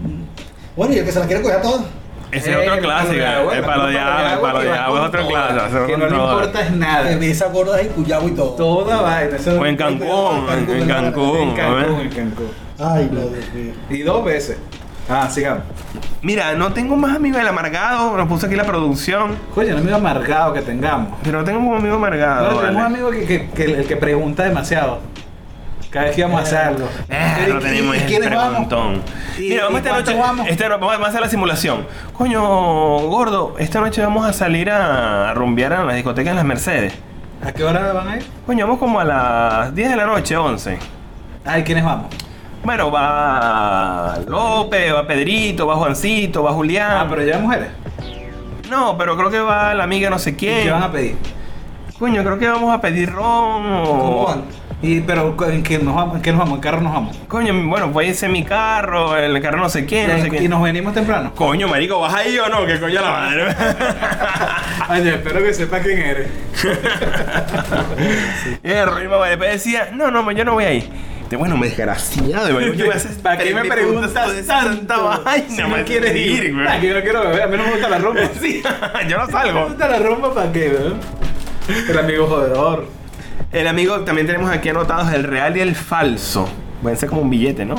Bueno, 0.76 0.94
y 0.94 1.00
el 1.00 1.06
que 1.06 1.12
se 1.12 1.20
la 1.20 1.26
quiere 1.28 1.42
coger 1.42 1.58
a 1.58 1.62
todas. 1.62 1.86
Ese 2.34 2.52
es 2.52 2.56
Eh, 2.58 2.60
otro 2.62 2.74
el 2.76 2.80
clásico. 2.82 3.12
palo 3.12 3.18
de 3.18 3.26
agua, 3.28 3.56
El 3.56 3.64
palo 3.64 3.88
de 3.88 4.00
agua, 4.00 4.34
el 4.34 4.40
palo 4.40 4.60
de 4.62 4.72
agua 4.72 5.00
es 5.02 5.06
otro 5.08 5.28
clásico. 5.28 5.86
Que 5.88 5.98
no 5.98 6.08
le 6.08 6.16
importa 6.16 6.62
es 6.62 6.72
nada. 6.72 7.12
Esa 7.12 7.48
gorda 7.50 7.82
en 7.82 7.88
Cuyabo 7.90 8.28
y 8.28 8.32
todo. 8.32 8.50
Toda 8.52 9.02
vaina. 9.02 9.38
O 9.60 9.66
en 9.66 9.76
Cancún, 9.78 10.08
en, 10.08 10.88
Cancún. 10.88 11.38
En 11.38 11.50
¿no 11.50 11.56
Cancún, 11.56 12.00
en 12.02 12.10
Cancún. 12.10 12.48
Ay, 12.80 13.10
no, 13.12 13.22
Dios 13.22 13.54
mío. 13.54 13.74
Y 13.90 14.02
dos 14.02 14.26
veces. 14.26 14.58
Ah, 15.10 15.30
sigamos. 15.30 15.64
Mira, 16.22 16.54
no 16.54 16.72
tengo 16.72 16.96
más 16.96 17.16
amigos 17.18 17.38
del 17.40 17.48
amargado. 17.48 18.16
Nos 18.16 18.28
puso 18.28 18.46
aquí 18.48 18.56
la 18.56 18.64
producción. 18.64 19.36
Coño, 19.54 19.74
un 19.74 19.82
amigo 19.82 19.96
amargado 19.98 20.54
que 20.54 20.62
tengamos. 20.62 21.20
Pero 21.24 21.40
no 21.40 21.44
tengo 21.44 21.60
un 21.60 21.76
amigo 21.78 21.96
amargado. 21.96 22.46
Bueno, 22.46 22.62
tenemos 22.62 22.80
un 22.80 22.86
amigo 22.96 23.12
que, 23.12 23.26
que, 23.26 23.50
que 23.50 23.64
el 23.66 23.86
que 23.86 23.98
pregunta 23.98 24.44
demasiado. 24.44 25.00
Cada 25.94 26.06
vez 26.08 26.16
que 26.16 26.24
vamos 26.24 26.40
a 26.40 26.44
hacer 26.44 26.58
algo. 26.58 26.90
Eh, 27.08 27.46
no 27.50 27.60
¿Y- 27.60 27.64
tenemos 27.64 27.96
y 27.96 28.00
quiénes 28.00 28.36
vamos? 28.36 28.68
¿Y- 29.38 29.42
Mira, 29.50 29.66
vamos 29.66 29.82
y 29.82 29.84
esta 29.88 30.00
noche. 30.00 30.16
vamos? 30.20 30.48
esta 30.48 30.68
vamos 30.78 31.06
a 31.06 31.10
hacer 31.10 31.22
la 31.22 31.30
simulación. 31.30 31.86
Coño, 32.14 32.42
gordo, 32.42 33.56
esta 33.60 33.80
noche 33.80 34.02
vamos 34.02 34.26
a 34.26 34.34
salir 34.34 34.72
a, 34.72 35.30
a 35.30 35.34
rumbear 35.36 35.74
a 35.74 35.84
las 35.84 35.96
discotecas 35.96 36.32
en 36.32 36.38
las 36.38 36.46
Mercedes. 36.46 36.94
¿A 37.46 37.52
qué 37.52 37.64
hora 37.64 37.94
van 37.94 38.08
a 38.08 38.18
ir? 38.18 38.26
Coño, 38.46 38.66
vamos 38.66 38.80
como 38.80 39.00
a 39.00 39.04
las 39.04 39.76
10 39.76 39.90
de 39.92 39.96
la 39.96 40.06
noche, 40.06 40.36
11. 40.36 40.80
Ay, 41.46 41.64
¿quiénes 41.64 41.84
vamos? 41.84 42.08
Bueno, 42.64 42.90
va 42.90 44.18
López, 44.28 44.94
va 44.96 45.06
Pedrito, 45.06 45.68
va 45.68 45.76
Juancito, 45.76 46.42
va 46.44 46.54
Julián. 46.54 46.92
Ah, 46.92 47.06
pero 47.10 47.22
ya 47.24 47.38
mujeres. 47.38 47.68
No, 48.70 48.98
pero 48.98 49.16
creo 49.18 49.30
que 49.30 49.40
va 49.42 49.74
la 49.74 49.84
amiga 49.84 50.10
no 50.10 50.18
sé 50.18 50.32
¿Y 50.32 50.34
quién. 50.34 50.64
¿Qué 50.64 50.72
van 50.72 50.84
a 50.84 50.92
pedir? 50.92 51.18
Coño, 52.00 52.24
creo 52.24 52.40
que 52.40 52.48
vamos 52.48 52.74
a 52.74 52.82
pedir 52.82 53.12
ron 53.12 53.72
o... 53.74 53.84
¿Cómo 53.86 54.26
van? 54.26 54.44
Y, 54.84 55.00
pero 55.00 55.34
¿en 55.50 55.64
qué 55.64 55.80
nos 55.80 55.96
vamos? 55.96 56.18
¿En 56.18 56.22
qué 56.22 56.32
nos 56.32 56.40
vamos? 56.40 56.56
¿En 56.56 56.62
carro 56.62 56.82
nos 56.82 56.94
vamos? 56.94 57.16
Coño, 57.30 57.54
bueno, 57.70 57.90
puede 57.94 58.14
ser 58.14 58.30
mi 58.30 58.44
carro, 58.44 59.16
el 59.16 59.42
carro 59.42 59.58
no 59.58 59.70
sé 59.70 59.86
quién, 59.86 60.12
no 60.12 60.20
sé 60.22 60.28
y 60.28 60.30
quién. 60.30 60.52
nos 60.52 60.62
venimos 60.62 60.94
temprano. 60.94 61.32
Coño, 61.34 61.70
marico, 61.70 62.02
¿vas 62.02 62.14
ahí 62.14 62.38
o 62.38 62.50
no? 62.50 62.66
Que 62.66 62.78
coño 62.82 63.00
la 63.00 63.10
madre. 63.10 63.46
Ay, 64.90 65.08
espero 65.08 65.42
que 65.42 65.54
sepa 65.54 65.80
quién 65.80 66.00
eres. 66.00 66.28
Error, 68.64 69.02
y 69.02 69.08
mamá 69.08 69.30
después 69.30 69.52
decía, 69.54 69.90
no, 69.94 70.12
no, 70.12 70.30
yo 70.34 70.44
no 70.44 70.54
voy 70.54 70.66
ahí. 70.66 70.90
Bueno, 71.38 71.58
me 71.58 71.68
desgraciado. 71.68 72.60
Yo 72.60 72.86
voy 72.86 72.94
a 72.94 72.98
hacer 72.98 73.12
¿Para 73.22 73.38
qué 73.38 73.54
me 73.56 73.66
preguntas 73.66 74.14
tanta 74.46 74.98
vaina? 74.98 75.50
Si 75.50 75.64
me 75.64 75.80
no 75.80 75.86
quieres 75.86 76.16
ir, 76.16 76.54
güey. 76.54 76.68
Ah, 76.68 76.80
que 76.80 76.90
yo 76.90 76.94
no 76.94 77.02
quiero 77.02 77.22
beber. 77.22 77.42
A 77.42 77.48
mí 77.48 77.58
no 77.58 77.64
me 77.64 77.72
gusta 77.72 77.90
la 77.90 77.98
rumba. 77.98 78.22
Sí, 78.40 78.62
yo 79.08 79.18
no 79.18 79.26
¿Me 79.26 79.32
salgo. 79.32 79.66
gusta 79.70 79.88
la 79.88 79.98
rumba 80.00 80.32
para 80.34 80.52
qué, 80.52 80.70
weón? 80.70 81.00
El 81.90 81.98
amigo 81.98 82.28
jodedor. 82.28 82.86
El 83.54 83.68
amigo, 83.68 84.00
también 84.02 84.26
tenemos 84.28 84.50
aquí 84.52 84.70
anotados 84.70 85.14
el 85.14 85.24
real 85.24 85.56
y 85.56 85.62
el 85.62 85.76
falso. 85.76 86.48
Pueden 86.82 86.98
ser 86.98 87.10
como 87.10 87.22
un 87.22 87.30
billete, 87.30 87.66
¿no? 87.66 87.76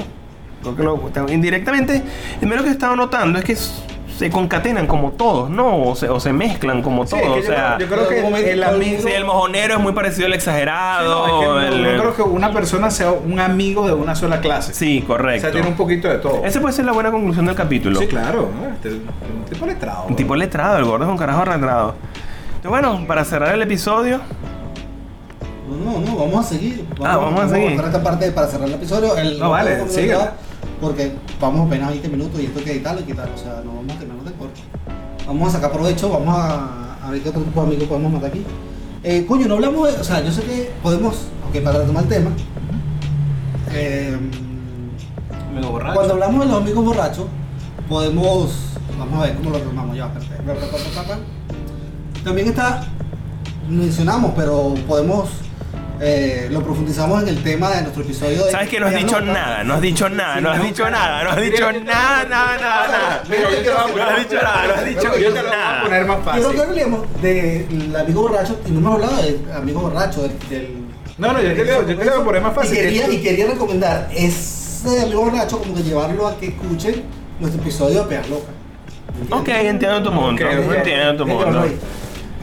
Creo 0.62 0.76
que 0.76 0.82
lo, 0.82 1.28
indirectamente, 1.32 2.02
el 2.40 2.48
menos 2.48 2.64
que 2.64 2.70
estaba 2.70 2.96
notando 2.96 3.38
es 3.38 3.44
que 3.44 3.54
se 3.56 4.30
concatenan 4.30 4.86
como 4.86 5.10
todos, 5.10 5.50
¿no? 5.50 5.82
O 5.82 5.96
se, 5.96 6.08
o 6.08 6.20
se 6.20 6.32
mezclan 6.32 6.80
como 6.80 7.04
Sí, 7.04 7.16
todos. 7.20 7.38
es 7.38 7.46
que 7.46 7.52
o 7.52 7.54
sea, 7.54 7.76
yo, 7.78 7.86
creo, 7.88 8.02
yo 8.04 8.08
que 8.08 8.18
el 8.18 8.22
momento 8.22 8.66
amigo. 8.68 9.02
sí, 9.02 9.08
el 9.12 9.24
mojonero 9.24 9.74
es 9.74 9.80
muy 9.80 9.92
parecido 9.92 10.26
al 10.26 10.32
exagerado. 10.34 11.26
Sí, 11.26 11.30
no, 11.32 11.60
es 11.60 11.64
que 11.70 11.70
no, 11.76 11.76
el- 11.88 11.96
yo 11.96 12.00
creo 12.02 12.14
que 12.16 12.22
una 12.22 12.52
persona 12.52 12.90
sea 12.90 13.10
un 13.10 13.40
amigo 13.40 13.86
de 13.86 13.92
una 13.92 14.14
sola 14.14 14.40
clase. 14.40 14.72
Sí, 14.72 15.02
O 15.04 15.08
correcto. 15.08 15.40
sea, 15.42 15.50
tiene 15.50 15.66
un 15.66 15.74
poquito 15.74 16.06
de 16.08 16.18
todo. 16.18 16.44
Esa 16.44 16.60
puede 16.60 16.72
ser 16.72 16.84
la 16.84 16.92
buena 16.92 17.10
conclusión 17.10 17.44
del 17.46 17.56
capítulo. 17.56 17.98
Sí, 17.98 18.06
claro. 18.06 18.48
¿no? 18.56 18.72
Este, 18.72 18.90
un 18.90 19.44
tipo 19.50 19.66
letrado. 19.66 20.04
Un 20.08 20.14
tipo 20.16 20.36
letrado, 20.36 20.78
el 20.78 20.84
gordo 20.84 21.04
es 21.04 21.10
un 21.10 21.18
carajo 21.18 21.44
letrado. 21.44 21.96
Entonces, 22.54 22.70
bueno, 22.70 23.04
para 23.08 23.24
cerrar 23.24 23.52
el 23.52 23.60
episodio, 23.62 24.20
No, 25.74 26.00
no, 26.00 26.16
vamos 26.16 26.46
a 26.46 26.48
seguir. 26.48 26.86
Ah, 27.02 27.16
vamos 27.16 27.40
a 27.40 27.48
seguir. 27.48 27.70
cortar 27.72 27.86
esta 27.86 28.02
parte 28.02 28.30
para 28.32 28.46
cerrar 28.46 28.68
el 28.68 28.74
episodio. 28.74 29.16
El, 29.16 29.38
No, 29.38 29.50
vale, 29.50 29.78
vamos 29.78 29.92
a 29.92 29.94
continuar 29.94 30.34
Porque 30.80 31.12
vamos 31.40 31.66
apenas 31.66 31.90
20 31.90 32.08
minutos 32.08 32.40
y 32.40 32.46
esto 32.46 32.58
hay 32.58 32.64
que 32.64 32.72
editarlo 32.72 33.00
y 33.00 33.04
quitarlo. 33.04 33.34
O 33.34 33.38
sea, 33.38 33.62
no 33.64 33.74
vamos 33.76 33.94
a 33.96 33.98
terminar 33.98 34.24
de 34.24 34.32
corto. 34.32 34.60
Vamos 35.26 35.48
a 35.48 35.52
sacar 35.52 35.72
provecho, 35.72 36.10
vamos 36.10 36.34
a, 36.36 36.96
a 37.06 37.10
ver 37.10 37.22
qué 37.22 37.28
otro 37.30 37.42
tipo 37.42 37.60
de 37.62 37.66
amigos 37.68 37.88
podemos 37.88 38.12
matar 38.12 38.28
aquí. 38.30 38.44
Eh, 39.02 39.24
coño, 39.26 39.46
no 39.48 39.54
hablamos 39.54 39.92
de. 39.92 40.00
O 40.00 40.04
sea, 40.04 40.22
yo 40.22 40.30
sé 40.32 40.42
que 40.42 40.70
podemos. 40.82 41.14
Ok, 41.48 41.62
para 41.62 41.78
retomar 41.80 42.02
el 42.04 42.08
tema. 42.08 42.30
eh, 43.72 44.18
cuando 45.94 46.14
hablamos 46.14 46.40
de 46.40 46.46
los 46.52 46.62
amigos 46.62 46.84
borrachos, 46.84 47.26
podemos. 47.88 48.54
Vamos 48.98 49.20
a 49.22 49.26
ver 49.26 49.36
cómo 49.36 49.50
lo 49.50 49.58
retomamos 49.58 49.96
ya. 49.96 50.06
espérate. 50.06 50.66
También 52.24 52.48
está. 52.48 52.84
Mencionamos, 53.68 54.32
pero 54.36 54.74
podemos. 54.86 55.28
Eh, 56.06 56.48
lo 56.50 56.62
profundizamos 56.62 57.22
en 57.22 57.28
el 57.28 57.42
tema 57.42 57.70
de 57.70 57.80
nuestro 57.82 58.02
episodio 58.02 58.44
de. 58.44 58.50
¿Sabes 58.50 58.68
que 58.68 58.78
no 58.78 58.86
has 58.86 58.94
dicho 58.94 59.20
nada? 59.20 59.64
No 59.64 59.74
has 59.74 59.80
dicho 59.80 60.08
nada, 60.08 60.40
no 60.40 60.50
has 60.50 60.62
dicho 60.62 60.90
nada, 60.90 61.24
no 61.24 61.30
has 61.30 61.40
dicho 61.40 61.72
nada, 61.72 62.24
nada, 62.28 62.58
nada, 62.58 62.88
nada. 62.88 63.22
Mira, 63.28 63.50
yo 63.50 63.56
te 63.56 63.64
lo 63.64 63.88
voy 63.92 64.00
a 64.00 64.04
No 64.04 64.10
has 64.10 64.18
dicho 64.28 64.42
nada, 64.42 64.66
no 64.66 64.74
has 64.74 64.84
dicho 64.84 65.02
Yo 65.02 65.32
te 65.32 65.42
lo 65.42 65.48
voy 65.48 65.52
a 65.52 65.56
nada. 65.56 65.82
poner 65.82 66.04
más 66.06 66.18
Quiero 66.18 66.50
que 66.50 66.56
fácil. 66.56 66.60
hablemos 66.60 67.22
del 67.22 67.96
amigo 67.96 68.22
borracho, 68.22 68.60
y 68.66 68.70
no 68.72 68.78
hemos 68.80 68.94
hablado 68.94 69.22
del 69.22 69.44
amigo 69.56 69.80
borracho, 69.80 70.22
del. 70.22 70.38
del- 70.50 70.84
No, 71.16 71.32
no, 71.32 71.40
yo 71.40 71.48
te 71.54 71.64
lo 71.64 71.64
yo 71.64 71.86
te 71.86 72.04
lo 72.04 72.10
voy 72.12 72.20
a 72.20 72.24
poner 72.24 72.42
más 72.42 72.54
fácil. 72.54 72.72
Y 72.74 72.76
quería, 72.82 73.00
que 73.02 73.06
tú- 73.08 73.12
y 73.14 73.22
quería 73.22 73.46
recomendar 73.46 74.08
ese 74.14 75.00
amigo 75.02 75.22
borracho, 75.24 75.58
como 75.58 75.74
que 75.74 75.82
llevarlo 75.82 76.26
a 76.28 76.36
que 76.36 76.48
escuchen 76.48 77.02
nuestro 77.40 77.62
episodio 77.62 78.02
de 78.02 78.08
Peas 78.08 78.28
Loca. 78.28 78.50
Ok, 79.30 79.48
entiendo 79.48 80.02
tu 80.02 80.10
ok. 80.18 80.40
entiendo 80.40 81.24
tu 81.24 81.30
ahí. 81.60 81.78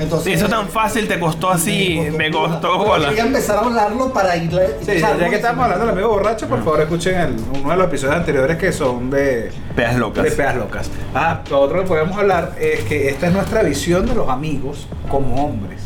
Entonces, 0.02 0.26
Si 0.26 0.32
eso 0.34 0.48
tan 0.50 0.68
fácil 0.68 1.08
te 1.08 1.20
costó 1.20 1.50
así, 1.52 2.02
me 2.18 2.32
costó 2.32 2.78
bola. 2.78 3.10
Quería 3.10 3.26
empezar 3.26 3.58
a 3.58 3.60
hablarlo 3.68 4.12
para 4.12 4.36
ir. 4.36 4.52
Sí, 4.82 5.00
ya, 5.00 5.18
ya 5.18 5.30
que 5.30 5.36
estamos 5.36 5.64
hablando 5.64 5.86
del 5.86 5.94
amigo 5.94 6.10
borracho, 6.10 6.48
por 6.48 6.60
favor 6.64 6.82
escuchen 6.82 7.20
el- 7.20 7.36
uno 7.62 7.70
de 7.72 7.78
los 7.78 7.88
episodios 7.88 8.16
anteriores 8.18 8.58
que 8.58 8.72
son 8.72 9.10
de, 9.10 9.52
Peas 9.76 9.96
locas. 9.98 10.24
de 10.24 10.32
peas 10.32 10.56
locas. 10.56 10.90
Ah, 11.14 11.42
lo 11.50 11.60
otro 11.62 11.82
que 11.82 11.88
podemos 11.88 12.18
hablar 12.18 12.54
es 12.60 12.82
que 12.86 13.10
esta 13.10 13.28
es 13.28 13.34
nuestra 13.34 13.64
visión 13.64 14.06
de 14.06 14.16
los 14.16 14.28
amigos 14.30 14.88
como 15.10 15.46
hombres. 15.46 15.82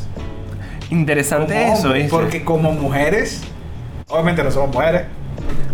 Interesante 0.89 1.53
Como 1.53 1.73
eso, 1.73 1.83
hombres, 1.83 2.03
¿viste? 2.03 2.17
Porque 2.17 2.43
como 2.43 2.71
mujeres, 2.71 3.41
obviamente 4.07 4.43
no 4.43 4.51
somos 4.51 4.73
mujeres. 4.73 5.03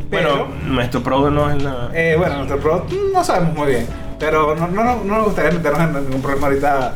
Pero, 0.10 0.30
Bueno, 0.48 0.48
nuestro 0.66 1.02
pro 1.04 1.30
no 1.30 1.50
es 1.52 1.62
la... 1.64 1.90
eh, 1.94 2.16
bueno, 2.18 2.36
nuestro 2.38 2.60
pro 2.60 2.86
no 3.14 3.24
sabemos 3.24 3.56
muy 3.56 3.68
bien. 3.68 3.88
Pero 4.20 4.56
no, 4.56 4.68
no, 4.68 4.84
no, 4.84 4.96
no 5.04 5.16
nos 5.18 5.26
gustaría 5.26 5.52
meternos 5.52 5.82
en 5.82 5.94
ningún 6.06 6.22
problema 6.22 6.48
ahorita. 6.48 6.94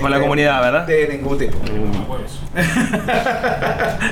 Con 0.00 0.10
la 0.10 0.20
comunidad, 0.20 0.60
¿verdad? 0.62 0.86
De 0.86 1.08
ningún 1.08 1.36
tipo. 1.38 1.58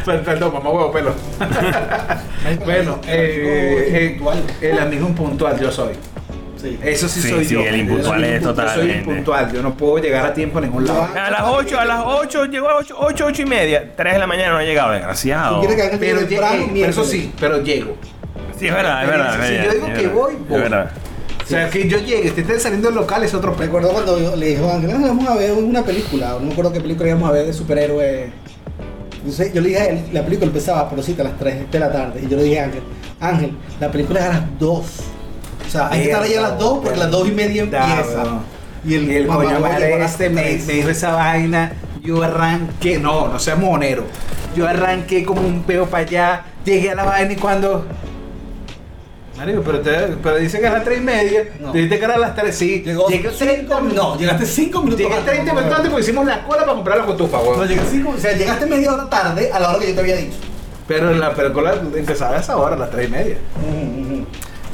Per- 0.05 0.23
Perdón, 0.23 0.53
mamá 0.55 0.71
huevo 0.71 0.93
pelo. 0.93 1.15
bueno, 2.65 2.99
eh, 3.07 4.19
eh, 4.21 4.21
el 4.61 4.79
amigo 4.79 5.07
impuntual 5.09 5.59
yo 5.61 5.71
soy. 5.71 5.95
Sí. 6.61 6.79
Eso 6.83 7.09
sí, 7.09 7.23
Sí, 7.23 7.31
soy 7.31 7.45
sí, 7.47 7.55
yo. 7.55 7.61
el 7.63 7.77
impuntual 7.77 8.23
es 8.23 8.31
impu- 8.31 8.35
Yo 8.35 8.47
soy 8.49 8.55
totalmente. 8.55 8.99
impuntual, 8.99 9.53
yo 9.53 9.63
no 9.63 9.75
puedo 9.75 9.99
llegar 9.99 10.27
a 10.27 10.35
tiempo 10.35 10.59
a 10.59 10.61
ningún 10.61 10.87
lado. 10.87 11.09
A 11.19 11.31
las 11.31 11.43
8, 11.45 11.81
a 11.81 11.85
las 11.87 12.03
8, 12.05 12.45
llegó 12.47 12.69
a 12.69 12.77
8, 12.77 12.97
8, 12.99 13.25
8 13.29 13.43
y 13.43 13.47
media. 13.47 13.93
3 13.97 14.13
de 14.13 14.19
la 14.19 14.27
mañana 14.27 14.53
no 14.53 14.59
ha 14.59 14.63
llegado, 14.63 14.89
¿Tú 14.89 14.95
desgraciado. 14.95 15.61
que 15.63 15.69
Pero, 15.99 16.21
llegué, 16.21 16.69
pero 16.75 16.87
eso 16.91 17.05
sí, 17.05 17.33
pero 17.41 17.63
llego. 17.63 17.97
Sí, 18.59 18.67
es 18.69 18.75
verdad, 18.75 19.05
es 19.05 19.09
verdad. 19.11 19.39
Si 19.49 19.55
yo 19.65 19.73
digo 19.73 19.87
que 19.95 20.09
voy, 20.09 20.35
voy. 20.49 20.57
Es 20.59 20.63
verdad. 20.71 20.91
O 21.51 21.53
sea, 21.61 21.69
que 21.71 21.89
yo 21.89 21.99
llegue, 21.99 22.31
te 22.31 22.43
estés 22.43 22.63
saliendo 22.63 22.89
del 22.89 22.97
local 22.97 23.25
es 23.25 23.35
otro 23.35 23.53
peco. 23.55 23.79
Recuerdo 23.81 23.91
cuando 23.93 24.19
yo 24.21 24.37
le 24.37 24.47
dije 24.51 24.71
Ángel, 24.71 24.91
"Ah, 24.93 24.99
vamos 25.01 25.29
a 25.29 25.35
ver 25.37 25.53
una 25.53 25.83
película, 25.83 26.35
no 26.35 26.41
me 26.47 26.53
acuerdo 26.53 26.73
qué 26.73 26.81
película 26.81 27.09
íbamos 27.09 27.29
a 27.29 27.33
ver 27.33 27.47
de 27.47 27.53
superhéroes. 27.53 28.31
Yo, 29.27 29.33
sé- 29.33 29.51
yo 29.53 29.61
le 29.61 29.69
dije 29.71 29.81
a 29.81 29.87
él, 29.87 30.05
la 30.13 30.23
película 30.25 30.47
empezaba, 30.47 30.89
pero 30.89 31.03
sí, 31.03 31.17
a 31.19 31.23
las 31.25 31.37
3 31.39 31.71
de 31.71 31.79
la 31.79 31.91
tarde. 31.93 32.21
Y 32.25 32.29
yo 32.29 32.37
le 32.37 32.45
dije 32.45 32.61
a 32.61 32.65
Ángel, 32.65 32.83
Ángel, 33.21 33.57
la 33.81 33.91
película 33.91 34.21
es 34.21 34.27
a 34.27 34.29
las 34.33 34.59
2. 34.59 34.87
O 35.67 35.71
sea, 35.71 35.89
hay 35.89 36.03
que 36.03 36.07
estar 36.11 36.23
ahí 36.23 36.35
a 36.35 36.41
las 36.41 36.59
2 36.59 36.79
porque 36.83 36.95
a 37.01 37.03
las 37.03 37.11
2 37.11 37.29
y 37.29 37.33
media 37.33 37.63
empieza. 37.63 38.23
Y 38.85 38.95
el, 38.95 39.11
y 39.11 39.17
el 39.17 39.27
mamá, 39.27 39.45
coño 39.45 39.61
madre 39.61 40.05
este 40.05 40.31
me, 40.31 40.43
me 40.67 40.73
dijo 40.73 40.89
esa 40.89 41.13
vaina. 41.13 41.73
Yo 42.03 42.23
arranqué, 42.23 42.99
no, 42.99 43.29
no 43.29 43.39
seas 43.39 43.59
monero. 43.59 44.05
Yo 44.57 44.67
arranqué 44.67 45.23
como 45.25 45.43
un 45.43 45.63
peo 45.65 45.87
para 45.87 46.05
allá. 46.07 46.45
Llegué 46.65 46.91
a 46.91 46.95
la 46.95 47.05
vaina 47.05 47.33
y 47.33 47.37
cuando. 47.37 47.85
Marico, 49.41 49.63
pero, 49.63 49.81
te, 49.81 49.91
pero 50.23 50.37
dice 50.37 50.59
que 50.61 50.67
es 50.67 50.71
a 50.71 50.75
las 50.75 50.85
3 50.85 50.99
y 50.99 51.03
media. 51.03 51.45
No. 51.61 51.73
Dijiste 51.73 51.99
que 51.99 52.05
era 52.05 52.15
a 52.15 52.19
las 52.19 52.35
3, 52.37 52.55
sí. 52.55 52.83
Llegó 52.85 53.09
llegué 53.09 53.31
30 53.31 53.81
minutos. 53.81 54.05
No, 54.05 54.19
llegaste 54.19 54.45
5 54.45 54.79
minutos 54.83 54.99
Llegué 55.01 55.15
antes. 55.15 55.33
30 55.33 55.53
minutos 55.55 55.77
antes 55.77 55.91
porque 55.91 56.05
hicimos 56.05 56.27
la 56.27 56.45
cola 56.45 56.61
para 56.61 56.73
comprar 56.75 56.99
la 56.99 57.07
cotufa, 57.07 57.39
No, 57.39 57.43
weón. 57.45 57.67
llegué 57.69 57.81
cinco- 57.91 58.11
o 58.11 58.19
sea, 58.19 58.33
llegaste 58.37 58.67
media 58.67 58.93
hora 58.93 59.09
tarde 59.09 59.51
a 59.51 59.59
la 59.59 59.71
hora 59.71 59.79
que 59.79 59.89
yo 59.89 59.95
te 59.95 60.01
había 60.01 60.17
dicho. 60.17 60.37
Pero 60.87 61.13
la 61.15 61.33
pero 61.35 61.53
cola 61.55 61.75
empezaba 61.97 62.37
a 62.37 62.41
esa 62.41 62.57
hora, 62.59 62.77
a 62.77 62.79
las 62.79 62.91
3 62.91 63.09
y 63.09 63.11
media. 63.11 63.37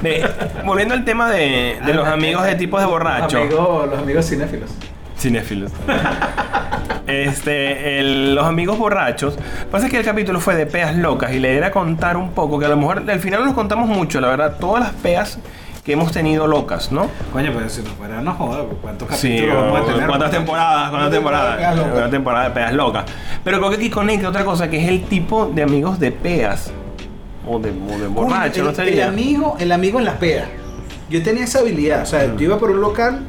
De- 0.03 0.29
volviendo 0.65 0.95
al 0.95 1.05
tema 1.05 1.31
de, 1.31 1.79
de 1.87 1.95
los 1.95 2.07
amigos 2.07 2.45
de 2.45 2.55
tipos 2.57 2.81
de 2.81 2.87
borracho. 2.87 3.39
Amigos, 3.39 3.89
los 3.91 3.99
amigos 3.99 4.27
cinéfilos. 4.29 4.71
Cinéfilos. 5.31 5.73
Este, 7.09 7.99
el- 7.99 8.35
los 8.37 8.47
amigos 8.47 8.79
borrachos. 8.79 9.37
Pasa 9.73 9.89
que 9.89 9.99
el 9.99 10.05
capítulo 10.05 10.39
fue 10.41 10.55
de 10.55 10.67
peas 10.67 10.95
locas 10.97 11.33
y 11.33 11.41
le 11.41 11.57
era 11.57 11.73
contar 11.73 12.17
un 12.17 12.31
poco, 12.31 12.61
que 12.61 12.67
a 12.67 12.69
lo 12.69 12.77
mejor 12.77 13.03
al 13.11 13.19
final 13.19 13.41
no 13.41 13.47
nos 13.47 13.55
contamos 13.55 13.89
mucho, 13.89 14.21
la 14.21 14.29
verdad, 14.29 14.57
todas 14.61 14.85
las 14.85 14.93
peas 14.93 15.39
que 15.85 15.93
hemos 15.95 16.13
tenido 16.13 16.47
locas, 16.47 16.93
¿no? 16.93 17.09
Coño, 17.33 17.51
pero 17.57 17.69
si 17.69 17.83
nos 17.83 17.93
fuera, 17.95 18.21
no 18.21 18.35
joda, 18.35 18.65
pues, 18.65 18.79
¿cuántos 18.81 19.09
Sí, 19.17 19.31
capítulos 19.31 19.57
vamos 19.65 19.81
a 19.81 19.93
tener? 19.93 20.07
¿cuántas 20.09 20.31
temporadas? 20.31 20.91
¿Cuántas 20.91 21.11
temporadas? 21.11 21.57
Peas. 21.57 21.79
Una 21.97 22.11
temporada 22.11 22.45
de 22.45 22.51
peas 22.53 22.73
locas. 22.73 23.05
Pero 23.43 23.59
creo 23.59 23.71
que 23.71 23.77
aquí 23.77 23.91
conecta 23.91 24.29
otra 24.29 24.45
cosa, 24.45 24.71
que 24.71 24.81
es 24.85 24.89
el 24.89 25.03
tipo 25.07 25.47
de 25.47 25.63
amigos 25.65 25.99
de 25.99 26.13
peas. 26.13 26.71
O 27.49 27.59
de, 27.59 27.71
o 27.71 27.99
de 28.01 28.07
borracho, 28.09 28.63
no 28.65 28.71
el, 28.71 28.77
sé. 28.77 28.93
el 28.93 29.03
amigo, 29.03 29.57
el 29.59 29.71
amigo 29.73 29.99
en 29.99 30.05
las 30.05 30.15
pedas. 30.17 30.47
Yo 31.11 31.21
tenía 31.23 31.43
esa 31.45 31.61
habilidad, 31.61 32.03
o 32.03 32.07
sea, 32.07 32.27
Mm. 32.29 32.37
yo 32.37 32.45
iba 32.47 32.59
por 32.59 32.71
un 32.71 32.81
local 32.81 33.21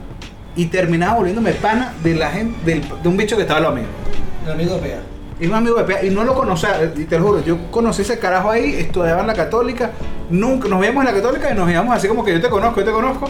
y 0.58 0.66
terminaba 0.66 1.16
volviéndome 1.16 1.52
pana 1.54 1.94
de 2.04 2.16
la 2.16 2.30
gente, 2.32 2.58
del- 2.66 2.84
de 3.02 3.08
un 3.08 3.16
bicho 3.16 3.36
que 3.38 3.44
estaba 3.44 3.60
a 3.60 3.64
lo 3.64 3.72
mío. 3.72 3.86
El 4.46 4.52
amigo 4.52 4.74
de 4.76 4.80
Pea. 4.82 5.00
Y 5.40 5.46
un 5.46 5.54
amigo 5.54 5.76
de 5.78 5.84
peda, 5.84 6.04
y 6.04 6.10
no 6.10 6.24
lo 6.24 6.34
conocía, 6.34 6.92
y 6.96 7.04
te 7.04 7.20
lo 7.20 7.26
juro, 7.28 7.44
yo 7.46 7.70
conocí 7.70 8.02
ese 8.02 8.18
carajo 8.18 8.50
ahí, 8.50 8.74
estudiaba 8.74 9.22
en 9.22 9.28
la 9.28 9.36
católica, 9.36 9.92
nunca, 10.32 10.68
nos 10.68 10.80
veíamos 10.80 11.06
en 11.06 11.14
la 11.14 11.22
católica 11.22 11.52
y 11.52 11.56
nos 11.56 11.70
íbamos 11.70 11.96
así 11.96 12.08
como 12.08 12.26
que 12.26 12.34
yo 12.34 12.42
te 12.42 12.50
conozco, 12.50 12.80
yo 12.80 12.86
te 12.88 12.92
conozco. 12.92 13.30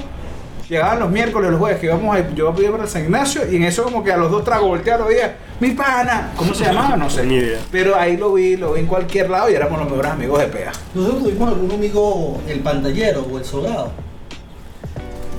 Llegaban 0.70 1.00
los 1.00 1.10
miércoles, 1.10 1.50
los 1.52 1.60
jueves, 1.60 1.80
que 1.80 1.86
íbamos 1.88 2.16
a, 2.16 2.30
yo 2.34 2.54
iba 2.58 2.72
para 2.78 2.88
San 2.88 3.04
Ignacio 3.04 3.42
y 3.52 3.58
en 3.58 3.64
eso 3.64 3.84
como 3.84 4.06
que 4.06 4.12
a 4.14 4.18
los 4.18 4.32
dos 4.32 4.46
tragos 4.46 4.70
volteaba, 4.70 5.04
lo 5.04 5.10
veía, 5.10 5.36
mi 5.60 5.72
pana, 5.72 6.32
¿cómo 6.38 6.54
se 6.54 6.64
llamaba? 6.64 6.96
No 6.96 7.10
sé. 7.10 7.24
Ni 7.26 7.36
idea. 7.36 7.60
Pero 7.74 7.98
ahí 7.98 8.16
lo 8.16 8.32
vi, 8.34 8.56
lo 8.56 8.72
vi 8.74 8.80
en 8.82 8.86
cualquier 8.88 9.30
lado 9.30 9.50
y 9.50 9.56
éramos 9.56 9.78
los 9.78 9.90
mejores 9.90 10.12
amigos 10.12 10.40
de 10.40 10.48
peda. 10.48 10.72
Nosotros 10.94 11.24
tuvimos 11.24 11.50
algún 11.50 11.72
amigo, 11.72 12.42
el 12.48 12.60
pantallero 12.62 13.28
o 13.30 13.38
el 13.38 13.44
soldado. 13.44 13.92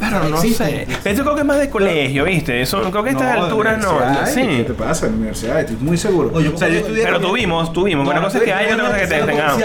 Pero 0.01 0.25
no 0.29 0.37
Existe. 0.37 0.87
sé. 0.87 1.11
Eso 1.11 1.23
creo 1.23 1.35
que 1.35 1.41
es 1.41 1.47
más 1.47 1.59
de 1.59 1.69
colegio, 1.71 2.25
¿viste? 2.25 2.61
Eso 2.63 2.81
creo 2.91 3.03
que 3.03 3.11
a 3.11 3.13
estas 3.13 3.37
alturas 3.37 3.79
no. 3.83 3.97
universidad, 3.97 4.25
¿Qué 4.27 4.57
Sí. 4.59 4.65
te 4.67 4.75
pasa 4.75 5.07
en 5.07 5.13
la 5.13 5.19
universidad? 5.19 5.61
Estoy 5.61 5.77
muy 5.77 5.97
seguro. 5.97 6.31
Oye, 6.35 6.49
o 6.49 6.57
sea, 6.57 6.69
yo 6.69 6.77
estudié 6.79 7.05
Pero 7.05 7.21
tuvimos, 7.21 7.73
tuvimos. 7.73 8.07
Una 8.07 8.17
No, 8.17 8.23
cosa 8.27 8.39
es 8.39 8.45
que 8.45 8.53
hay, 8.53 8.73
otra 8.73 8.85
cosa 8.87 8.99
que 9.01 9.07
te 9.07 9.21
tengamos. 9.23 9.63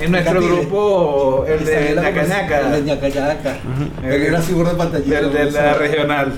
en 0.00 0.10
nuestro 0.10 0.40
grupo, 0.42 1.44
el 1.48 1.64
de 1.64 1.94
Nacañaca, 1.96 2.60
El 2.60 2.72
de 2.72 2.82
Ñacañaca. 2.82 3.56
Él 4.04 4.22
era 4.22 4.40
figura 4.40 4.70
de 4.70 4.76
pantallero. 4.76 5.28
del 5.30 5.52
de 5.52 5.60
la 5.62 5.74
regional, 5.74 6.32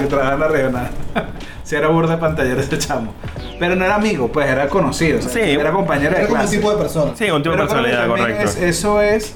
que 0.00 0.06
trabajaba 0.06 0.34
en 0.34 0.40
la 0.40 0.48
regional. 0.48 0.90
Si 1.62 1.76
era 1.76 1.86
burda 1.86 2.16
de 2.16 2.20
pantallero 2.20 2.60
ese 2.60 2.78
chamo. 2.78 3.14
Pero 3.60 3.76
no 3.76 3.84
era 3.84 3.94
amigo, 3.94 4.26
pues 4.32 4.48
era 4.48 4.66
conocido. 4.66 5.20
o 5.20 5.22
sea, 5.22 5.30
Sí. 5.30 5.50
Era 5.52 5.70
compañero 5.70 6.10
de 6.10 6.16
Era 6.16 6.26
como 6.26 6.34
un 6.34 6.40
clase. 6.40 6.56
tipo 6.56 6.70
de 6.72 6.76
persona. 6.78 7.12
Sí, 7.14 7.30
un 7.30 7.42
tipo 7.44 7.52
de 7.54 7.58
personalidad, 7.58 8.08
correcto. 8.08 8.42
es- 8.42 8.56
eso 8.56 9.00
es 9.00 9.34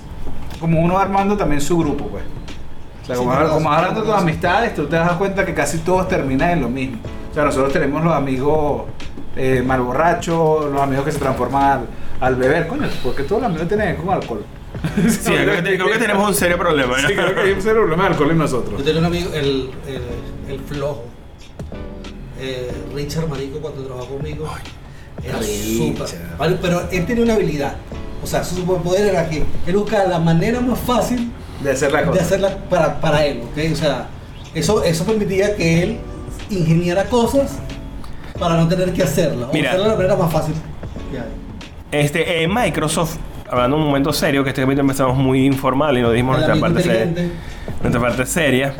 como 0.59 0.81
uno 0.81 0.99
armando 0.99 1.37
también 1.37 1.61
su 1.61 1.79
grupo, 1.79 2.09
pues. 2.09 2.25
O 3.05 3.07
sea, 3.07 3.17
Sí, 3.17 3.21
como, 3.23 3.33
sí, 3.35 3.67
hablando 3.69 4.01
de 4.01 4.07
tus 4.07 4.17
amistades, 4.17 4.75
tú 4.75 4.87
te 4.87 4.97
das 4.97 5.13
cuenta 5.13 5.45
que 5.45 5.53
casi 5.53 5.79
todos 5.79 6.09
terminan 6.09 6.51
en 6.53 6.61
lo 6.63 6.69
mismo. 6.71 6.99
O 7.31 7.35
sea, 7.35 7.45
nosotros 7.45 7.71
tenemos 7.73 8.03
los 8.03 8.15
amigos 8.15 8.85
eh, 9.37 9.63
mal 9.65 9.83
borrachos, 9.83 10.73
los 10.73 10.81
amigos 10.81 11.05
que 11.05 11.13
se 11.13 11.19
transforman 11.19 11.63
al, 11.63 11.87
al 12.21 12.37
beber. 12.37 12.67
Coño, 12.67 12.89
porque 13.03 13.25
todos 13.25 13.43
los 13.43 13.51
amigos 13.51 13.69
tienen 13.69 13.97
con 13.97 14.09
alcohol. 14.11 14.45
Sí, 15.09 15.19
creo 15.33 15.63
que, 15.63 15.77
creo 15.77 15.93
que 15.93 15.99
tenemos 15.99 16.29
un 16.29 16.35
serio 16.35 16.59
problema. 16.59 16.97
¿no? 17.01 17.09
Sí, 17.09 17.15
creo 17.15 17.35
que 17.35 17.41
hay 17.41 17.53
un 17.53 17.63
serio 17.63 17.83
problema 17.83 18.05
de 18.05 18.09
alcohol 18.11 18.31
en 18.31 18.39
nosotros. 18.39 18.79
Yo 18.79 18.85
tenía 18.85 19.01
un 19.01 19.07
amigo, 19.07 19.31
el, 19.35 19.71
el, 19.87 20.53
el 20.53 20.61
flojo. 20.61 21.05
Eh, 22.41 22.71
Richard 22.95 23.29
Marico, 23.29 23.59
cuando 23.59 23.83
trabajó 23.83 24.17
conmigo. 24.17 24.49
Era 25.23 25.43
súper. 25.43 26.07
Vale, 26.39 26.59
Pero 26.61 26.83
él 26.91 27.07
tenía 27.07 27.25
una 27.25 27.35
habilidad. 27.35 27.77
O 28.23 28.27
sea, 28.27 28.43
su 28.43 28.57
superpoder 28.57 29.09
era 29.09 29.29
que 29.29 29.45
él 29.67 29.77
buscaba 29.77 30.05
la 30.05 30.19
manera 30.19 30.61
más 30.61 30.79
fácil 30.79 31.31
De 31.63 31.71
hacer 31.71 31.93
la 31.93 32.01
de 32.01 32.07
cosa. 32.09 32.23
hacerla 32.23 32.59
para, 32.69 33.01
para 33.01 33.25
él, 33.25 33.43
¿ok? 33.43 33.73
O 33.73 33.77
sea, 33.77 34.07
eso, 34.55 34.83
eso 34.85 35.05
permitía 35.05 35.57
que 35.57 35.83
él 35.83 35.99
ingeniara 36.51 37.05
cosas 37.05 37.59
para 38.39 38.57
no 38.57 38.69
tener 38.69 38.93
que 38.93 39.03
hacerla. 39.03 39.49
O 39.49 39.53
Mira. 39.53 39.71
hacerla 39.71 39.85
de 39.87 39.91
la 39.93 39.97
manera 39.97 40.17
más 40.17 40.33
fácil 40.33 40.55
que 41.11 41.19
hay. 41.19 42.03
Este, 42.05 42.43
eh, 42.43 42.49
Microsoft, 42.49 43.17
hablando 43.49 43.77
un 43.77 43.85
momento 43.85 44.13
serio, 44.13 44.43
que 44.43 44.51
este 44.51 44.63
capítulo 44.63 44.83
empezamos 44.83 45.17
muy 45.17 45.47
informal 45.47 45.97
y 45.97 46.03
nos 46.03 46.13
dijimos 46.13 46.37
nuestra 46.37 46.57
parte, 46.57 46.83
seria, 46.83 47.29
nuestra 47.81 48.01
parte 48.01 48.27
seria. 48.27 48.75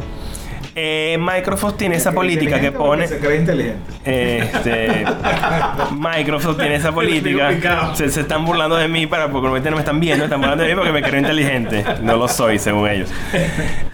Eh, 0.77 1.17
Microsoft 1.21 1.77
tiene 1.77 1.97
esa 1.97 2.11
¿Se 2.11 2.17
cree 2.17 2.17
política 2.17 2.61
que 2.61 2.73
pone. 2.73 3.05
porque 3.05 3.21
Se 3.21 3.25
cree 3.25 3.39
inteligente. 3.39 3.81
Este, 4.05 5.05
Microsoft 5.93 6.59
tiene 6.59 6.75
esa 6.75 6.91
política. 6.91 7.95
Se, 7.95 8.11
se 8.11 8.23
están 8.23 8.45
burlando 8.45 8.75
de 8.75 8.89
mí 8.89 9.07
para 9.07 9.29
porque 9.31 9.71
no 9.71 9.77
me 9.77 9.83
están 9.83 10.01
viendo, 10.01 10.25
están 10.25 10.41
burlando 10.41 10.65
de 10.65 10.71
mí 10.71 10.77
porque 10.77 10.93
me 10.93 11.03
creo 11.03 11.21
inteligente. 11.21 11.85
No 12.03 12.17
lo 12.17 12.27
soy, 12.27 12.59
según 12.59 12.89
ellos. 12.89 13.09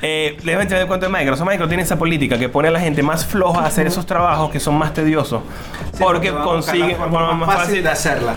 Eh, 0.00 0.38
les 0.42 0.54
voy 0.54 0.62
a 0.62 0.64
echar 0.64 0.80
el 0.80 0.86
cuento 0.86 1.04
de 1.06 1.12
Microsoft. 1.12 1.46
Microsoft 1.46 1.68
tiene 1.68 1.82
esa 1.82 1.98
política 1.98 2.38
que 2.38 2.48
pone 2.48 2.68
a 2.68 2.70
la 2.70 2.80
gente 2.80 3.02
más 3.02 3.26
floja 3.26 3.60
a 3.60 3.66
hacer 3.66 3.86
esos 3.86 4.06
trabajos 4.06 4.50
que 4.50 4.58
son 4.60 4.76
más 4.76 4.94
tediosos. 4.94 5.42
Sí, 5.92 5.98
porque 6.02 6.30
consiguen 6.30 6.92
la 6.92 6.96
forma 6.96 7.32
más 7.34 7.56
fácil 7.56 7.82
de 7.82 7.90
hacerla. 7.90 8.36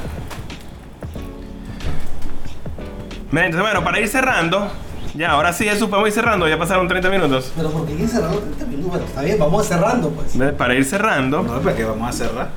Entonces, 3.31 3.61
bueno, 3.61 3.83
para 3.83 3.99
ir 3.99 4.07
cerrando, 4.07 4.69
ya, 5.13 5.31
ahora 5.31 5.53
sí, 5.53 5.67
eso 5.67 5.89
podemos 5.89 6.09
ir 6.09 6.13
cerrando, 6.15 6.47
ya 6.47 6.57
pasaron 6.57 6.87
30 6.87 7.09
minutos. 7.09 7.51
Pero 7.55 7.69
porque 7.71 7.91
hay 7.93 7.97
que 7.99 8.07
cerrar 8.07 8.31
los 8.31 8.41
30 8.43 8.65
minutos. 8.65 8.89
Bueno, 8.91 9.05
está 9.05 9.21
bien, 9.21 9.37
vamos 9.39 9.65
cerrando 9.67 10.09
pues. 10.09 10.53
Para 10.53 10.73
ir 10.75 10.85
cerrando, 10.85 11.43
No, 11.43 11.59
¿para 11.59 11.75
qué 11.75 11.83
vamos 11.83 12.09
a 12.09 12.11
cerrar? 12.11 12.49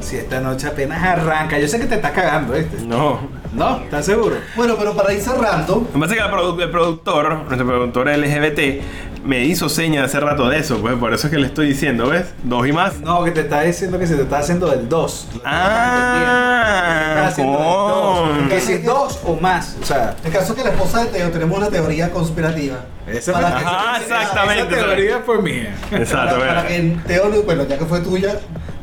Si 0.00 0.16
esta 0.16 0.40
noche 0.40 0.66
apenas 0.66 1.02
arranca. 1.02 1.58
Yo 1.58 1.68
sé 1.68 1.78
que 1.78 1.84
te 1.86 1.96
estás 1.96 2.12
cagando, 2.12 2.54
¿viste? 2.54 2.82
no. 2.82 3.40
¿No? 3.52 3.78
¿Estás 3.80 4.06
seguro? 4.06 4.36
Bueno, 4.54 4.76
pero 4.78 4.94
para 4.94 5.12
ir 5.12 5.20
cerrando, 5.20 5.80
pasa 5.82 6.14
es 6.14 6.20
que 6.20 6.24
el, 6.24 6.32
produ- 6.32 6.62
el 6.62 6.70
productor, 6.70 7.34
nuestro 7.46 7.66
productor 7.66 8.06
LGBT, 8.08 8.80
me 9.24 9.44
hizo 9.44 9.68
seña 9.68 10.04
hace 10.04 10.18
rato 10.20 10.48
de 10.48 10.58
eso, 10.58 10.78
pues 10.80 10.94
por 10.96 11.12
eso 11.12 11.26
es 11.26 11.30
que 11.32 11.38
le 11.38 11.46
estoy 11.46 11.68
diciendo, 11.68 12.08
¿ves? 12.08 12.26
Dos 12.42 12.66
y 12.66 12.72
más. 12.72 12.98
No, 13.00 13.22
que 13.24 13.30
te 13.32 13.40
está 13.42 13.60
diciendo 13.62 13.98
que 13.98 14.06
se 14.06 14.16
te 14.16 14.22
está 14.22 14.38
haciendo 14.38 14.68
del 14.70 14.88
2. 14.88 15.28
Ah, 15.44 17.30
con. 17.36 18.48
Que 18.48 18.60
si 18.60 18.78
dos 18.78 19.20
o 19.24 19.36
más. 19.36 19.76
O 19.82 19.84
sea, 19.86 20.16
el 20.24 20.32
caso 20.32 20.52
es 20.52 20.58
que 20.58 20.64
la 20.64 20.70
esposa 20.70 21.04
de 21.04 21.06
Teo 21.10 21.30
tenemos 21.30 21.58
una 21.58 21.68
teoría 21.68 22.10
conspirativa. 22.10 22.78
esa 23.06 23.32
Para 23.32 23.58
que- 23.58 23.64
Ajá, 23.64 24.00
exactamente. 24.00 24.74
Esa 24.76 24.86
teoría 24.86 25.18
fue 25.24 25.42
mía. 25.42 25.74
Exacto, 25.92 26.38
para, 26.38 26.54
para 26.56 26.68
que 26.68 26.96
Teo, 27.06 27.28
no- 27.28 27.42
bueno, 27.42 27.64
ya 27.68 27.78
que 27.78 27.84
fue 27.84 28.00
tuya, 28.00 28.34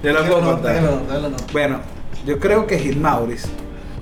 Te 0.01 0.11
la 0.13 0.19
puedo 0.21 0.41
no, 0.41 0.51
contar. 0.53 0.81
no, 0.81 0.97
déjalo 1.07 1.29
no. 1.29 1.37
Bueno, 1.51 1.79
yo 2.25 2.39
creo 2.39 2.67
que 2.67 2.77
Gil 2.79 2.99
Maurice 2.99 3.47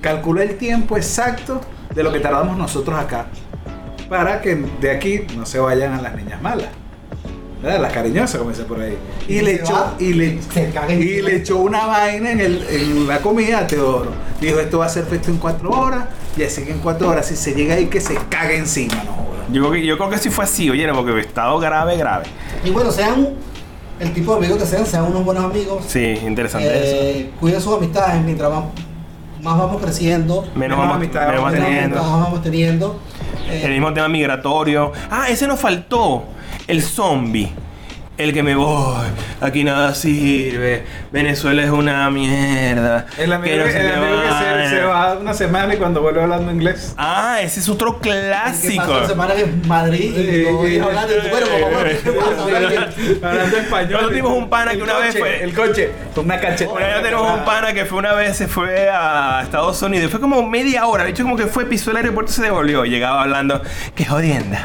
calculó 0.01 0.41
el 0.41 0.57
tiempo 0.57 0.97
exacto 0.97 1.61
de 1.93 2.03
lo 2.03 2.11
que 2.11 2.19
tardamos 2.19 2.57
nosotros 2.57 2.99
acá 2.99 3.27
para 4.09 4.41
que 4.41 4.55
de 4.55 4.91
aquí 4.91 5.21
no 5.35 5.45
se 5.45 5.59
vayan 5.59 5.93
a 5.93 6.01
las 6.01 6.15
niñas 6.15 6.41
malas. 6.41 6.69
¿Verdad? 7.61 7.81
Las 7.81 7.93
cariñosas, 7.93 8.37
como 8.37 8.51
dice 8.51 8.63
por 8.63 8.79
ahí. 8.79 8.97
Y, 9.27 9.37
Y 9.37 9.41
le 9.41 9.55
echó, 9.55 9.73
va, 9.73 9.95
y 9.97 10.13
le, 10.13 10.39
y 10.93 11.21
le 11.21 11.35
echó 11.37 11.57
una 11.57 11.85
vaina 11.87 12.31
en, 12.31 12.39
el, 12.39 12.63
en 12.69 13.07
la 13.07 13.19
comida 13.19 13.59
a 13.59 13.67
Teodoro. 13.67 14.11
Dijo, 14.39 14.59
esto 14.59 14.79
va 14.79 14.85
a 14.85 14.89
ser 14.89 15.05
festo 15.05 15.31
en 15.31 15.37
cuatro 15.37 15.71
horas. 15.71 16.05
Y 16.37 16.43
así 16.43 16.63
que 16.63 16.71
en 16.71 16.79
cuatro 16.79 17.09
horas, 17.09 17.25
si 17.25 17.35
se 17.35 17.53
llega 17.53 17.75
ahí, 17.75 17.87
que 17.87 18.01
se 18.01 18.15
cague 18.29 18.57
encima, 18.57 18.95
no 19.05 19.13
joda. 19.13 19.45
Yo 19.51 19.61
creo, 19.61 19.71
que, 19.71 19.85
yo 19.85 19.97
creo 19.97 20.09
que 20.09 20.17
sí 20.17 20.29
fue 20.29 20.43
así, 20.43 20.69
oye, 20.69 20.87
porque 20.93 21.11
he 21.13 21.19
estado 21.21 21.57
grave, 21.59 21.97
grave. 21.97 22.25
Y 22.63 22.69
bueno, 22.71 22.91
sean 22.91 23.29
el 23.99 24.13
tipo 24.13 24.33
de 24.33 24.37
amigos 24.39 24.59
que 24.59 24.65
sean, 24.65 24.85
sean 24.85 25.05
unos 25.05 25.23
buenos 25.23 25.45
amigos. 25.45 25.85
Sí, 25.87 26.19
interesante 26.25 26.67
eso. 26.67 26.95
Eh, 26.97 27.31
cuiden 27.39 27.61
sus 27.61 27.75
amistades 27.77 28.21
mientras 28.23 28.51
más 28.51 29.57
vamos 29.57 29.81
creciendo. 29.81 30.41
Menos 30.41 30.57
menos 30.57 30.77
vamos, 30.77 30.95
amistad 30.97 31.27
menos 31.27 31.43
vamos 31.43 31.53
teniendo. 31.53 31.95
Más 31.95 32.11
vamos 32.11 32.41
teniendo. 32.41 32.99
El 33.49 33.71
mismo 33.71 33.93
tema 33.93 34.07
migratorio. 34.07 34.91
Ah, 35.09 35.29
ese 35.29 35.47
nos 35.47 35.59
faltó. 35.59 36.25
El 36.67 36.81
zombie. 36.81 37.51
El 38.17 38.31
que 38.33 38.43
me 38.43 38.55
voy. 38.55 39.03
Aquí 39.41 39.65
nada 39.65 39.93
sirve. 39.93 40.85
Venezuela 41.11 41.63
es 41.63 41.69
una 41.69 42.09
mierda. 42.09 43.07
El 43.17 43.33
amigo, 43.33 43.53
que 43.53 43.59
no 43.59 43.65
que, 43.65 43.71
sé 43.73 43.79
el 43.81 43.91
amigo 43.93 44.21
que 44.21 44.69
se, 44.69 44.75
se 44.77 44.81
va 44.85 45.13
una 45.17 45.33
semana 45.33 45.73
y 45.73 45.77
cuando 45.77 46.01
vuelve 46.01 46.21
hablando 46.23 46.49
inglés. 46.49 46.93
Ah, 46.97 47.39
ese 47.41 47.59
es 47.59 47.67
otro 47.67 47.95
el 47.95 48.01
que 48.01 48.09
clásico. 48.09 48.99
la 49.01 49.07
semana 49.07 49.33
en 49.35 49.67
Madrid 49.67 50.15
y 50.17 50.79
hablando 50.79 51.13
de 51.13 51.19
tu. 51.21 51.35
Hablando 53.25 53.57
español. 53.57 53.91
Nosotros 53.91 54.09
tuvimos 54.09 54.31
un 54.37 54.49
pana 54.49 54.71
que 54.71 54.77
El 54.77 54.83
una 54.83 54.97
vez 54.99 55.07
coche, 55.07 55.19
fue- 55.19 55.43
El 55.43 55.53
coche, 55.53 55.91
con 56.13 56.25
una 56.25 56.39
cacheta. 56.39 56.71
Una 56.71 56.85
vez 56.87 57.01
tenemos 57.03 57.37
un 57.39 57.43
pana 57.45 57.73
que 57.73 57.85
fue 57.85 57.97
una 57.99 58.13
vez, 58.13 58.37
se 58.37 58.47
fue 58.47 58.89
a 58.89 59.41
Estados 59.43 59.81
Unidos. 59.81 60.09
Fue 60.09 60.21
como 60.21 60.41
media 60.47 60.85
hora. 60.87 61.03
De 61.03 61.09
hecho, 61.09 61.23
como 61.23 61.35
que 61.35 61.47
fue, 61.47 61.65
pisó 61.65 61.91
el 61.91 61.97
aeropuerto 61.97 62.31
y 62.31 62.35
se 62.35 62.41
devolvió. 62.43 62.85
Llegaba 62.85 63.23
hablando, 63.23 63.61
qué 63.93 64.05
jodienda. 64.05 64.63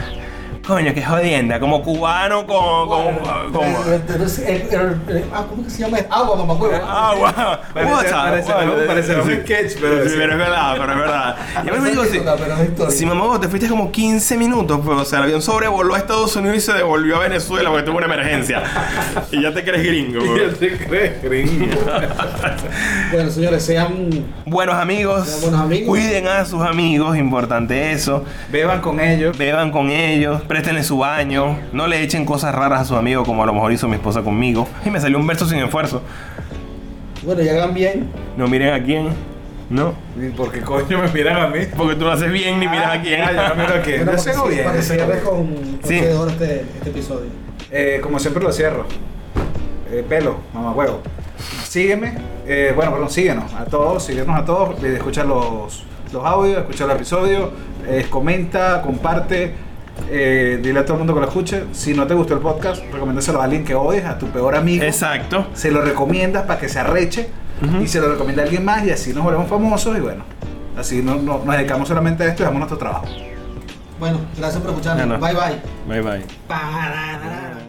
Coño, 0.66 0.92
qué 0.94 1.03
jodienda. 1.03 1.59
Como 1.59 1.83
cubano 1.83 2.46
con. 2.46 2.87
con, 2.88 3.14
con- 3.53 3.64
ah, 5.33 5.44
¿Cómo 5.49 5.64
que 5.64 5.70
se 5.70 5.83
llama? 5.83 5.99
Agua, 6.11 6.37
mamá, 6.37 6.55
huevo. 6.55 6.87
Agua. 6.87 7.61
Parece- 7.75 7.92
Water, 7.92 8.11
parece- 8.12 8.87
parece 8.87 9.16
un 9.20 9.31
sketch, 9.42 9.73
pero 9.81 10.03
Sí, 10.05 10.09
es 10.12 10.16
verdad, 10.18 10.75
pero 10.79 10.92
es 10.92 10.99
verdad. 10.99 11.37
Y 11.64 11.66
yo 11.66 11.81
me 11.81 11.90
digo, 11.90 12.05
si, 12.05 12.20
si 12.96 13.07
mamá, 13.07 13.40
te 13.40 13.49
fuiste 13.49 13.68
como 13.68 13.90
15 13.90 14.37
minutos, 14.37 14.81
pues, 14.85 14.99
o 14.99 15.05
sea, 15.05 15.18
el 15.18 15.25
avión 15.25 15.42
sobrevoló 15.42 15.94
a 15.94 15.99
Estados 15.99 16.37
Unidos 16.37 16.59
y 16.59 16.61
se 16.61 16.73
devolvió 16.75 17.16
a 17.16 17.20
Venezuela 17.20 17.70
porque 17.70 17.85
tuvo 17.87 17.96
una 17.96 18.07
emergencia. 18.07 18.62
y 19.33 19.42
ya 19.42 19.53
te 19.53 19.64
crees 19.64 19.83
gringo, 19.85 20.20
Ya 20.37 20.53
te 20.57 20.77
crees, 20.77 21.23
gringo. 21.23 21.66
Bueno, 23.12 23.31
señores, 23.31 23.64
sean 23.64 24.25
Buenos 24.44 24.75
amigos. 24.77 25.27
Sean 25.27 25.40
buenos 25.42 25.61
amigos. 25.61 25.88
Cuiden 25.88 26.27
a 26.29 26.44
sus 26.44 26.62
amigos, 26.62 27.16
importante 27.16 27.92
eso. 27.92 28.25
Beban 28.51 28.81
con 28.81 29.01
ellos. 29.01 29.37
Beban 29.37 29.70
con 29.70 29.90
ellos, 29.90 30.42
préstenle 30.61 30.83
su 30.85 30.99
baño, 30.99 31.59
no 31.73 31.87
le 31.87 32.03
echen 32.03 32.27
cosas 32.27 32.55
raras 32.55 32.83
a 32.83 32.85
sus 32.85 32.99
amigos 32.99 33.27
como 33.27 33.42
a 33.42 33.46
lo 33.46 33.55
mejor 33.55 33.73
hizo 33.73 33.88
mi 33.88 33.94
esposa 33.94 34.20
conmigo. 34.23 34.68
Y 34.85 34.90
me 34.90 35.01
salió 35.01 35.16
un 35.18 35.27
verso 35.27 35.46
sin 35.46 35.59
esfuerzo. 35.59 36.03
Bueno, 37.23 37.40
y 37.42 37.49
hagan 37.49 37.73
bien. 37.73 38.11
No 38.37 38.46
miren 38.46 38.75
a 38.75 38.83
quién, 38.85 39.09
¿no? 39.70 39.94
¿Y 40.20 40.29
¿Por 40.29 40.53
qué 40.53 40.61
coño 40.61 40.99
me 40.99 41.09
miran 41.12 41.38
a 41.40 41.46
mí? 41.49 41.61
Porque 41.75 41.94
tú 41.94 42.05
lo 42.05 42.12
haces 42.12 42.31
bien 42.31 42.61
ni 42.61 42.68
miras 42.68 42.99
a 42.99 43.01
quién. 43.01 43.23
Ah, 43.23 43.33
yo 43.33 43.49
no 43.49 43.62
miro 43.62 43.75
a 43.75 43.81
quién. 43.81 44.05
Bueno, 44.05 44.12
Yo 44.18 44.25
para 44.25 44.33
sigo 44.35 44.44
que- 44.44 44.51
bien. 44.51 44.64
Para 44.64 44.77
que 44.77 44.83
cierres 44.83 45.23
con, 45.23 45.46
con 45.46 45.79
Sí. 45.85 45.94
Este, 45.96 46.61
este 46.77 46.90
episodio. 46.90 47.31
Eh, 47.70 48.01
como 48.03 48.18
siempre 48.18 48.42
lo 48.42 48.53
cierro. 48.53 48.85
Eh, 49.90 50.05
pelo, 50.07 50.37
mamá 50.53 50.73
huevo. 50.73 51.01
Sígueme. 51.64 52.18
eh, 52.46 52.73
bueno, 52.77 52.92
perdón, 52.92 53.09
síguenos 53.11 53.53
a 53.55 53.64
todos, 53.64 54.05
síguenos 54.05 54.38
a 54.38 54.44
todos. 54.44 54.83
eh, 54.85 54.94
Escucha 54.96 55.25
los, 55.25 55.85
los 56.12 56.25
audios, 56.25 56.59
escucha 56.59 56.85
el 56.85 56.90
episodio, 56.90 57.51
eh, 57.88 58.07
comenta, 58.11 58.83
comparte. 58.83 59.69
Eh, 60.11 60.59
dile 60.62 60.81
a 60.81 60.85
todo 60.85 60.94
el 60.94 60.98
mundo 61.00 61.14
que 61.14 61.20
lo 61.20 61.26
escuche. 61.26 61.64
Si 61.72 61.94
no 61.94 62.07
te 62.07 62.14
gustó 62.14 62.35
el 62.35 62.40
podcast, 62.40 62.83
recomiéndaselo 62.92 63.40
a 63.40 63.44
alguien 63.44 63.64
que 63.64 63.74
odies, 63.74 64.05
a 64.05 64.18
tu 64.18 64.26
peor 64.29 64.57
amigo. 64.57 64.85
Exacto. 64.85 65.46
Se 65.55 65.70
lo 65.70 65.83
recomiendas 65.83 66.44
para 66.44 66.59
que 66.61 66.68
se 66.68 66.79
arreche 66.79 67.29
y 67.83 67.87
se 67.88 68.00
lo 68.00 68.09
recomienda 68.11 68.42
a 68.42 68.44
alguien 68.46 68.64
más 68.64 68.85
y 68.87 68.90
así 68.90 69.12
nos 69.12 69.22
volvemos 69.22 69.46
famosos 69.48 69.96
y 69.96 70.00
bueno, 70.00 70.24
así 70.79 71.03
no, 71.03 71.16
no- 71.16 71.42
nos 71.44 71.57
dedicamos 71.57 71.88
solamente 71.88 72.22
a 72.24 72.26
esto 72.29 72.42
y 72.42 72.44
hacemos 72.44 72.61
nuestro 72.61 72.79
trabajo. 72.79 73.05
Bueno, 73.98 74.18
gracias 74.38 74.62
por 74.62 74.70
escucharnos. 74.70 75.20
Bueno. 75.20 75.38
Bye 75.40 75.61
bye. 75.87 76.00
Bye 76.03 76.11
bye. 76.11 77.60